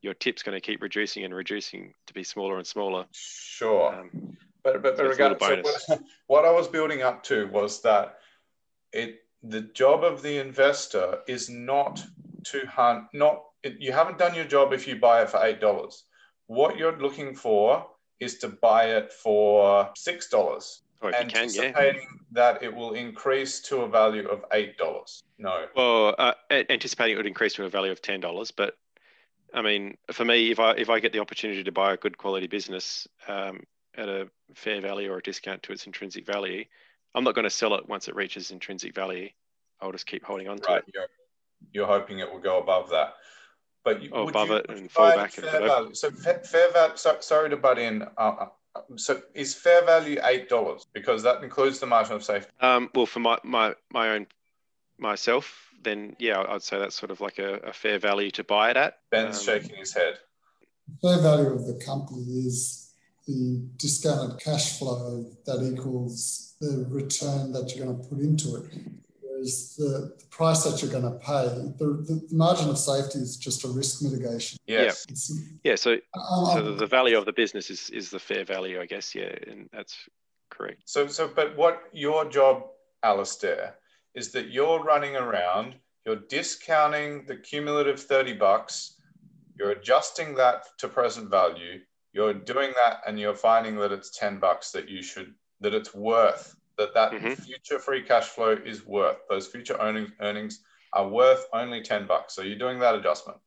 your 0.01 0.14
tip's 0.14 0.43
going 0.43 0.57
to 0.57 0.61
keep 0.61 0.82
reducing 0.82 1.24
and 1.24 1.34
reducing 1.34 1.95
to 2.07 2.14
be 2.14 2.24
smaller 2.24 2.59
and 2.59 2.66
smaller. 2.66 3.07
Sure. 3.12 3.95
Um, 3.95 4.36
but 4.62 4.82
but, 4.82 4.97
but 4.97 5.07
regardless, 5.07 5.86
so 5.86 5.95
what, 5.95 6.03
what 6.26 6.45
I 6.45 6.51
was 6.51 6.68
building 6.68 7.03
up 7.03 7.22
to 7.24 7.47
was 7.49 7.82
that 7.82 8.18
it 8.93 9.20
the 9.43 9.62
job 9.62 10.05
of 10.05 10.22
the 10.22 10.38
investor 10.38 11.18
is 11.26 11.49
not 11.49 12.05
to 12.45 12.66
hunt, 12.66 13.05
not 13.12 13.43
you 13.78 13.93
haven't 13.93 14.18
done 14.18 14.34
your 14.34 14.45
job 14.45 14.72
if 14.72 14.86
you 14.86 14.97
buy 14.97 15.22
it 15.22 15.30
for 15.30 15.45
eight 15.45 15.61
dollars. 15.61 16.05
What 16.47 16.76
you're 16.76 16.99
looking 16.99 17.34
for 17.34 17.86
is 18.20 18.38
to 18.38 18.49
buy 18.49 18.84
it 18.84 19.12
for 19.12 19.90
six 19.97 20.28
dollars. 20.28 20.82
Oh, 21.03 21.09
anticipating 21.09 21.73
can, 21.73 21.95
yeah. 21.95 22.01
that 22.31 22.63
it 22.63 22.73
will 22.73 22.93
increase 22.93 23.61
to 23.63 23.79
a 23.79 23.89
value 23.89 24.29
of 24.29 24.45
eight 24.53 24.79
dollars. 24.79 25.25
No. 25.39 25.67
Well, 25.75 26.15
uh, 26.17 26.35
anticipating 26.51 27.15
it 27.15 27.17
would 27.17 27.27
increase 27.27 27.55
to 27.55 27.65
a 27.65 27.69
value 27.69 27.91
of 27.91 28.01
ten 28.01 28.21
dollars, 28.21 28.53
but 28.53 28.77
I 29.53 29.63
mean, 29.63 29.97
for 30.13 30.25
me, 30.25 30.51
if 30.51 30.61
I 30.61 30.73
if 30.73 30.89
I 30.89 31.01
get 31.01 31.13
the 31.13 31.19
opportunity 31.19 31.65
to 31.65 31.73
buy 31.73 31.93
a 31.93 31.97
good 31.97 32.17
quality 32.17 32.47
business 32.47 33.09
um, 33.27 33.65
at 33.97 34.09
a 34.09 34.29
fair 34.55 34.81
value 34.81 35.13
or 35.13 35.19
a 35.19 35.23
discount 35.23 35.63
to 35.65 35.73
its 35.73 35.87
intrinsic 35.87 36.25
value, 36.25 36.65
I'm 37.15 37.25
not 37.25 37.35
going 37.35 37.45
to 37.45 37.51
sell 37.51 37.75
it 37.75 37.89
once 37.89 38.09
it 38.09 38.15
reaches 38.15 38.51
intrinsic 38.51 38.95
value. 38.95 39.29
I'll 39.81 39.93
just 39.93 40.07
keep 40.07 40.25
holding 40.25 40.49
on 40.49 40.59
to 40.59 40.69
right, 40.69 40.79
it. 40.79 40.95
You're, 40.95 41.07
you're 41.73 41.87
hoping 41.87 42.21
it 42.21 42.33
will 42.33 42.41
go 42.41 42.61
above 42.61 42.91
that. 42.91 43.15
But 43.85 44.01
you, 44.01 44.11
oh, 44.13 44.29
above 44.29 44.49
you, 44.49 44.57
it 44.57 44.67
and 44.69 44.91
fall 44.91 45.17
back. 45.17 45.33
Fair 45.33 45.61
value. 45.61 45.95
So 45.95 46.11
fair 46.13 46.71
value. 46.73 46.97
So, 46.97 47.17
sorry 47.21 47.51
to 47.51 47.57
butt 47.57 47.79
in. 47.79 48.03
Uh, 48.03 48.07
uh, 48.17 48.49
so 48.97 49.20
is 49.35 49.55
fair 49.55 49.85
value 49.85 50.18
eight 50.25 50.49
dollars 50.49 50.87
because 50.93 51.23
that 51.23 51.43
includes 51.43 51.79
the 51.79 51.87
margin 51.87 52.14
of 52.16 52.25
safety? 52.25 52.51
Um, 52.61 52.91
well, 52.95 53.07
for 53.07 53.20
my 53.20 53.39
my 53.45 53.75
my 53.91 54.11
own 54.11 54.27
myself, 54.99 55.68
then 55.83 56.16
yeah, 56.18 56.45
I'd 56.49 56.62
say 56.62 56.79
that's 56.79 56.97
sort 56.97 57.11
of 57.11 57.20
like 57.20 57.39
a, 57.39 57.55
a 57.59 57.73
fair 57.73 57.99
value 57.99 58.31
to 58.33 58.45
buy 58.45 58.70
it 58.70 58.77
at. 58.77 58.99
Ben's 59.11 59.39
um, 59.39 59.45
shaking 59.45 59.77
his 59.77 59.95
head. 59.95 60.18
Fair 61.01 61.18
value 61.20 61.53
of 61.53 61.66
the 61.66 61.81
company 61.85 62.23
is 62.23 62.93
the 63.27 63.62
discounted 63.77 64.41
cash 64.41 64.79
flow 64.79 65.25
that 65.47 65.62
equals 65.62 66.55
the 66.61 66.87
return 66.89 67.53
that 67.53 67.75
you're 67.75 67.87
going 67.87 68.03
to 68.03 68.09
put 68.09 68.18
into 68.18 68.57
it 68.57 68.64
is 69.43 69.76
the, 69.76 70.14
the 70.18 70.26
price 70.30 70.64
that 70.64 70.80
you're 70.80 70.90
going 70.90 71.05
to 71.05 71.18
pay. 71.18 71.45
The, 71.45 71.74
the, 71.78 72.26
the, 72.28 72.36
margin 72.36 72.70
of 72.70 72.78
safety 72.78 73.18
is 73.18 73.36
just 73.36 73.64
a 73.64 73.68
risk 73.68 74.03
mitigation. 74.03 74.59
Yes. 74.66 75.07
Yeah. 75.09 75.70
yeah 75.72 75.74
so, 75.74 75.93
um, 76.14 76.47
so 76.53 76.74
the 76.74 76.86
value 76.86 77.18
of 77.18 77.26
the 77.26 77.32
business 77.32 77.70
is, 77.70 77.90
is 77.90 78.11
the 78.11 78.18
fair 78.18 78.45
value, 78.45 78.80
I 78.80 78.86
guess. 78.86 79.14
Yeah. 79.14 79.34
And 79.47 79.68
that's 79.72 80.09
correct. 80.51 80.82
So, 80.86 81.07
so, 81.07 81.28
but 81.28 81.57
what 81.57 81.82
your 81.93 82.28
job, 82.28 82.64
Alistair, 83.03 83.74
is 84.14 84.30
that 84.32 84.51
you're 84.51 84.82
running 84.82 85.16
around, 85.16 85.74
you're 86.07 86.22
discounting 86.28 87.26
the 87.26 87.36
cumulative 87.36 88.01
30 88.01 88.34
bucks, 88.34 89.01
you're 89.59 89.72
adjusting 89.72 90.34
that 90.36 90.64
to 90.78 90.88
present 90.88 91.30
value, 91.30 91.80
you're 92.12 92.34
doing 92.34 92.72
that 92.76 93.01
and 93.07 93.18
you're 93.18 93.34
finding 93.34 93.76
that 93.76 93.93
it's 93.93 94.16
10 94.18 94.38
bucks 94.38 94.70
that 94.72 94.88
you 94.88 95.03
should, 95.03 95.34
that 95.61 95.74
it's 95.74 95.95
worth 95.95 96.57
that 96.83 96.95
that 96.95 97.12
mm-hmm. 97.12 97.35
future 97.35 97.78
free 97.78 98.03
cash 98.03 98.26
flow 98.26 98.57
is 98.64 98.85
worth 98.87 99.18
those 99.28 99.47
future 99.47 99.76
earnings 99.80 100.11
earnings 100.20 100.61
are 100.93 101.09
worth 101.09 101.47
only 101.53 101.80
10 101.80 102.07
bucks 102.07 102.35
so 102.35 102.43
you're 102.43 102.59
doing 102.59 102.78
that 102.80 102.95
adjustment 102.95 103.39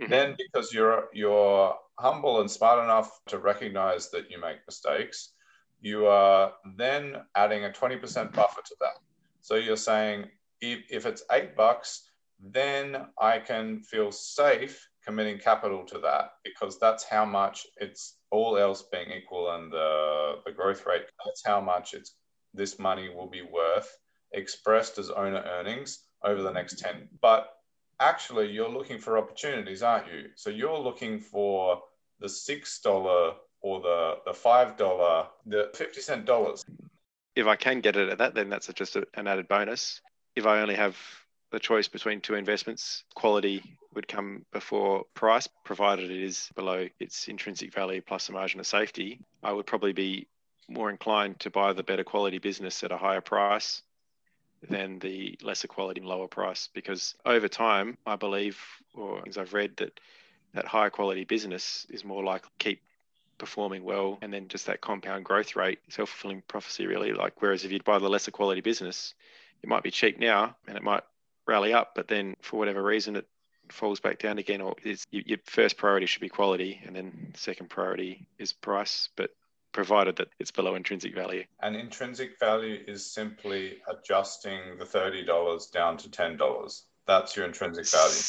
mm-hmm. 0.00 0.10
then 0.10 0.36
because 0.38 0.72
you're 0.72 1.08
you're 1.12 1.74
humble 1.98 2.40
and 2.40 2.50
smart 2.50 2.82
enough 2.82 3.20
to 3.26 3.38
recognize 3.38 4.10
that 4.10 4.30
you 4.30 4.40
make 4.40 4.58
mistakes 4.66 5.32
you 5.80 6.06
are 6.06 6.52
then 6.76 7.16
adding 7.36 7.64
a 7.64 7.68
20% 7.68 8.00
buffer 8.32 8.62
to 8.64 8.76
that 8.80 8.96
so 9.42 9.56
you're 9.56 9.76
saying 9.76 10.24
if, 10.60 10.80
if 10.90 11.06
it's 11.06 11.24
eight 11.32 11.56
bucks 11.56 12.10
then 12.40 13.06
i 13.20 13.38
can 13.38 13.80
feel 13.80 14.10
safe 14.10 14.88
committing 15.04 15.38
capital 15.38 15.84
to 15.84 15.98
that 15.98 16.30
because 16.44 16.78
that's 16.78 17.04
how 17.04 17.24
much 17.24 17.66
it's 17.76 18.16
all 18.30 18.56
else 18.56 18.84
being 18.90 19.10
equal 19.10 19.50
and 19.52 19.70
the, 19.70 20.36
the 20.46 20.52
growth 20.52 20.86
rate 20.86 21.04
that's 21.24 21.42
how 21.44 21.60
much 21.60 21.94
it's 21.94 22.16
this 22.54 22.78
money 22.78 23.08
will 23.08 23.26
be 23.26 23.42
worth 23.42 23.98
expressed 24.32 24.98
as 24.98 25.10
owner 25.10 25.44
earnings 25.46 26.04
over 26.22 26.42
the 26.42 26.52
next 26.52 26.78
10. 26.78 27.08
But 27.20 27.54
actually, 28.00 28.50
you're 28.50 28.68
looking 28.68 28.98
for 28.98 29.18
opportunities, 29.18 29.82
aren't 29.82 30.06
you? 30.06 30.30
So 30.34 30.50
you're 30.50 30.78
looking 30.78 31.18
for 31.20 31.82
the 32.20 32.26
$6 32.26 33.34
or 33.60 33.80
the, 33.80 34.16
the 34.24 34.32
$5, 34.32 35.26
the 35.46 35.70
50 35.74 36.00
cent 36.00 36.24
dollars. 36.24 36.64
If 37.34 37.46
I 37.46 37.56
can 37.56 37.80
get 37.80 37.96
it 37.96 38.08
at 38.08 38.18
that, 38.18 38.34
then 38.34 38.48
that's 38.48 38.68
just 38.74 38.96
a, 38.96 39.06
an 39.14 39.26
added 39.26 39.48
bonus. 39.48 40.00
If 40.36 40.46
I 40.46 40.60
only 40.60 40.74
have 40.74 40.96
the 41.50 41.58
choice 41.58 41.88
between 41.88 42.20
two 42.20 42.34
investments, 42.34 43.04
quality 43.14 43.62
would 43.94 44.08
come 44.08 44.44
before 44.52 45.04
price, 45.14 45.48
provided 45.64 46.10
it 46.10 46.22
is 46.22 46.50
below 46.54 46.88
its 47.00 47.28
intrinsic 47.28 47.72
value 47.72 48.00
plus 48.00 48.28
a 48.28 48.32
margin 48.32 48.60
of 48.60 48.66
safety. 48.66 49.20
I 49.42 49.52
would 49.52 49.66
probably 49.66 49.92
be 49.92 50.26
more 50.68 50.90
inclined 50.90 51.40
to 51.40 51.50
buy 51.50 51.72
the 51.72 51.82
better 51.82 52.04
quality 52.04 52.38
business 52.38 52.82
at 52.82 52.92
a 52.92 52.96
higher 52.96 53.20
price 53.20 53.82
than 54.68 54.98
the 54.98 55.38
lesser 55.42 55.68
quality 55.68 56.00
and 56.00 56.08
lower 56.08 56.28
price 56.28 56.70
because 56.72 57.14
over 57.26 57.48
time 57.48 57.98
i 58.06 58.16
believe 58.16 58.58
or 58.94 59.22
as 59.28 59.36
i've 59.36 59.52
read 59.52 59.76
that 59.76 60.00
that 60.54 60.64
higher 60.64 60.88
quality 60.88 61.24
business 61.24 61.86
is 61.90 62.04
more 62.04 62.24
likely 62.24 62.48
to 62.58 62.64
keep 62.64 62.80
performing 63.36 63.84
well 63.84 64.18
and 64.22 64.32
then 64.32 64.48
just 64.48 64.66
that 64.66 64.80
compound 64.80 65.24
growth 65.24 65.54
rate 65.54 65.80
self-fulfilling 65.88 66.42
prophecy 66.48 66.86
really 66.86 67.12
like 67.12 67.34
whereas 67.42 67.64
if 67.64 67.72
you 67.72 67.80
buy 67.84 67.98
the 67.98 68.08
lesser 68.08 68.30
quality 68.30 68.62
business 68.62 69.14
it 69.62 69.68
might 69.68 69.82
be 69.82 69.90
cheap 69.90 70.18
now 70.18 70.56
and 70.66 70.76
it 70.78 70.82
might 70.82 71.02
rally 71.46 71.74
up 71.74 71.92
but 71.94 72.08
then 72.08 72.34
for 72.40 72.58
whatever 72.58 72.82
reason 72.82 73.16
it 73.16 73.26
falls 73.68 74.00
back 74.00 74.18
down 74.18 74.38
again 74.38 74.60
or 74.60 74.74
your 75.10 75.38
first 75.44 75.76
priority 75.76 76.06
should 76.06 76.20
be 76.20 76.28
quality 76.28 76.80
and 76.84 76.96
then 76.96 77.32
second 77.34 77.70
priority 77.70 78.26
is 78.38 78.52
price. 78.52 79.08
But 79.16 79.30
provided 79.74 80.16
that 80.16 80.28
it's 80.38 80.50
below 80.50 80.74
intrinsic 80.76 81.14
value. 81.14 81.44
And 81.60 81.76
intrinsic 81.76 82.38
value 82.38 82.82
is 82.86 83.04
simply 83.04 83.78
adjusting 83.86 84.78
the 84.78 84.84
$30 84.86 85.70
down 85.72 85.98
to 85.98 86.08
$10. 86.08 86.82
That's 87.06 87.36
your 87.36 87.44
intrinsic 87.44 87.86
value. 87.86 88.22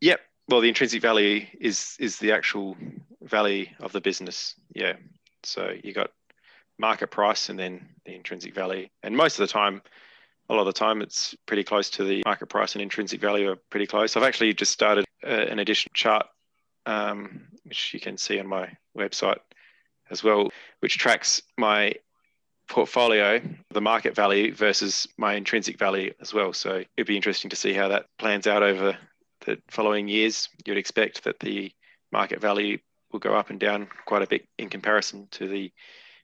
Yep. 0.00 0.20
Well, 0.48 0.60
the 0.60 0.68
intrinsic 0.68 1.02
value 1.02 1.46
is 1.60 1.96
is 2.00 2.18
the 2.18 2.32
actual 2.32 2.76
value 3.22 3.66
of 3.80 3.92
the 3.92 4.00
business. 4.00 4.54
Yeah. 4.74 4.94
So 5.44 5.74
you 5.84 5.92
got 5.92 6.10
market 6.78 7.10
price 7.10 7.50
and 7.50 7.58
then 7.58 7.86
the 8.06 8.14
intrinsic 8.14 8.54
value. 8.54 8.88
And 9.02 9.16
most 9.16 9.38
of 9.38 9.46
the 9.46 9.52
time, 9.52 9.82
a 10.48 10.54
lot 10.54 10.60
of 10.60 10.66
the 10.66 10.72
time, 10.72 11.02
it's 11.02 11.36
pretty 11.46 11.64
close 11.64 11.90
to 11.90 12.04
the 12.04 12.22
market 12.24 12.46
price 12.46 12.74
and 12.74 12.82
intrinsic 12.82 13.20
value 13.20 13.50
are 13.50 13.56
pretty 13.70 13.86
close. 13.86 14.16
I've 14.16 14.22
actually 14.22 14.54
just 14.54 14.72
started 14.72 15.04
uh, 15.22 15.28
an 15.28 15.58
additional 15.58 15.92
chart, 15.94 16.26
um, 16.86 17.48
which 17.64 17.92
you 17.92 18.00
can 18.00 18.16
see 18.16 18.40
on 18.40 18.46
my 18.46 18.70
website 18.96 19.38
as 20.10 20.24
well, 20.24 20.50
which 20.80 20.98
tracks 20.98 21.42
my 21.56 21.94
portfolio, 22.68 23.40
the 23.70 23.80
market 23.80 24.14
value 24.14 24.54
versus 24.54 25.06
my 25.16 25.34
intrinsic 25.34 25.78
value 25.78 26.12
as 26.20 26.34
well. 26.34 26.52
So 26.52 26.84
it'd 26.96 27.06
be 27.06 27.16
interesting 27.16 27.50
to 27.50 27.56
see 27.56 27.72
how 27.72 27.88
that 27.88 28.06
plans 28.18 28.46
out 28.46 28.62
over 28.62 28.96
the 29.46 29.58
following 29.68 30.08
years. 30.08 30.48
You'd 30.66 30.76
expect 30.76 31.24
that 31.24 31.40
the 31.40 31.72
market 32.12 32.40
value 32.40 32.78
will 33.10 33.20
go 33.20 33.34
up 33.34 33.50
and 33.50 33.58
down 33.58 33.88
quite 34.04 34.22
a 34.22 34.26
bit 34.26 34.46
in 34.58 34.68
comparison 34.68 35.28
to 35.32 35.48
the 35.48 35.72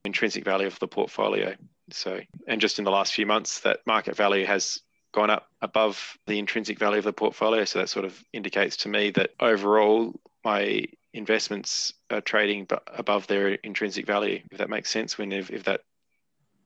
intrinsic 0.04 0.44
value 0.44 0.66
of 0.66 0.78
the 0.78 0.88
portfolio. 0.88 1.54
So, 1.90 2.20
and 2.46 2.60
just 2.60 2.78
in 2.78 2.84
the 2.84 2.90
last 2.90 3.14
few 3.14 3.26
months, 3.26 3.60
that 3.60 3.80
market 3.86 4.16
value 4.16 4.46
has 4.46 4.80
gone 5.12 5.30
up 5.30 5.48
above 5.62 6.18
the 6.26 6.38
intrinsic 6.38 6.78
value 6.78 6.98
of 6.98 7.04
the 7.04 7.12
portfolio. 7.12 7.64
So 7.64 7.78
that 7.78 7.88
sort 7.88 8.04
of 8.04 8.22
indicates 8.32 8.76
to 8.78 8.88
me 8.88 9.10
that 9.12 9.30
overall 9.40 10.12
my 10.44 10.84
investments 11.14 11.92
are 12.10 12.20
trading 12.20 12.66
above 12.88 13.26
their 13.28 13.48
intrinsic 13.48 14.06
value. 14.06 14.42
If 14.50 14.58
that 14.58 14.68
makes 14.68 14.90
sense, 14.90 15.16
when 15.16 15.32
if, 15.32 15.50
if 15.50 15.64
that 15.64 15.82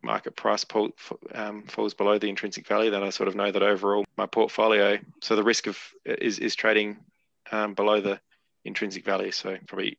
market 0.02 0.36
price 0.36 0.64
pull, 0.64 0.90
um, 1.34 1.64
falls 1.64 1.94
below 1.94 2.18
the 2.18 2.28
intrinsic 2.28 2.66
value, 2.66 2.90
then 2.90 3.02
I 3.02 3.10
sort 3.10 3.28
of 3.28 3.36
know 3.36 3.52
that 3.52 3.62
overall 3.62 4.04
my 4.16 4.26
portfolio, 4.26 4.98
so 5.20 5.36
the 5.36 5.44
risk 5.44 5.66
of 5.66 5.78
is 6.04 6.38
is 6.38 6.56
trading 6.56 6.96
um, 7.52 7.74
below 7.74 8.00
the 8.00 8.20
intrinsic 8.64 9.04
value. 9.04 9.30
So 9.30 9.56
probably 9.66 9.98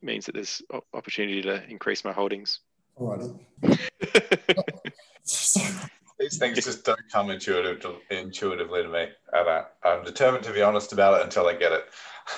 means 0.00 0.26
that 0.26 0.34
there's 0.34 0.62
opportunity 0.94 1.42
to 1.42 1.68
increase 1.68 2.04
my 2.04 2.12
holdings. 2.12 2.60
Alrighty. 2.98 3.38
These 6.18 6.38
things 6.38 6.64
just 6.64 6.84
don't 6.84 7.00
come 7.10 7.30
intuitive 7.30 7.84
intuitively 8.10 8.82
to 8.82 8.88
me. 8.88 9.08
And 9.32 9.64
I'm 9.82 10.04
determined 10.04 10.44
to 10.44 10.52
be 10.52 10.62
honest 10.62 10.92
about 10.92 11.20
it 11.20 11.24
until 11.24 11.48
I 11.48 11.54
get 11.54 11.72
it. 11.72 11.84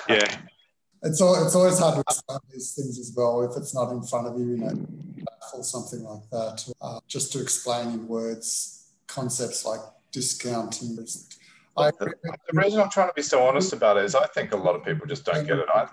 Yeah. 0.09 0.37
it's 1.05 1.21
all, 1.21 1.43
it's 1.43 1.55
always 1.55 1.79
hard 1.79 1.95
to 1.95 2.01
explain 2.01 2.39
these 2.51 2.73
things 2.73 2.99
as 2.99 3.13
well 3.15 3.43
if 3.43 3.55
it's 3.57 3.73
not 3.73 3.91
in 3.91 4.01
front 4.03 4.27
of 4.27 4.37
you, 4.39 4.51
you 4.51 4.57
know, 4.57 4.87
or 5.53 5.63
something 5.63 6.03
like 6.03 6.29
that. 6.31 6.73
Uh, 6.81 6.99
just 7.07 7.31
to 7.33 7.41
explain 7.41 7.89
in 7.89 8.07
words 8.07 8.91
concepts 9.07 9.65
like 9.65 9.79
discounting. 10.11 10.97
I, 11.77 11.91
the, 11.91 12.13
the 12.23 12.59
reason 12.59 12.79
I'm 12.79 12.89
trying 12.89 13.09
to 13.09 13.13
be 13.13 13.21
so 13.21 13.43
honest 13.43 13.73
about 13.73 13.97
it 13.97 14.05
is 14.05 14.15
I 14.15 14.27
think 14.27 14.53
a 14.53 14.57
lot 14.57 14.75
of 14.75 14.83
people 14.83 15.05
just 15.07 15.25
don't 15.25 15.45
get 15.45 15.59
it 15.59 15.67
either. 15.75 15.91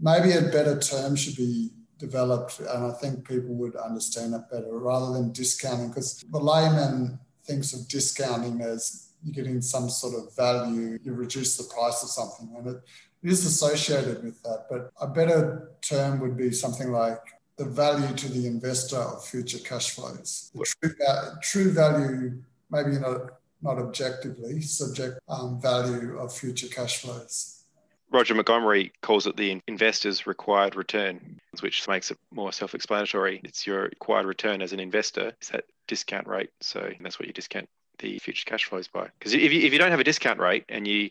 Maybe 0.00 0.32
a 0.32 0.42
better 0.42 0.78
term 0.78 1.14
should 1.16 1.36
be 1.36 1.70
developed, 1.98 2.60
and 2.60 2.86
I 2.86 2.92
think 2.92 3.26
people 3.28 3.54
would 3.54 3.76
understand 3.76 4.34
it 4.34 4.42
better 4.50 4.78
rather 4.78 5.12
than 5.12 5.32
discounting, 5.32 5.88
because 5.88 6.24
the 6.30 6.38
layman 6.38 7.18
thinks 7.44 7.72
of 7.72 7.88
discounting 7.88 8.60
as 8.62 9.10
you're 9.22 9.34
getting 9.34 9.60
some 9.60 9.88
sort 9.88 10.14
of 10.14 10.34
value, 10.36 10.98
you 11.02 11.12
reduce 11.14 11.56
the 11.56 11.64
price 11.72 12.02
of 12.02 12.10
something, 12.10 12.54
and 12.56 12.66
it 12.66 12.82
is 13.24 13.44
associated 13.46 14.22
with 14.22 14.42
that. 14.42 14.66
But 14.70 14.90
a 15.00 15.06
better 15.06 15.70
term 15.80 16.20
would 16.20 16.36
be 16.36 16.52
something 16.52 16.92
like 16.92 17.18
the 17.56 17.64
value 17.64 18.14
to 18.16 18.28
the 18.28 18.46
investor 18.46 18.98
of 18.98 19.24
future 19.24 19.58
cash 19.58 19.90
flows. 19.90 20.50
True, 20.82 20.94
true 21.42 21.72
value, 21.72 22.42
maybe 22.70 22.98
not, 22.98 23.38
not 23.62 23.78
objectively, 23.78 24.60
subject 24.60 25.20
um, 25.28 25.60
value 25.60 26.18
of 26.18 26.32
future 26.32 26.68
cash 26.68 26.98
flows. 26.98 27.62
Roger 28.10 28.34
Montgomery 28.34 28.92
calls 29.02 29.26
it 29.26 29.36
the 29.36 29.60
investor's 29.66 30.26
required 30.26 30.76
return, 30.76 31.40
which 31.60 31.88
makes 31.88 32.10
it 32.10 32.18
more 32.30 32.52
self 32.52 32.74
explanatory. 32.74 33.40
It's 33.42 33.66
your 33.66 33.84
required 33.84 34.26
return 34.26 34.62
as 34.62 34.72
an 34.72 34.80
investor, 34.80 35.28
it's 35.40 35.48
that 35.48 35.64
discount 35.88 36.26
rate. 36.26 36.50
So 36.60 36.90
that's 37.00 37.18
what 37.18 37.26
you 37.26 37.32
discount 37.32 37.68
the 37.98 38.18
future 38.18 38.44
cash 38.46 38.64
flows 38.66 38.88
by. 38.88 39.08
Because 39.18 39.34
if 39.34 39.52
you, 39.52 39.62
if 39.62 39.72
you 39.72 39.78
don't 39.78 39.90
have 39.90 40.00
a 40.00 40.04
discount 40.04 40.38
rate 40.38 40.64
and 40.68 40.86
you 40.86 41.10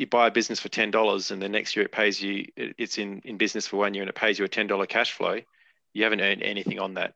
you 0.00 0.06
buy 0.06 0.28
a 0.28 0.30
business 0.30 0.58
for 0.58 0.70
ten 0.70 0.90
dollars 0.90 1.30
and 1.30 1.42
the 1.42 1.48
next 1.48 1.76
year 1.76 1.84
it 1.84 1.92
pays 1.92 2.22
you 2.22 2.46
it's 2.56 2.96
in, 2.96 3.20
in 3.22 3.36
business 3.36 3.66
for 3.66 3.76
one 3.76 3.92
year 3.92 4.02
and 4.02 4.08
it 4.08 4.14
pays 4.14 4.38
you 4.38 4.46
a 4.46 4.48
ten 4.48 4.66
dollar 4.66 4.86
cash 4.86 5.12
flow, 5.12 5.38
you 5.92 6.04
haven't 6.04 6.22
earned 6.22 6.42
anything 6.42 6.80
on 6.80 6.94
that. 6.94 7.14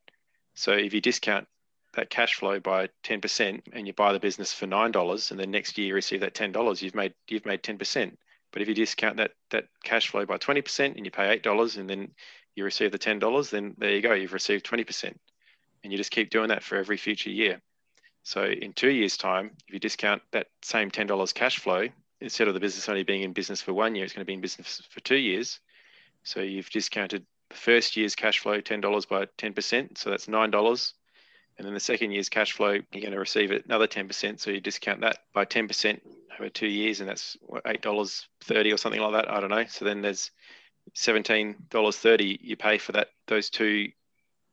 So 0.55 0.73
if 0.73 0.93
you 0.93 1.01
discount 1.01 1.49
that 1.95 2.11
cash 2.11 2.35
flow 2.35 2.61
by 2.61 2.89
10% 3.05 3.63
and 3.73 3.87
you 3.87 3.93
buy 3.95 4.13
the 4.13 4.21
business 4.21 4.53
for 4.53 4.67
$9 4.67 5.31
and 5.31 5.41
the 5.41 5.47
next 5.47 5.79
year 5.79 5.89
you 5.89 5.95
receive 5.95 6.21
that 6.21 6.35
$10, 6.35 6.83
you've 6.83 6.95
made 6.95 7.15
you've 7.27 7.47
made 7.47 7.63
10%. 7.63 8.17
But 8.53 8.61
if 8.61 8.69
you 8.69 8.75
discount 8.75 9.17
that 9.17 9.31
that 9.51 9.65
cash 9.83 10.11
flow 10.11 10.27
by 10.27 10.37
20% 10.37 10.97
and 10.97 11.07
you 11.07 11.11
pay 11.11 11.39
$8 11.39 11.79
and 11.79 11.89
then 11.89 12.11
you 12.55 12.65
receive 12.65 12.93
the 12.93 12.99
$10, 12.99 13.51
then 13.51 13.75
there 13.79 13.93
you 13.93 14.03
go, 14.03 14.13
you've 14.13 14.35
received 14.35 14.67
20%. 14.67 15.15
And 15.83 15.93
you 15.93 15.97
just 15.97 16.11
keep 16.11 16.29
doing 16.29 16.49
that 16.49 16.63
for 16.63 16.77
every 16.77 16.99
future 16.99 17.31
year. 17.31 17.63
So 18.25 18.45
in 18.45 18.75
two 18.75 18.91
years' 18.91 19.17
time, 19.17 19.53
if 19.69 19.75
you 19.75 19.81
discount 19.81 20.23
that 20.33 20.49
same 20.63 20.91
$10 20.91 21.35
cash 21.35 21.59
flow, 21.59 21.89
instead 22.25 22.49
of 22.49 22.55
the 22.55 22.61
business 22.61 22.89
only 22.89 23.05
being 23.05 23.23
in 23.23 23.33
business 23.33 23.61
for 23.61 23.75
one 23.75 23.95
year, 23.95 24.05
it's 24.05 24.15
going 24.15 24.23
to 24.23 24.27
be 24.27 24.33
in 24.33 24.41
business 24.41 24.83
for 24.91 25.01
two 25.01 25.17
years. 25.17 25.61
So 26.23 26.41
you've 26.41 26.71
discounted 26.71 27.25
the 27.51 27.57
first 27.57 27.97
year's 27.97 28.15
cash 28.15 28.39
flow 28.39 28.61
$10 28.61 29.09
by 29.09 29.27
10%, 29.39 29.99
so 29.99 30.11
that's 30.11 30.27
$9. 30.27 30.93
And 31.57 31.67
then 31.67 31.75
the 31.75 31.81
second 31.81 32.11
year's 32.11 32.31
cash 32.31 32.53
flow, 32.53 32.71
you're 32.71 33.03
going 33.03 33.13
to 33.13 33.19
receive 33.19 33.51
another 33.51 33.87
10%. 33.87 34.41
So 34.41 34.51
you 34.51 34.61
discount 34.61 35.03
that 35.03 35.19
by 35.35 35.45
10% 35.45 36.01
over 36.41 36.49
two 36.49 36.67
years, 36.67 37.01
and 37.01 37.09
that's 37.09 37.37
$8.30 37.49 38.73
or 38.75 38.77
something 38.77 39.01
like 39.01 39.13
that. 39.13 39.31
I 39.31 39.41
don't 39.41 39.51
know. 39.51 39.67
So 39.69 39.85
then 39.85 40.01
there's 40.01 40.31
$17.30 40.97 42.39
you 42.41 42.57
pay 42.57 42.79
for 42.79 42.93
that 42.93 43.09
those 43.27 43.51
two 43.51 43.89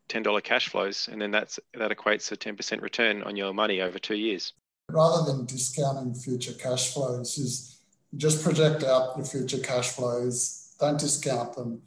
$10 0.10 0.44
cash 0.44 0.68
flows, 0.68 1.08
and 1.12 1.22
then 1.22 1.32
that's 1.32 1.60
that 1.74 1.92
equates 1.92 2.32
a 2.32 2.38
10% 2.38 2.82
return 2.82 3.24
on 3.24 3.36
your 3.36 3.54
money 3.54 3.82
over 3.82 3.98
two 3.98 4.16
years. 4.16 4.54
Rather 4.94 5.32
than 5.32 5.46
discounting 5.46 6.14
future 6.14 6.54
cash 6.54 6.94
flows, 6.94 7.38
is 7.38 7.78
just 8.18 8.44
project 8.44 8.84
out 8.84 9.16
your 9.16 9.26
future 9.26 9.60
cash 9.60 9.90
flows, 9.90 10.76
don't 10.80 11.00
discount 11.00 11.56
them, 11.56 11.82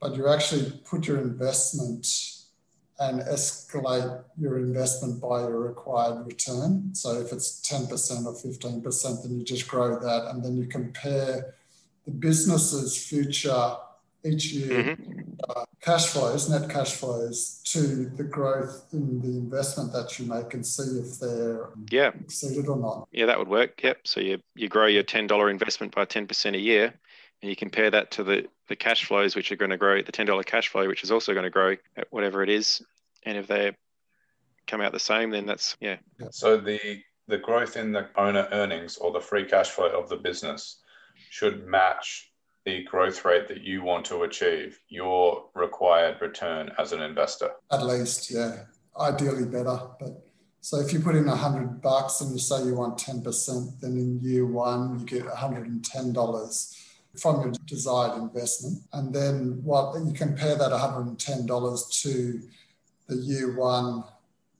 but 0.00 0.16
you 0.16 0.28
actually 0.28 0.80
put 0.84 1.06
your 1.06 1.18
investment 1.18 2.06
and 3.00 3.20
escalate 3.22 4.24
your 4.38 4.58
investment 4.58 5.20
by 5.20 5.40
your 5.40 5.60
required 5.60 6.26
return. 6.26 6.94
So 6.94 7.20
if 7.20 7.32
it's 7.32 7.60
10% 7.68 8.26
or 8.26 8.34
15%, 8.34 9.22
then 9.22 9.38
you 9.38 9.44
just 9.44 9.68
grow 9.68 9.98
that 10.00 10.30
and 10.30 10.44
then 10.44 10.56
you 10.56 10.66
compare 10.66 11.54
the 12.04 12.10
business's 12.10 12.96
future 12.96 13.76
each 14.28 14.52
year 14.52 14.82
mm-hmm. 14.82 15.30
uh, 15.48 15.64
cash 15.80 16.06
flows, 16.06 16.48
net 16.48 16.68
cash 16.68 16.94
flows 16.94 17.60
to 17.64 18.10
the 18.16 18.24
growth 18.24 18.86
in 18.92 19.20
the 19.20 19.38
investment 19.38 19.92
that 19.92 20.18
you 20.18 20.26
make 20.26 20.54
and 20.54 20.66
see 20.66 20.98
if 20.98 21.18
they're 21.18 21.70
yeah. 21.90 22.10
exceeded 22.20 22.68
or 22.68 22.76
not. 22.76 23.08
Yeah, 23.12 23.26
that 23.26 23.38
would 23.38 23.48
work. 23.48 23.82
Yep. 23.82 24.06
So 24.06 24.20
you, 24.20 24.40
you 24.54 24.68
grow 24.68 24.86
your 24.86 25.04
$10 25.04 25.50
investment 25.50 25.94
by 25.94 26.04
10% 26.04 26.54
a 26.54 26.58
year 26.58 26.94
and 27.42 27.50
you 27.50 27.56
compare 27.56 27.90
that 27.90 28.10
to 28.12 28.24
the, 28.24 28.46
the 28.68 28.76
cash 28.76 29.04
flows, 29.04 29.36
which 29.36 29.52
are 29.52 29.56
going 29.56 29.70
to 29.70 29.76
grow, 29.76 30.02
the 30.02 30.12
$10 30.12 30.44
cash 30.44 30.68
flow, 30.68 30.86
which 30.88 31.02
is 31.02 31.10
also 31.10 31.32
going 31.32 31.44
to 31.44 31.50
grow 31.50 31.76
at 31.96 32.06
whatever 32.10 32.42
it 32.42 32.48
is. 32.48 32.82
And 33.24 33.38
if 33.38 33.46
they 33.46 33.72
come 34.66 34.80
out 34.80 34.92
the 34.92 35.00
same, 35.00 35.30
then 35.30 35.46
that's, 35.46 35.76
yeah. 35.80 35.96
So 36.30 36.56
the, 36.56 37.02
the 37.28 37.38
growth 37.38 37.76
in 37.76 37.92
the 37.92 38.08
owner 38.16 38.48
earnings 38.52 38.96
or 38.96 39.12
the 39.12 39.20
free 39.20 39.44
cash 39.44 39.68
flow 39.68 39.88
of 39.88 40.08
the 40.08 40.16
business 40.16 40.80
should 41.30 41.66
match 41.66 42.27
the 42.68 42.84
growth 42.84 43.24
rate 43.24 43.48
that 43.48 43.62
you 43.62 43.82
want 43.82 44.04
to 44.04 44.24
achieve, 44.24 44.78
your 44.90 45.46
required 45.54 46.20
return 46.20 46.70
as 46.78 46.92
an 46.92 47.00
investor. 47.00 47.50
At 47.72 47.82
least, 47.82 48.30
yeah. 48.30 48.64
Ideally 49.00 49.46
better. 49.46 49.78
But 49.98 50.22
so 50.60 50.78
if 50.78 50.92
you 50.92 51.00
put 51.00 51.14
in 51.14 51.28
a 51.28 51.36
hundred 51.36 51.80
bucks 51.80 52.20
and 52.20 52.30
you 52.30 52.38
say 52.38 52.62
you 52.64 52.74
want 52.74 52.98
10%, 52.98 53.80
then 53.80 53.92
in 53.92 54.20
year 54.22 54.44
one 54.44 54.98
you 54.98 55.06
get 55.06 55.24
$110 55.24 56.76
from 57.16 57.40
your 57.40 57.52
desired 57.64 58.18
investment. 58.18 58.82
And 58.92 59.14
then 59.14 59.60
what 59.64 59.98
you 60.04 60.12
compare 60.12 60.56
that 60.56 60.70
$110 60.70 62.02
to 62.02 62.42
the 63.08 63.16
year 63.16 63.56
one 63.56 64.04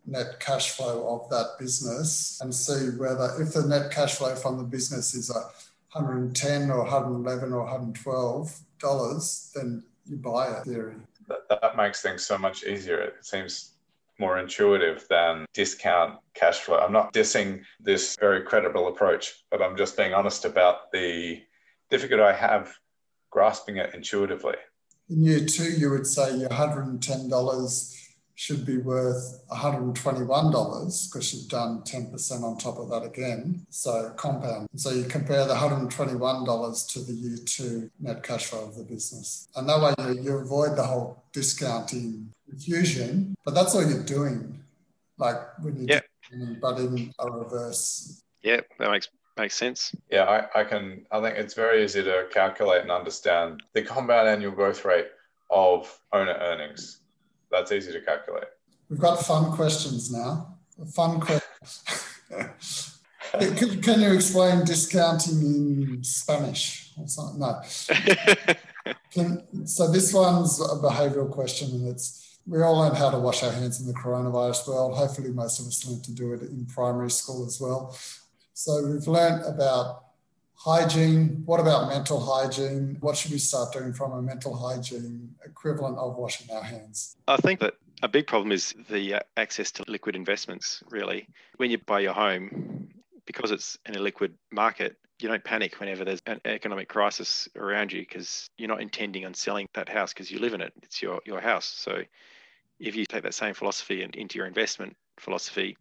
net 0.07 0.41
cash 0.41 0.71
flow 0.71 0.97
of 1.15 1.29
that 1.29 1.59
business 1.59 2.41
and 2.41 2.55
see 2.55 2.89
whether 2.97 3.37
if 3.39 3.53
the 3.53 3.67
net 3.67 3.91
cash 3.91 4.15
flow 4.15 4.35
from 4.35 4.57
the 4.57 4.65
business 4.65 5.15
is 5.15 5.29
a 5.29 5.43
110 5.93 6.71
or 6.71 6.83
111 6.83 7.53
or 7.53 7.63
112 7.63 8.61
dollars, 8.79 9.51
then 9.55 9.83
you 10.07 10.17
buy 10.17 10.49
it. 10.49 10.65
Theory. 10.65 10.97
That, 11.29 11.61
that 11.63 11.77
makes 11.77 12.03
things 12.03 12.25
so 12.25 12.39
much 12.39 12.65
easier. 12.65 13.01
It 13.01 13.17
seems 13.23 13.73
more 14.19 14.39
intuitive 14.39 15.07
than 15.09 15.47
discount 15.55 16.19
cash 16.35 16.59
flow. 16.59 16.79
I'm 16.79 16.93
not 16.93 17.13
dissing 17.13 17.63
this 17.81 18.17
very 18.19 18.43
credible 18.43 18.89
approach, 18.89 19.45
but 19.51 19.63
I'm 19.63 19.77
just 19.77 19.97
being 19.97 20.13
honest 20.13 20.45
about 20.45 20.91
the 20.93 21.43
difficulty 21.91 22.23
I 22.23 22.33
have 22.33 22.75
grasping 23.31 23.77
it 23.77 23.95
intuitively. 23.95 24.57
In 25.11 25.23
year 25.23 25.45
two, 25.45 25.71
you 25.71 25.91
would 25.91 26.07
say 26.07 26.37
your 26.37 26.49
$110 26.49 27.98
should 28.39 28.65
be 28.65 28.79
worth 28.79 29.45
$121 29.51 31.11
because 31.11 31.35
you've 31.35 31.49
done 31.49 31.83
10% 31.83 32.43
on 32.45 32.57
top 32.57 32.79
of 32.79 32.89
that 32.89 33.03
again. 33.03 33.67
So 33.69 34.13
compound. 34.17 34.69
So 34.77 34.91
you 34.91 35.03
compare 35.03 35.45
the 35.45 35.55
$121 35.55 36.93
to 36.93 37.01
the 37.01 37.13
year 37.13 37.39
two 37.45 37.91
net 37.99 38.23
cash 38.23 38.47
flow 38.47 38.69
of 38.69 38.77
the 38.77 38.85
business. 38.85 39.49
And 39.57 39.69
that 39.69 39.81
way 39.81 39.93
you, 40.15 40.23
you 40.23 40.37
avoid 40.37 40.77
the 40.77 40.85
whole 40.85 41.25
discounting 41.33 42.33
confusion, 42.49 43.35
but 43.45 43.55
that's 43.55 43.75
all 43.75 43.85
you're 43.85 44.05
doing. 44.05 44.63
Like 45.17 45.39
when 45.61 45.77
you 45.77 45.87
yeah. 45.89 46.01
but 46.61 46.79
in 46.79 47.13
a 47.19 47.31
reverse. 47.33 48.23
Yeah, 48.45 48.61
that 48.79 48.91
makes 48.93 49.09
Makes 49.37 49.55
sense. 49.55 49.95
Yeah, 50.11 50.25
I, 50.25 50.61
I 50.61 50.65
can. 50.65 51.07
I 51.13 51.21
think 51.21 51.39
it's 51.39 51.55
very 51.55 51.85
easy 51.85 52.03
to 52.03 52.27
calculate 52.33 52.83
and 52.83 52.91
understand 52.91 53.63
the 53.73 53.83
compound 53.83 54.29
annual 54.29 54.51
growth 54.51 54.85
rate 54.85 55.07
of 55.49 55.97
owner 56.13 56.37
earnings. 56.41 56.98
That's 57.51 57.73
easy 57.73 57.93
to 57.93 58.01
calculate. 58.01 58.49
We've 58.89 58.99
got 58.99 59.25
fun 59.25 59.53
questions 59.53 60.11
now. 60.13 60.59
Fun 60.95 61.21
questions. 61.21 61.89
can, 63.33 63.83
can, 63.83 64.01
you 64.01 64.15
explain 64.15 64.65
discounting 64.65 65.41
in 65.41 66.05
Spanish 66.05 66.93
or 66.99 67.07
something? 67.07 67.41
No. 67.41 67.61
can, 69.11 69.67
so 69.67 69.91
this 69.91 70.13
one's 70.13 70.61
a 70.61 70.77
behavioural 70.77 71.31
question, 71.31 71.71
and 71.71 71.89
it's 71.89 72.39
we 72.47 72.63
all 72.63 72.79
learn 72.79 72.95
how 72.95 73.11
to 73.11 73.19
wash 73.19 73.43
our 73.43 73.53
hands 73.53 73.81
in 73.81 73.87
the 73.87 73.93
coronavirus 73.93 74.69
world. 74.69 74.97
Hopefully, 74.97 75.31
most 75.31 75.61
of 75.61 75.67
us 75.67 75.87
learned 75.87 76.05
to 76.05 76.13
do 76.13 76.33
it 76.33 76.41
in 76.43 76.65
primary 76.67 77.11
school 77.11 77.47
as 77.47 77.61
well. 77.61 77.97
So 78.55 78.87
we've 78.87 79.07
learned 79.07 79.45
about 79.45 80.05
hygiene. 80.59 81.43
What 81.45 81.61
about 81.61 81.89
mental 81.89 82.21
hygiene? 82.21 82.97
What 83.01 83.17
should 83.17 83.31
we 83.31 83.39
start 83.39 83.73
doing 83.73 83.93
from 83.93 84.13
a 84.13 84.21
mental 84.21 84.57
hygiene 84.57 85.35
equivalent 85.45 85.99
of 85.99 86.17
washing 86.17 86.55
our 86.55 86.63
hands? 86.63 87.17
I 87.27 87.37
think 87.37 87.61
that 87.61 87.75
a 88.03 88.09
big 88.09 88.27
problem 88.27 88.53
is 88.53 88.75
the 88.91 89.15
uh, 89.15 89.21
access 89.37 89.71
to 89.73 89.85
liquid 89.87 90.17
investments, 90.17 90.83
really. 90.91 91.29
When 91.57 91.71
you 91.71 91.79
buy 91.79 92.01
your 92.01 92.13
home, 92.13 92.89
because 93.25 93.51
it's 93.51 93.79
an 93.87 93.95
illiquid 93.95 94.33
market, 94.51 94.97
you 95.21 95.29
don't 95.29 95.43
panic 95.43 95.79
whenever 95.81 96.05
there's 96.05 96.23
an 96.27 96.41
economic 96.45 96.89
crisis 96.89 97.49
around 97.57 97.93
you 97.93 98.03
because 98.03 98.49
you're 98.57 98.69
not 98.69 98.81
intending 98.81 99.27
on 99.27 99.35
selling 99.35 99.67
that 99.75 99.89
house 99.89 100.13
because 100.13 100.31
you 100.31 100.39
live 100.39 100.55
in 100.55 100.61
it. 100.61 100.73
It's 100.83 101.03
your, 101.03 101.21
your 101.25 101.41
house. 101.41 101.67
So 101.67 102.03
if 102.79 102.95
you 102.95 103.05
take 103.05 103.25
that 103.25 103.35
same 103.35 103.55
philosophy 103.55 104.03
and 104.03 104.15
into 104.15 104.39
your 104.39 104.47
investment 104.47 104.97
philosophy, 105.19 105.77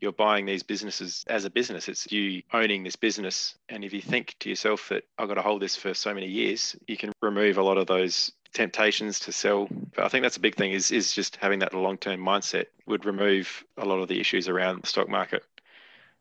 you're 0.00 0.12
buying 0.12 0.46
these 0.46 0.62
businesses 0.62 1.24
as 1.28 1.44
a 1.44 1.50
business. 1.50 1.88
It's 1.88 2.10
you 2.10 2.42
owning 2.52 2.84
this 2.84 2.96
business. 2.96 3.56
And 3.68 3.84
if 3.84 3.92
you 3.92 4.00
think 4.00 4.36
to 4.40 4.48
yourself 4.48 4.88
that 4.90 5.04
I've 5.18 5.28
got 5.28 5.34
to 5.34 5.42
hold 5.42 5.62
this 5.62 5.76
for 5.76 5.94
so 5.94 6.12
many 6.12 6.26
years, 6.26 6.76
you 6.86 6.96
can 6.96 7.12
remove 7.22 7.58
a 7.58 7.62
lot 7.62 7.78
of 7.78 7.86
those 7.86 8.32
temptations 8.52 9.18
to 9.20 9.32
sell. 9.32 9.68
But 9.94 10.04
I 10.04 10.08
think 10.08 10.22
that's 10.22 10.36
a 10.36 10.40
big 10.40 10.56
thing 10.56 10.72
is 10.72 10.90
is 10.90 11.12
just 11.12 11.36
having 11.36 11.58
that 11.60 11.74
long 11.74 11.98
term 11.98 12.20
mindset 12.20 12.66
would 12.86 13.04
remove 13.04 13.64
a 13.76 13.84
lot 13.84 13.98
of 13.98 14.08
the 14.08 14.20
issues 14.20 14.48
around 14.48 14.82
the 14.82 14.86
stock 14.86 15.08
market. 15.08 15.42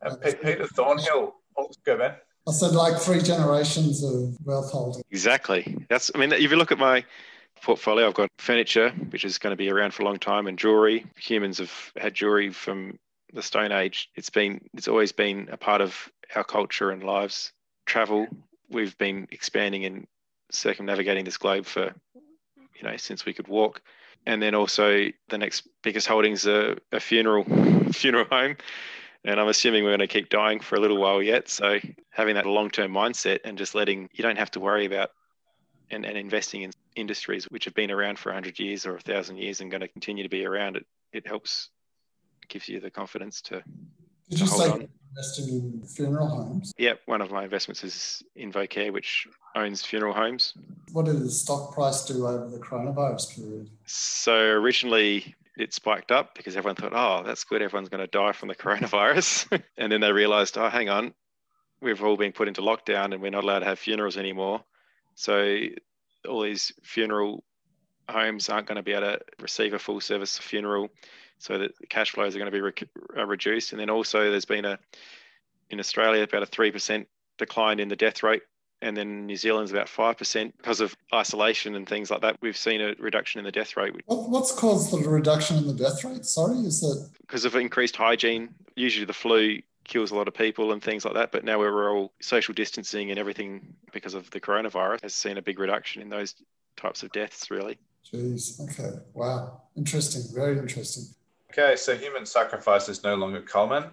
Uh, 0.02 0.16
Peter 0.44 0.68
Thornhill, 0.68 1.36
oh, 1.58 1.70
go 1.86 1.98
man. 1.98 2.16
I 2.48 2.52
said 2.52 2.74
like 2.74 2.98
three 2.98 3.22
generations 3.22 4.04
of 4.04 4.38
wealth 4.46 4.72
holding. 4.72 5.04
Exactly. 5.10 5.86
That's. 5.90 6.12
I 6.14 6.20
mean, 6.20 6.32
if 6.32 6.52
you 6.52 6.58
look 6.58 6.72
at 6.72 6.78
my 6.78 7.04
portfolio, 7.62 8.08
I've 8.08 8.14
got 8.14 8.30
furniture, 8.38 8.92
which 9.10 9.26
is 9.26 9.38
going 9.40 9.52
to 9.52 9.58
be 9.58 9.72
around 9.72 9.94
for 9.94 10.04
a 10.04 10.06
long 10.06 10.20
time, 10.20 10.46
and 10.46 10.60
jewelry. 10.60 11.06
Humans 11.18 11.58
have 11.58 11.92
had 11.98 12.14
jewelry 12.14 12.52
from 12.52 13.00
the 13.36 13.44
Stone 13.44 13.72
Age. 13.72 14.10
It's 14.16 14.30
been. 14.30 14.62
It's 14.74 14.88
always 14.88 15.12
been 15.12 15.50
a 15.52 15.58
part 15.58 15.82
of 15.82 16.10
our 16.36 16.44
culture 16.44 16.92
and 16.92 17.04
lives. 17.04 17.52
Travel. 17.86 18.28
We've 18.70 18.98
been 18.98 19.28
expanding 19.32 19.86
and 19.86 20.08
circumnavigating 20.52 21.26
this 21.26 21.38
globe 21.38 21.66
for 21.66 21.94
you 22.76 22.84
know, 22.84 22.98
since 22.98 23.26
we 23.26 23.34
could 23.34 23.48
walk. 23.48 23.82
And 24.26 24.42
then 24.42 24.56
also 24.56 25.08
the 25.30 25.38
next 25.38 25.68
biggest 25.84 26.08
holdings 26.08 26.48
are 26.48 26.78
a 26.92 27.00
funeral 27.00 27.44
funeral 27.92 28.26
home. 28.26 28.58
And 29.24 29.40
I'm 29.40 29.48
assuming 29.48 29.84
we're 29.84 29.92
going 29.92 30.00
to 30.00 30.08
keep 30.08 30.30
dying 30.30 30.60
for 30.60 30.76
a 30.76 30.80
little 30.80 30.98
while 30.98 31.22
yet. 31.22 31.50
So 31.50 31.80
having 32.12 32.36
that 32.36 32.46
long-term 32.46 32.92
mindset 32.92 33.40
and 33.44 33.58
just 33.58 33.74
letting 33.74 34.10
you 34.14 34.22
don't 34.22 34.38
have 34.38 34.52
to 34.52 34.60
worry 34.60 34.86
about 34.86 35.12
and, 35.90 36.06
and 36.06 36.18
investing 36.18 36.62
in 36.62 36.72
industries 36.96 37.46
which 37.46 37.66
have 37.66 37.74
been 37.74 37.92
around 37.92 38.20
for 38.20 38.30
100 38.30 38.60
years 38.60 38.86
or 38.86 38.94
1,000 38.94 39.38
years 39.38 39.62
and 39.62 39.72
going 39.72 39.82
to 39.82 39.88
continue 39.88 40.24
to 40.24 40.30
be 40.30 40.46
around, 40.46 40.78
it, 40.78 40.86
it 41.12 41.28
helps, 41.28 41.70
gives 42.50 42.68
you 42.70 42.80
the 42.80 42.90
confidence 42.90 43.42
to, 43.44 43.64
Did 44.30 44.40
you 44.40 44.48
say 44.48 44.70
on. 44.70 44.88
investing 45.10 45.48
in 45.50 45.84
funeral 45.86 46.28
homes? 46.28 46.74
Yep, 46.78 47.02
one 47.06 47.22
of 47.22 47.32
my 47.32 47.44
investments 47.44 47.84
is 47.84 48.24
InvoCare, 48.38 48.92
which 48.92 49.28
owns 49.56 49.84
funeral 49.84 50.14
homes. 50.14 50.54
What 50.92 51.06
did 51.06 51.20
the 51.20 51.30
stock 51.30 51.74
price 51.74 52.06
do 52.06 52.28
over 52.28 52.50
the 52.50 52.60
coronavirus 52.60 53.36
period? 53.36 53.70
So 53.86 54.36
originally 54.36 55.36
it 55.58 55.74
spiked 55.74 56.12
up 56.12 56.36
because 56.36 56.58
everyone 56.58 56.76
thought, 56.76 56.94
oh, 56.94 57.24
that's 57.26 57.44
good, 57.44 57.62
everyone's 57.62 57.90
going 57.90 58.02
to 58.02 58.08
die 58.08 58.34
from 58.34 58.50
the 58.50 58.56
coronavirus. 58.64 59.62
and 59.78 59.92
then 59.92 60.02
they 60.02 60.12
realized, 60.12 60.58
oh, 60.58 60.70
hang 60.70 60.90
on, 60.90 61.14
we've 61.82 62.04
all 62.04 62.18
been 62.18 62.32
put 62.32 62.48
into 62.48 62.62
lockdown 62.62 63.14
and 63.14 63.22
we're 63.22 63.32
not 63.32 63.44
allowed 63.44 63.60
to 63.60 63.66
have 63.66 63.80
funerals 63.80 64.18
anymore. 64.18 64.62
So 65.16 65.62
all 66.28 66.42
these 66.42 66.74
funeral 66.84 67.44
homes 68.10 68.50
aren't 68.50 68.68
going 68.68 68.76
to 68.76 68.84
be 68.84 68.92
able 68.92 69.14
to 69.14 69.20
receive 69.40 69.74
a 69.74 69.80
full 69.80 70.02
service 70.02 70.38
funeral. 70.38 70.90
So 71.40 71.58
that 71.58 71.72
cash 71.90 72.12
flows 72.12 72.36
are 72.36 72.40
going 72.40 72.52
to 72.52 72.56
be 72.56 72.62
re- 72.62 72.74
uh, 73.18 73.26
reduced. 73.26 73.72
And 73.72 73.80
then 73.80 73.90
also 73.90 74.32
there's 74.32 74.46
been 74.46 74.66
a, 74.66 74.80
in 75.70 75.80
Australia, 75.80 76.24
about 76.24 76.44
a 76.44 76.48
3% 76.48 77.06
decline 77.38 77.80
in 77.80 77.90
the 77.90 77.96
death 77.96 78.24
rate 78.24 78.42
and 78.82 78.96
then 78.96 79.26
New 79.26 79.36
Zealand's 79.36 79.72
about 79.72 79.88
5% 79.88 80.54
because 80.58 80.80
of 80.82 80.96
isolation 81.14 81.76
and 81.76 81.88
things 81.88 82.12
like 82.12 82.22
that. 82.22 82.38
We've 82.42 82.58
seen 82.58 82.82
a 82.82 82.94
reduction 83.00 83.40
in 83.40 83.46
the 83.46 83.52
death 83.52 83.76
rate. 83.78 83.94
What's 84.06 84.52
caused 84.52 84.92
the 84.92 85.08
reduction 85.10 85.58
in 85.58 85.68
the 85.68 85.74
death 85.74 86.04
rate? 86.04 86.26
Sorry, 86.26 86.58
is 86.60 86.82
that 86.82 87.10
because 87.22 87.46
of 87.46 87.56
increased 87.56 87.96
hygiene? 87.96 88.54
Usually 88.76 89.06
the 89.06 89.14
flu 89.14 89.62
kills 89.86 90.12
a 90.12 90.16
lot 90.16 90.28
of 90.28 90.34
people 90.34 90.72
and 90.72 90.84
things 90.84 91.06
like 91.06 91.14
that, 91.14 91.32
but 91.32 91.44
now 91.44 91.60
we're 91.60 91.92
all 91.92 92.12
social 92.20 92.54
distancing 92.54 93.12
and 93.12 93.20
everything 93.20 93.76
because 93.92 94.14
of 94.14 94.30
the 94.32 94.40
coronavirus 94.40 95.02
has 95.02 95.14
seen 95.14 95.38
a 95.38 95.42
big 95.42 95.60
reduction 95.60 96.02
in 96.02 96.10
those 96.10 96.36
types 96.76 97.04
of 97.04 97.12
deaths, 97.12 97.50
really. 97.50 97.78
Jeez, 98.12 98.60
okay. 98.62 99.00
Wow. 99.14 99.62
Interesting. 99.76 100.24
Very 100.34 100.60
interesting. 100.60 101.06
Okay, 101.58 101.78
so 101.78 101.96
human 101.96 102.26
sacrifice 102.26 102.90
is 102.90 103.02
no 103.02 103.16
longer 103.16 103.40
common. 103.40 103.86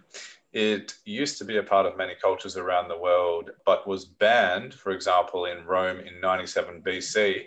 It 0.53 0.95
used 1.05 1.39
to 1.39 1.45
be 1.45 1.59
a 1.59 1.63
part 1.63 1.87
of 1.87 1.97
many 1.97 2.15
cultures 2.21 2.57
around 2.57 2.89
the 2.89 2.99
world, 2.99 3.51
but 3.65 3.87
was 3.87 4.05
banned, 4.05 4.75
for 4.75 4.91
example, 4.91 5.45
in 5.45 5.65
Rome 5.65 6.01
in 6.01 6.21
97 6.21 6.83
BC. 6.83 7.45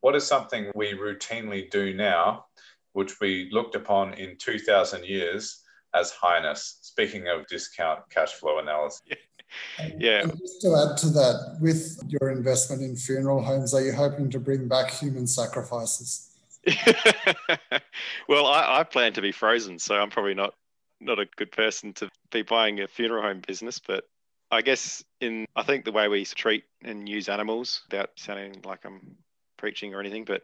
What 0.00 0.16
is 0.16 0.26
something 0.26 0.72
we 0.74 0.94
routinely 0.94 1.70
do 1.70 1.92
now, 1.92 2.46
which 2.94 3.20
we 3.20 3.50
looked 3.52 3.74
upon 3.74 4.14
in 4.14 4.38
2000 4.38 5.04
years 5.04 5.60
as 5.94 6.12
highness? 6.12 6.78
Speaking 6.80 7.28
of 7.28 7.46
discount 7.46 8.08
cash 8.08 8.32
flow 8.32 8.58
analysis. 8.58 9.02
yeah. 9.98 10.22
And 10.22 10.38
just 10.38 10.62
to 10.62 10.68
add 10.68 10.96
to 10.96 11.10
that, 11.10 11.58
with 11.60 12.02
your 12.08 12.30
investment 12.30 12.80
in 12.80 12.96
funeral 12.96 13.42
homes, 13.42 13.74
are 13.74 13.84
you 13.84 13.92
hoping 13.92 14.30
to 14.30 14.40
bring 14.40 14.66
back 14.66 14.92
human 14.92 15.26
sacrifices? 15.26 16.31
well, 18.28 18.46
I, 18.46 18.80
I, 18.80 18.84
plan 18.84 19.12
to 19.14 19.20
be 19.20 19.32
frozen, 19.32 19.78
so 19.78 19.96
I'm 19.96 20.10
probably 20.10 20.34
not 20.34 20.54
not 21.00 21.18
a 21.18 21.26
good 21.36 21.50
person 21.50 21.92
to 21.94 22.08
be 22.30 22.42
buying 22.42 22.80
a 22.80 22.86
funeral 22.86 23.22
home 23.22 23.42
business, 23.44 23.80
but 23.84 24.04
I 24.50 24.62
guess 24.62 25.02
in 25.20 25.46
I 25.56 25.64
think 25.64 25.84
the 25.84 25.92
way 25.92 26.08
we 26.08 26.24
treat 26.24 26.64
and 26.84 27.08
use 27.08 27.28
animals, 27.28 27.82
without 27.90 28.10
sounding 28.16 28.62
like 28.64 28.84
I'm 28.84 29.16
preaching 29.56 29.94
or 29.94 30.00
anything, 30.00 30.24
but 30.24 30.42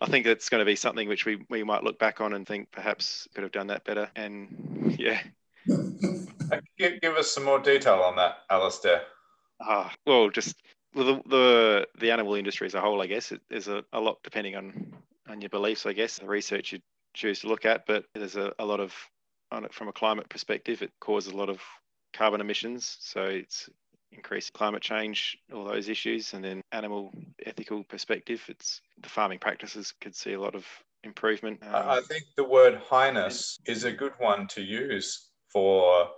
I 0.00 0.06
think 0.06 0.26
it's 0.26 0.48
going 0.48 0.60
to 0.60 0.64
be 0.64 0.74
something 0.74 1.08
which 1.08 1.26
we, 1.26 1.44
we 1.48 1.62
might 1.62 1.84
look 1.84 1.98
back 1.98 2.20
on 2.20 2.32
and 2.32 2.46
think 2.46 2.72
perhaps 2.72 3.28
could 3.34 3.44
have 3.44 3.52
done 3.52 3.68
that 3.68 3.84
better. 3.84 4.10
And 4.16 4.96
yeah. 4.98 5.20
give, 6.76 7.00
give 7.00 7.14
us 7.14 7.30
some 7.30 7.44
more 7.44 7.60
detail 7.60 8.00
on 8.00 8.16
that, 8.16 8.38
Alistair. 8.50 9.02
Ah, 9.60 9.92
well, 10.06 10.28
just 10.28 10.56
the, 10.94 11.22
the 11.26 11.86
the 12.00 12.10
animal 12.10 12.34
industry 12.34 12.66
as 12.66 12.74
a 12.74 12.80
whole, 12.80 13.00
I 13.00 13.06
guess, 13.06 13.30
it, 13.30 13.40
there's 13.48 13.68
a, 13.68 13.84
a 13.92 14.00
lot 14.00 14.18
depending 14.24 14.56
on 14.56 14.92
on 15.32 15.40
your 15.40 15.48
beliefs, 15.48 15.86
I 15.86 15.94
guess, 15.94 16.18
the 16.18 16.26
research 16.26 16.72
you 16.72 16.78
choose 17.14 17.40
to 17.40 17.48
look 17.48 17.64
at, 17.64 17.86
but 17.86 18.04
there's 18.14 18.36
a, 18.36 18.52
a 18.58 18.64
lot 18.64 18.80
of 18.80 18.94
on 19.50 19.64
it 19.64 19.74
from 19.74 19.88
a 19.88 19.92
climate 19.92 20.28
perspective. 20.28 20.82
It 20.82 20.92
causes 21.00 21.32
a 21.32 21.36
lot 21.36 21.48
of 21.48 21.60
carbon 22.12 22.40
emissions, 22.40 22.98
so 23.00 23.24
it's 23.24 23.68
increased 24.12 24.52
climate 24.52 24.82
change, 24.82 25.38
all 25.52 25.64
those 25.64 25.88
issues, 25.88 26.34
and 26.34 26.44
then 26.44 26.60
animal 26.70 27.12
ethical 27.44 27.82
perspective. 27.84 28.44
It's 28.48 28.80
the 29.02 29.08
farming 29.08 29.38
practices 29.38 29.94
could 30.00 30.14
see 30.14 30.34
a 30.34 30.40
lot 30.40 30.54
of 30.54 30.66
improvement. 31.02 31.60
Um, 31.62 31.88
I 31.88 32.00
think 32.02 32.24
the 32.36 32.44
word 32.44 32.80
highness 32.88 33.58
is 33.66 33.84
a 33.84 33.92
good 33.92 34.12
one 34.18 34.46
to 34.48 34.62
use 34.62 35.28
for 35.48 36.08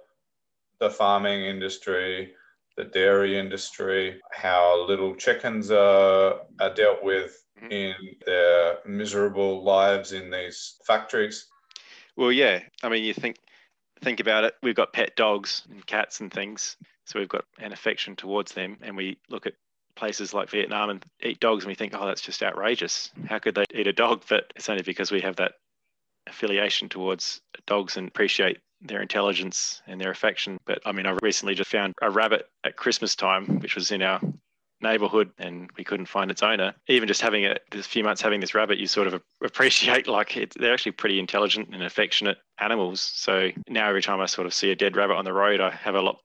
the 0.80 0.90
farming 0.90 1.44
industry, 1.44 2.34
the 2.76 2.84
dairy 2.84 3.38
industry, 3.38 4.20
how 4.32 4.84
little 4.86 5.14
chickens 5.14 5.70
are, 5.70 6.40
are 6.60 6.74
dealt 6.74 7.02
with. 7.02 7.43
Mm-hmm. 7.62 7.72
in 7.72 7.94
their 8.26 8.78
miserable 8.84 9.62
lives 9.62 10.12
in 10.12 10.28
these 10.28 10.76
factories. 10.84 11.46
Well, 12.16 12.32
yeah. 12.32 12.60
I 12.82 12.88
mean, 12.88 13.04
you 13.04 13.14
think 13.14 13.36
think 14.02 14.18
about 14.18 14.42
it. 14.42 14.54
We've 14.62 14.74
got 14.74 14.92
pet 14.92 15.14
dogs 15.16 15.62
and 15.70 15.86
cats 15.86 16.20
and 16.20 16.32
things, 16.32 16.76
so 17.04 17.18
we've 17.18 17.28
got 17.28 17.44
an 17.60 17.72
affection 17.72 18.16
towards 18.16 18.52
them, 18.52 18.76
and 18.82 18.96
we 18.96 19.18
look 19.30 19.46
at 19.46 19.54
places 19.94 20.34
like 20.34 20.50
Vietnam 20.50 20.90
and 20.90 21.04
eat 21.22 21.38
dogs, 21.38 21.64
and 21.64 21.70
we 21.70 21.76
think, 21.76 21.94
oh, 21.94 22.04
that's 22.04 22.20
just 22.20 22.42
outrageous. 22.42 23.12
How 23.26 23.38
could 23.38 23.54
they 23.54 23.64
eat 23.72 23.86
a 23.86 23.92
dog? 23.92 24.24
But 24.28 24.52
it's 24.56 24.68
only 24.68 24.82
because 24.82 25.12
we 25.12 25.20
have 25.20 25.36
that 25.36 25.52
affiliation 26.26 26.88
towards 26.88 27.40
dogs 27.66 27.96
and 27.96 28.08
appreciate 28.08 28.58
their 28.80 29.00
intelligence 29.00 29.80
and 29.86 30.00
their 30.00 30.10
affection. 30.10 30.58
But 30.66 30.80
I 30.84 30.92
mean, 30.92 31.06
I 31.06 31.16
recently 31.22 31.54
just 31.54 31.70
found 31.70 31.94
a 32.02 32.10
rabbit 32.10 32.48
at 32.64 32.76
Christmas 32.76 33.14
time, 33.14 33.60
which 33.60 33.76
was 33.76 33.92
in 33.92 34.02
our 34.02 34.20
neighborhood 34.84 35.32
and 35.38 35.68
we 35.76 35.82
couldn't 35.82 36.06
find 36.06 36.30
its 36.30 36.42
owner. 36.42 36.74
Even 36.88 37.08
just 37.08 37.20
having 37.20 37.44
a, 37.44 37.56
a 37.72 37.82
few 37.82 38.04
months 38.04 38.22
having 38.22 38.40
this 38.40 38.54
rabbit, 38.54 38.78
you 38.78 38.86
sort 38.86 39.08
of 39.08 39.20
appreciate 39.42 40.06
like 40.06 40.36
it, 40.36 40.54
they're 40.58 40.72
actually 40.72 40.92
pretty 40.92 41.18
intelligent 41.18 41.68
and 41.72 41.82
affectionate 41.82 42.38
animals. 42.58 43.00
So 43.00 43.50
now 43.68 43.88
every 43.88 44.02
time 44.02 44.20
I 44.20 44.26
sort 44.26 44.46
of 44.46 44.54
see 44.54 44.70
a 44.70 44.76
dead 44.76 44.96
rabbit 44.96 45.14
on 45.14 45.24
the 45.24 45.32
road, 45.32 45.60
I 45.60 45.70
have 45.70 45.96
a 45.96 46.00
lot 46.00 46.18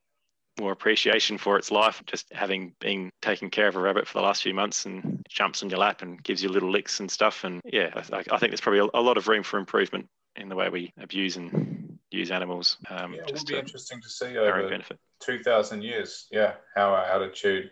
more 0.60 0.72
appreciation 0.72 1.38
for 1.38 1.58
its 1.58 1.72
life. 1.72 2.04
Just 2.06 2.28
having 2.32 2.74
been 2.80 3.10
taking 3.22 3.50
care 3.50 3.68
of 3.68 3.76
a 3.76 3.80
rabbit 3.80 4.08
for 4.08 4.20
the 4.20 4.26
last 4.26 4.44
few 4.44 4.54
months 4.54 4.86
and 4.86 5.24
jumps 5.28 5.64
on 5.64 5.70
your 5.70 5.80
lap 5.80 6.02
and 6.02 6.22
gives 6.24 6.44
you 6.44 6.50
little 6.50 6.72
licks 6.72 7.00
and 7.00 7.10
stuff. 7.10 7.44
And 7.44 7.62
yeah, 7.66 7.90
I, 8.12 8.24
I 8.32 8.38
think 8.38 8.52
there's 8.52 8.62
probably 8.62 8.80
a, 8.80 9.00
a, 9.00 9.02
lot 9.02 9.18
of 9.18 9.28
room 9.28 9.44
for 9.44 9.58
improvement 9.58 10.08
in 10.36 10.50
the 10.50 10.56
way 10.56 10.70
we 10.70 10.92
abuse 11.00 11.38
and 11.38 11.98
use 12.12 12.32
animals. 12.32 12.78
Um, 12.90 13.14
yeah, 13.14 13.22
it 13.28 13.34
will 13.34 13.46
be 13.46 13.58
interesting 13.58 14.02
to 14.02 14.10
see 14.10 14.38
over 14.38 14.68
benefit. 14.68 15.00
2,000 15.22 15.84
years, 15.84 16.28
yeah, 16.32 16.54
how 16.76 16.90
our 16.90 17.06
attitude 17.06 17.72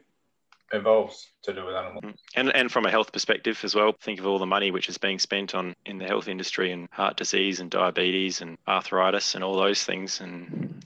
evolves 0.74 1.32
to 1.44 1.54
do 1.54 1.66
with 1.66 1.76
animals. 1.76 2.04
Mm. 2.04 2.16
And 2.36 2.56
and 2.56 2.72
from 2.72 2.86
a 2.86 2.92
health 2.92 3.12
perspective 3.12 3.60
as 3.64 3.76
well, 3.76 3.94
think 4.02 4.20
of 4.20 4.28
all 4.28 4.40
the 4.40 4.46
money 4.46 4.72
which 4.72 4.90
is 4.90 4.98
being 4.98 5.20
spent 5.20 5.56
on 5.56 5.76
in 5.86 5.98
the 5.98 6.06
health 6.06 6.28
industry 6.28 6.72
and 6.72 6.88
heart 6.92 7.18
disease 7.18 7.60
and 7.60 7.70
diabetes 7.70 8.42
and 8.42 8.58
arthritis 8.68 9.36
and 9.36 9.44
all 9.44 9.56
those 9.56 9.84
things 9.84 10.22
and 10.22 10.84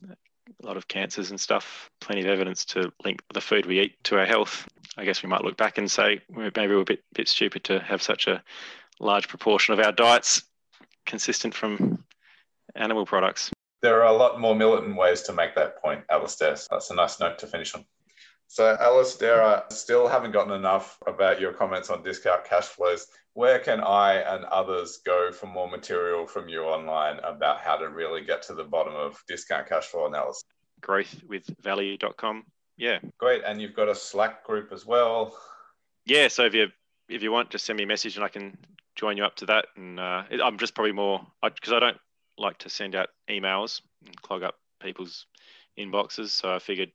a 0.61 0.65
lot 0.65 0.77
of 0.77 0.87
cancers 0.87 1.31
and 1.31 1.39
stuff. 1.39 1.89
Plenty 1.99 2.21
of 2.21 2.27
evidence 2.27 2.65
to 2.65 2.91
link 3.03 3.21
the 3.33 3.41
food 3.41 3.65
we 3.65 3.79
eat 3.79 4.03
to 4.05 4.19
our 4.19 4.25
health. 4.25 4.67
I 4.97 5.05
guess 5.05 5.23
we 5.23 5.29
might 5.29 5.43
look 5.43 5.57
back 5.57 5.77
and 5.77 5.89
say 5.89 6.21
maybe 6.29 6.67
we're 6.67 6.81
a 6.81 6.85
bit 6.85 7.03
bit 7.13 7.27
stupid 7.27 7.63
to 7.65 7.79
have 7.79 8.01
such 8.01 8.27
a 8.27 8.43
large 8.99 9.27
proportion 9.27 9.73
of 9.73 9.79
our 9.79 9.91
diets 9.91 10.43
consistent 11.05 11.53
from 11.53 12.03
animal 12.75 13.05
products. 13.05 13.51
There 13.81 14.03
are 14.03 14.13
a 14.13 14.17
lot 14.17 14.39
more 14.39 14.55
militant 14.55 14.95
ways 14.95 15.23
to 15.23 15.33
make 15.33 15.55
that 15.55 15.81
point, 15.81 16.03
Alistair. 16.09 16.55
That's 16.69 16.91
a 16.91 16.95
nice 16.95 17.19
note 17.19 17.39
to 17.39 17.47
finish 17.47 17.73
on. 17.73 17.83
So, 18.51 18.75
Alistair, 18.81 19.41
I 19.41 19.61
still 19.69 20.09
haven't 20.09 20.33
gotten 20.33 20.51
enough 20.51 20.97
about 21.07 21.39
your 21.39 21.53
comments 21.53 21.89
on 21.89 22.03
discount 22.03 22.43
cash 22.43 22.65
flows. 22.65 23.07
Where 23.31 23.59
can 23.59 23.79
I 23.79 24.15
and 24.15 24.43
others 24.43 24.99
go 25.05 25.31
for 25.31 25.45
more 25.45 25.69
material 25.69 26.27
from 26.27 26.49
you 26.49 26.63
online 26.63 27.19
about 27.19 27.61
how 27.61 27.77
to 27.77 27.87
really 27.87 28.25
get 28.25 28.41
to 28.47 28.53
the 28.53 28.65
bottom 28.65 28.93
of 28.93 29.17
discount 29.25 29.69
cash 29.69 29.85
flow 29.85 30.05
analysis? 30.07 30.43
Growthwithvalue.com. 30.81 32.43
Yeah. 32.75 32.99
Great. 33.17 33.41
And 33.45 33.61
you've 33.61 33.73
got 33.73 33.87
a 33.87 33.95
Slack 33.95 34.43
group 34.43 34.73
as 34.73 34.85
well. 34.85 35.33
Yeah. 36.05 36.27
So 36.27 36.43
if 36.43 36.53
you 36.53 36.67
if 37.07 37.23
you 37.23 37.31
want, 37.31 37.51
just 37.51 37.65
send 37.65 37.77
me 37.77 37.85
a 37.85 37.87
message 37.87 38.17
and 38.17 38.25
I 38.25 38.27
can 38.27 38.57
join 38.97 39.15
you 39.15 39.23
up 39.23 39.37
to 39.37 39.45
that. 39.45 39.67
And 39.77 39.97
uh, 39.97 40.23
I'm 40.43 40.57
just 40.57 40.75
probably 40.75 40.91
more 40.91 41.25
because 41.41 41.71
I, 41.71 41.77
I 41.77 41.79
don't 41.79 41.97
like 42.37 42.57
to 42.57 42.69
send 42.69 42.95
out 42.95 43.07
emails 43.29 43.79
and 44.05 44.21
clog 44.21 44.43
up 44.43 44.55
people's 44.81 45.25
inboxes. 45.79 46.31
So 46.31 46.53
I 46.53 46.59
figured 46.59 46.91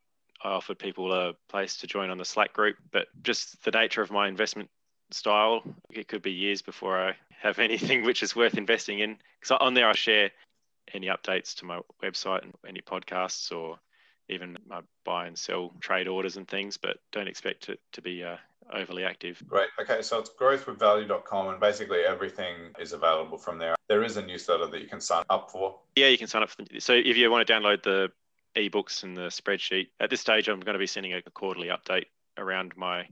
I 0.46 0.50
offered 0.50 0.78
people 0.78 1.12
a 1.12 1.34
place 1.48 1.78
to 1.78 1.88
join 1.88 2.08
on 2.08 2.18
the 2.18 2.24
Slack 2.24 2.52
group, 2.52 2.76
but 2.92 3.08
just 3.24 3.64
the 3.64 3.72
nature 3.72 4.00
of 4.00 4.12
my 4.12 4.28
investment 4.28 4.70
style, 5.10 5.62
it 5.90 6.06
could 6.06 6.22
be 6.22 6.30
years 6.30 6.62
before 6.62 7.00
I 7.00 7.16
have 7.40 7.58
anything 7.68 8.04
which 8.04 8.22
is 8.22 8.36
worth 8.36 8.56
investing 8.56 9.00
in. 9.00 9.18
Because 9.40 9.58
on 9.60 9.74
there, 9.74 9.88
I 9.88 9.94
share 9.94 10.30
any 10.94 11.08
updates 11.08 11.56
to 11.56 11.64
my 11.64 11.80
website 12.00 12.44
and 12.44 12.54
any 12.66 12.80
podcasts 12.80 13.50
or 13.50 13.80
even 14.28 14.56
my 14.68 14.82
buy 15.04 15.26
and 15.26 15.36
sell 15.36 15.72
trade 15.80 16.06
orders 16.06 16.36
and 16.36 16.46
things, 16.46 16.76
but 16.76 16.98
don't 17.10 17.28
expect 17.28 17.68
it 17.68 17.80
to 17.92 18.00
be 18.00 18.22
uh, 18.22 18.36
overly 18.72 19.04
active. 19.04 19.42
Great. 19.48 19.68
Okay, 19.80 20.00
so 20.00 20.20
it's 20.20 20.30
growthwithvalue.com 20.30 21.48
and 21.48 21.60
basically 21.60 22.00
everything 22.00 22.54
is 22.78 22.92
available 22.92 23.36
from 23.38 23.58
there. 23.58 23.74
There 23.88 24.04
is 24.04 24.16
a 24.16 24.24
newsletter 24.24 24.68
that 24.68 24.80
you 24.80 24.88
can 24.88 25.00
sign 25.00 25.24
up 25.28 25.50
for. 25.50 25.76
Yeah, 25.96 26.06
you 26.06 26.18
can 26.18 26.28
sign 26.28 26.44
up 26.44 26.50
for. 26.50 26.62
The, 26.62 26.80
so 26.80 26.92
if 26.92 27.16
you 27.16 27.28
want 27.32 27.46
to 27.46 27.52
download 27.52 27.82
the 27.82 28.10
ebooks 28.56 29.02
and 29.02 29.16
the 29.16 29.28
spreadsheet. 29.28 29.88
At 30.00 30.10
this 30.10 30.20
stage, 30.20 30.48
I'm 30.48 30.60
going 30.60 30.74
to 30.74 30.78
be 30.78 30.86
sending 30.86 31.14
a 31.14 31.22
quarterly 31.22 31.68
update 31.68 32.06
around 32.38 32.72
my 32.76 33.06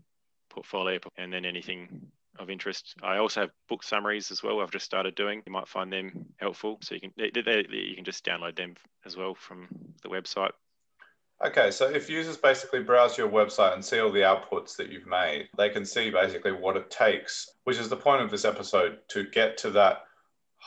portfolio 0.51 0.99
and 1.17 1.33
then 1.33 1.45
anything 1.45 2.09
of 2.39 2.51
interest. 2.51 2.95
I 3.03 3.19
also 3.19 3.43
have 3.43 3.51
book 3.69 3.83
summaries 3.83 4.31
as 4.31 4.43
well. 4.43 4.61
I've 4.61 4.71
just 4.71 4.85
started 4.85 5.15
doing. 5.15 5.43
You 5.47 5.53
might 5.53 5.69
find 5.69 5.93
them 5.93 6.27
helpful, 6.39 6.79
so 6.83 6.95
you 6.95 7.01
can 7.01 7.13
they, 7.17 7.31
they, 7.31 7.65
you 7.71 7.95
can 7.95 8.05
just 8.05 8.25
download 8.25 8.57
them 8.57 8.75
as 9.05 9.17
well 9.17 9.35
from 9.35 9.69
the 10.03 10.09
website. 10.09 10.51
Okay, 11.45 11.71
so 11.71 11.89
if 11.91 12.09
users 12.09 12.37
basically 12.37 12.83
browse 12.83 13.19
your 13.19 13.29
website 13.29 13.75
and 13.75 13.85
see 13.85 13.99
all 13.99 14.11
the 14.11 14.21
outputs 14.21 14.77
that 14.77 14.91
you've 14.91 15.07
made, 15.07 15.49
they 15.57 15.69
can 15.69 15.85
see 15.85 16.09
basically 16.11 16.53
what 16.53 16.77
it 16.77 16.91
takes, 16.91 17.51
which 17.65 17.77
is 17.77 17.89
the 17.89 17.97
point 17.97 18.23
of 18.23 18.31
this 18.31 18.45
episode, 18.45 18.99
to 19.09 19.29
get 19.31 19.59
to 19.59 19.71
that 19.71 20.04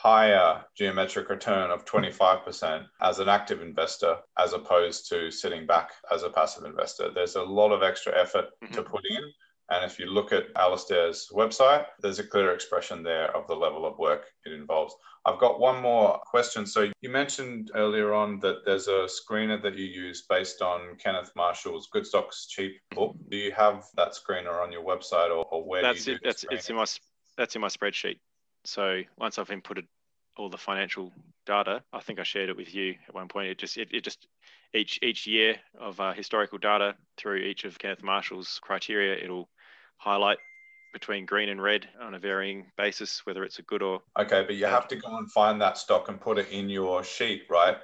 higher 0.00 0.64
geometric 0.76 1.28
return 1.28 1.72
of 1.72 1.84
25% 1.84 2.86
as 3.00 3.18
an 3.18 3.28
active 3.28 3.60
investor 3.60 4.16
as 4.38 4.52
opposed 4.52 5.08
to 5.08 5.28
sitting 5.28 5.66
back 5.66 5.90
as 6.12 6.22
a 6.22 6.30
passive 6.30 6.64
investor. 6.64 7.10
There's 7.12 7.34
a 7.34 7.42
lot 7.42 7.72
of 7.72 7.82
extra 7.82 8.16
effort 8.16 8.44
mm-hmm. 8.62 8.74
to 8.74 8.82
put 8.84 9.02
in. 9.10 9.24
And 9.70 9.84
if 9.84 9.98
you 9.98 10.06
look 10.06 10.32
at 10.32 10.46
Alistair's 10.54 11.28
website, 11.32 11.84
there's 12.00 12.20
a 12.20 12.24
clear 12.24 12.52
expression 12.52 13.02
there 13.02 13.36
of 13.36 13.48
the 13.48 13.56
level 13.56 13.84
of 13.84 13.98
work 13.98 14.26
it 14.46 14.52
involves. 14.52 14.94
I've 15.26 15.40
got 15.40 15.58
one 15.58 15.82
more 15.82 16.20
question. 16.30 16.64
So 16.64 16.92
you 17.00 17.10
mentioned 17.10 17.72
earlier 17.74 18.14
on 18.14 18.38
that 18.38 18.64
there's 18.64 18.86
a 18.86 19.08
screener 19.08 19.60
that 19.62 19.76
you 19.76 19.84
use 19.84 20.24
based 20.28 20.62
on 20.62 20.96
Kenneth 21.02 21.32
Marshall's 21.34 21.88
Good 21.92 22.06
Stocks 22.06 22.46
Cheap 22.46 22.76
book. 22.94 23.16
Do 23.30 23.36
you 23.36 23.50
have 23.50 23.84
that 23.96 24.12
screener 24.12 24.62
on 24.62 24.70
your 24.70 24.84
website 24.84 25.30
or, 25.30 25.44
or 25.50 25.64
where 25.64 25.82
that's 25.82 26.04
do 26.04 26.12
you 26.12 26.16
it, 26.18 26.20
That's 26.22 26.44
it's 26.50 26.70
in 26.70 26.76
my 26.76 26.86
that's 27.36 27.56
in 27.56 27.60
my 27.60 27.68
spreadsheet. 27.68 28.20
So 28.64 29.02
once 29.16 29.38
I've 29.38 29.48
inputted 29.48 29.86
all 30.36 30.48
the 30.48 30.58
financial 30.58 31.12
data, 31.46 31.82
I 31.92 32.00
think 32.00 32.20
I 32.20 32.22
shared 32.22 32.48
it 32.48 32.56
with 32.56 32.74
you 32.74 32.94
at 33.08 33.14
one 33.14 33.28
point. 33.28 33.48
It 33.48 33.58
just 33.58 33.76
it, 33.76 33.88
it 33.92 34.04
just 34.04 34.26
each 34.74 34.98
each 35.02 35.26
year 35.26 35.56
of 35.78 36.00
uh, 36.00 36.12
historical 36.12 36.58
data 36.58 36.94
through 37.16 37.36
each 37.36 37.64
of 37.64 37.78
Kenneth 37.78 38.02
Marshall's 38.02 38.58
criteria, 38.62 39.22
it'll 39.22 39.48
highlight 39.96 40.38
between 40.92 41.26
green 41.26 41.48
and 41.48 41.62
red 41.62 41.86
on 42.00 42.14
a 42.14 42.18
varying 42.18 42.66
basis 42.76 43.24
whether 43.26 43.44
it's 43.44 43.58
a 43.58 43.62
good 43.62 43.82
or 43.82 44.00
okay. 44.18 44.42
But 44.46 44.54
you 44.54 44.62
bad. 44.62 44.72
have 44.72 44.88
to 44.88 44.96
go 44.96 45.16
and 45.18 45.30
find 45.30 45.60
that 45.60 45.76
stock 45.76 46.08
and 46.08 46.20
put 46.20 46.38
it 46.38 46.48
in 46.50 46.70
your 46.70 47.04
sheet, 47.04 47.42
right? 47.50 47.76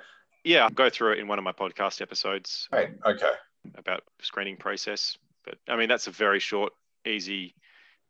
Yeah, 0.44 0.64
I'll 0.64 0.70
go 0.70 0.90
through 0.90 1.12
it 1.12 1.18
in 1.18 1.28
one 1.28 1.38
of 1.38 1.44
my 1.44 1.52
podcast 1.52 2.00
episodes. 2.00 2.68
Right. 2.72 2.90
Okay. 3.04 3.32
About 3.76 4.02
screening 4.20 4.56
process, 4.56 5.16
but 5.44 5.56
I 5.68 5.76
mean 5.76 5.88
that's 5.88 6.06
a 6.06 6.10
very 6.10 6.40
short, 6.40 6.72
easy 7.06 7.54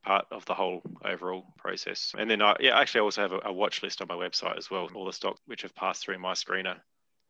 part 0.04 0.26
of 0.30 0.44
the 0.44 0.54
whole 0.54 0.82
overall 1.04 1.44
process. 1.56 2.12
And 2.16 2.30
then 2.30 2.42
I 2.42 2.56
yeah, 2.60 2.78
actually 2.78 3.00
I 3.00 3.04
also 3.04 3.22
have 3.22 3.32
a, 3.32 3.40
a 3.46 3.52
watch 3.52 3.82
list 3.82 4.00
on 4.00 4.08
my 4.08 4.14
website 4.14 4.56
as 4.56 4.70
well, 4.70 4.88
all 4.94 5.06
the 5.06 5.12
stocks 5.12 5.40
which 5.46 5.62
have 5.62 5.74
passed 5.74 6.04
through 6.04 6.18
my 6.18 6.32
screener 6.32 6.76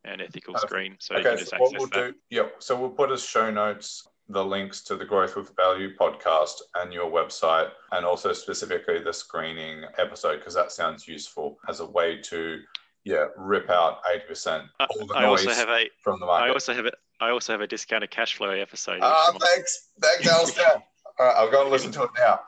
and 0.03 0.21
ethical 0.21 0.53
Perfect. 0.53 0.69
screen. 0.69 0.95
So 0.99 1.15
okay, 1.15 1.23
you 1.23 1.29
can 1.29 1.37
just 1.39 1.51
so 1.51 1.57
access 1.57 1.79
we'll 1.79 1.87
that. 1.87 2.11
Do, 2.11 2.13
yeah, 2.29 2.47
so 2.59 2.79
we'll 2.79 2.89
put 2.89 3.11
as 3.11 3.23
show 3.23 3.49
notes 3.49 4.07
the 4.27 4.43
links 4.43 4.81
to 4.81 4.95
the 4.95 5.05
Growth 5.05 5.35
with 5.35 5.55
Value 5.55 5.95
podcast 5.95 6.61
and 6.75 6.91
your 6.91 7.09
website, 7.09 7.69
and 7.91 8.05
also 8.05 8.33
specifically 8.33 8.99
the 8.99 9.13
screening 9.13 9.83
episode, 9.97 10.37
because 10.37 10.53
that 10.55 10.71
sounds 10.71 11.07
useful 11.07 11.57
as 11.67 11.79
a 11.79 11.85
way 11.85 12.19
to 12.23 12.59
yeah 13.03 13.25
rip 13.37 13.69
out 13.69 13.99
80% 14.03 14.63
all 14.79 15.05
the 15.05 15.13
I 15.13 15.21
noise 15.23 15.45
also 15.45 15.51
have 15.51 15.69
a, 15.69 15.89
from 16.03 16.19
the 16.19 16.25
market. 16.25 16.45
I 16.45 16.49
also 16.49 16.73
have 16.73 16.87
a, 16.87 16.91
I 17.21 17.29
also 17.29 17.53
have 17.53 17.61
a 17.61 17.67
discounted 17.67 18.09
cash 18.09 18.35
flow 18.35 18.49
episode. 18.49 18.99
Ah, 19.01 19.31
thanks. 19.39 19.89
Thanks, 20.01 20.27
Alistair. 20.27 20.83
All 21.17 21.25
right, 21.25 21.35
I'll 21.37 21.51
go 21.51 21.61
and 21.61 21.71
listen 21.71 21.91
to 21.93 22.03
it 22.03 22.09
now. 22.17 22.41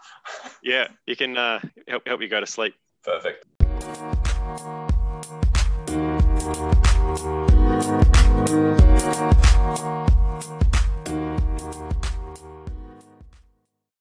yeah, 0.61 0.88
you 1.05 1.15
can 1.15 1.38
uh, 1.38 1.59
help 1.88 2.07
help 2.07 2.22
you 2.22 2.28
go 2.28 2.39
to 2.39 2.45
sleep. 2.47 2.76
Perfect. 3.03 3.45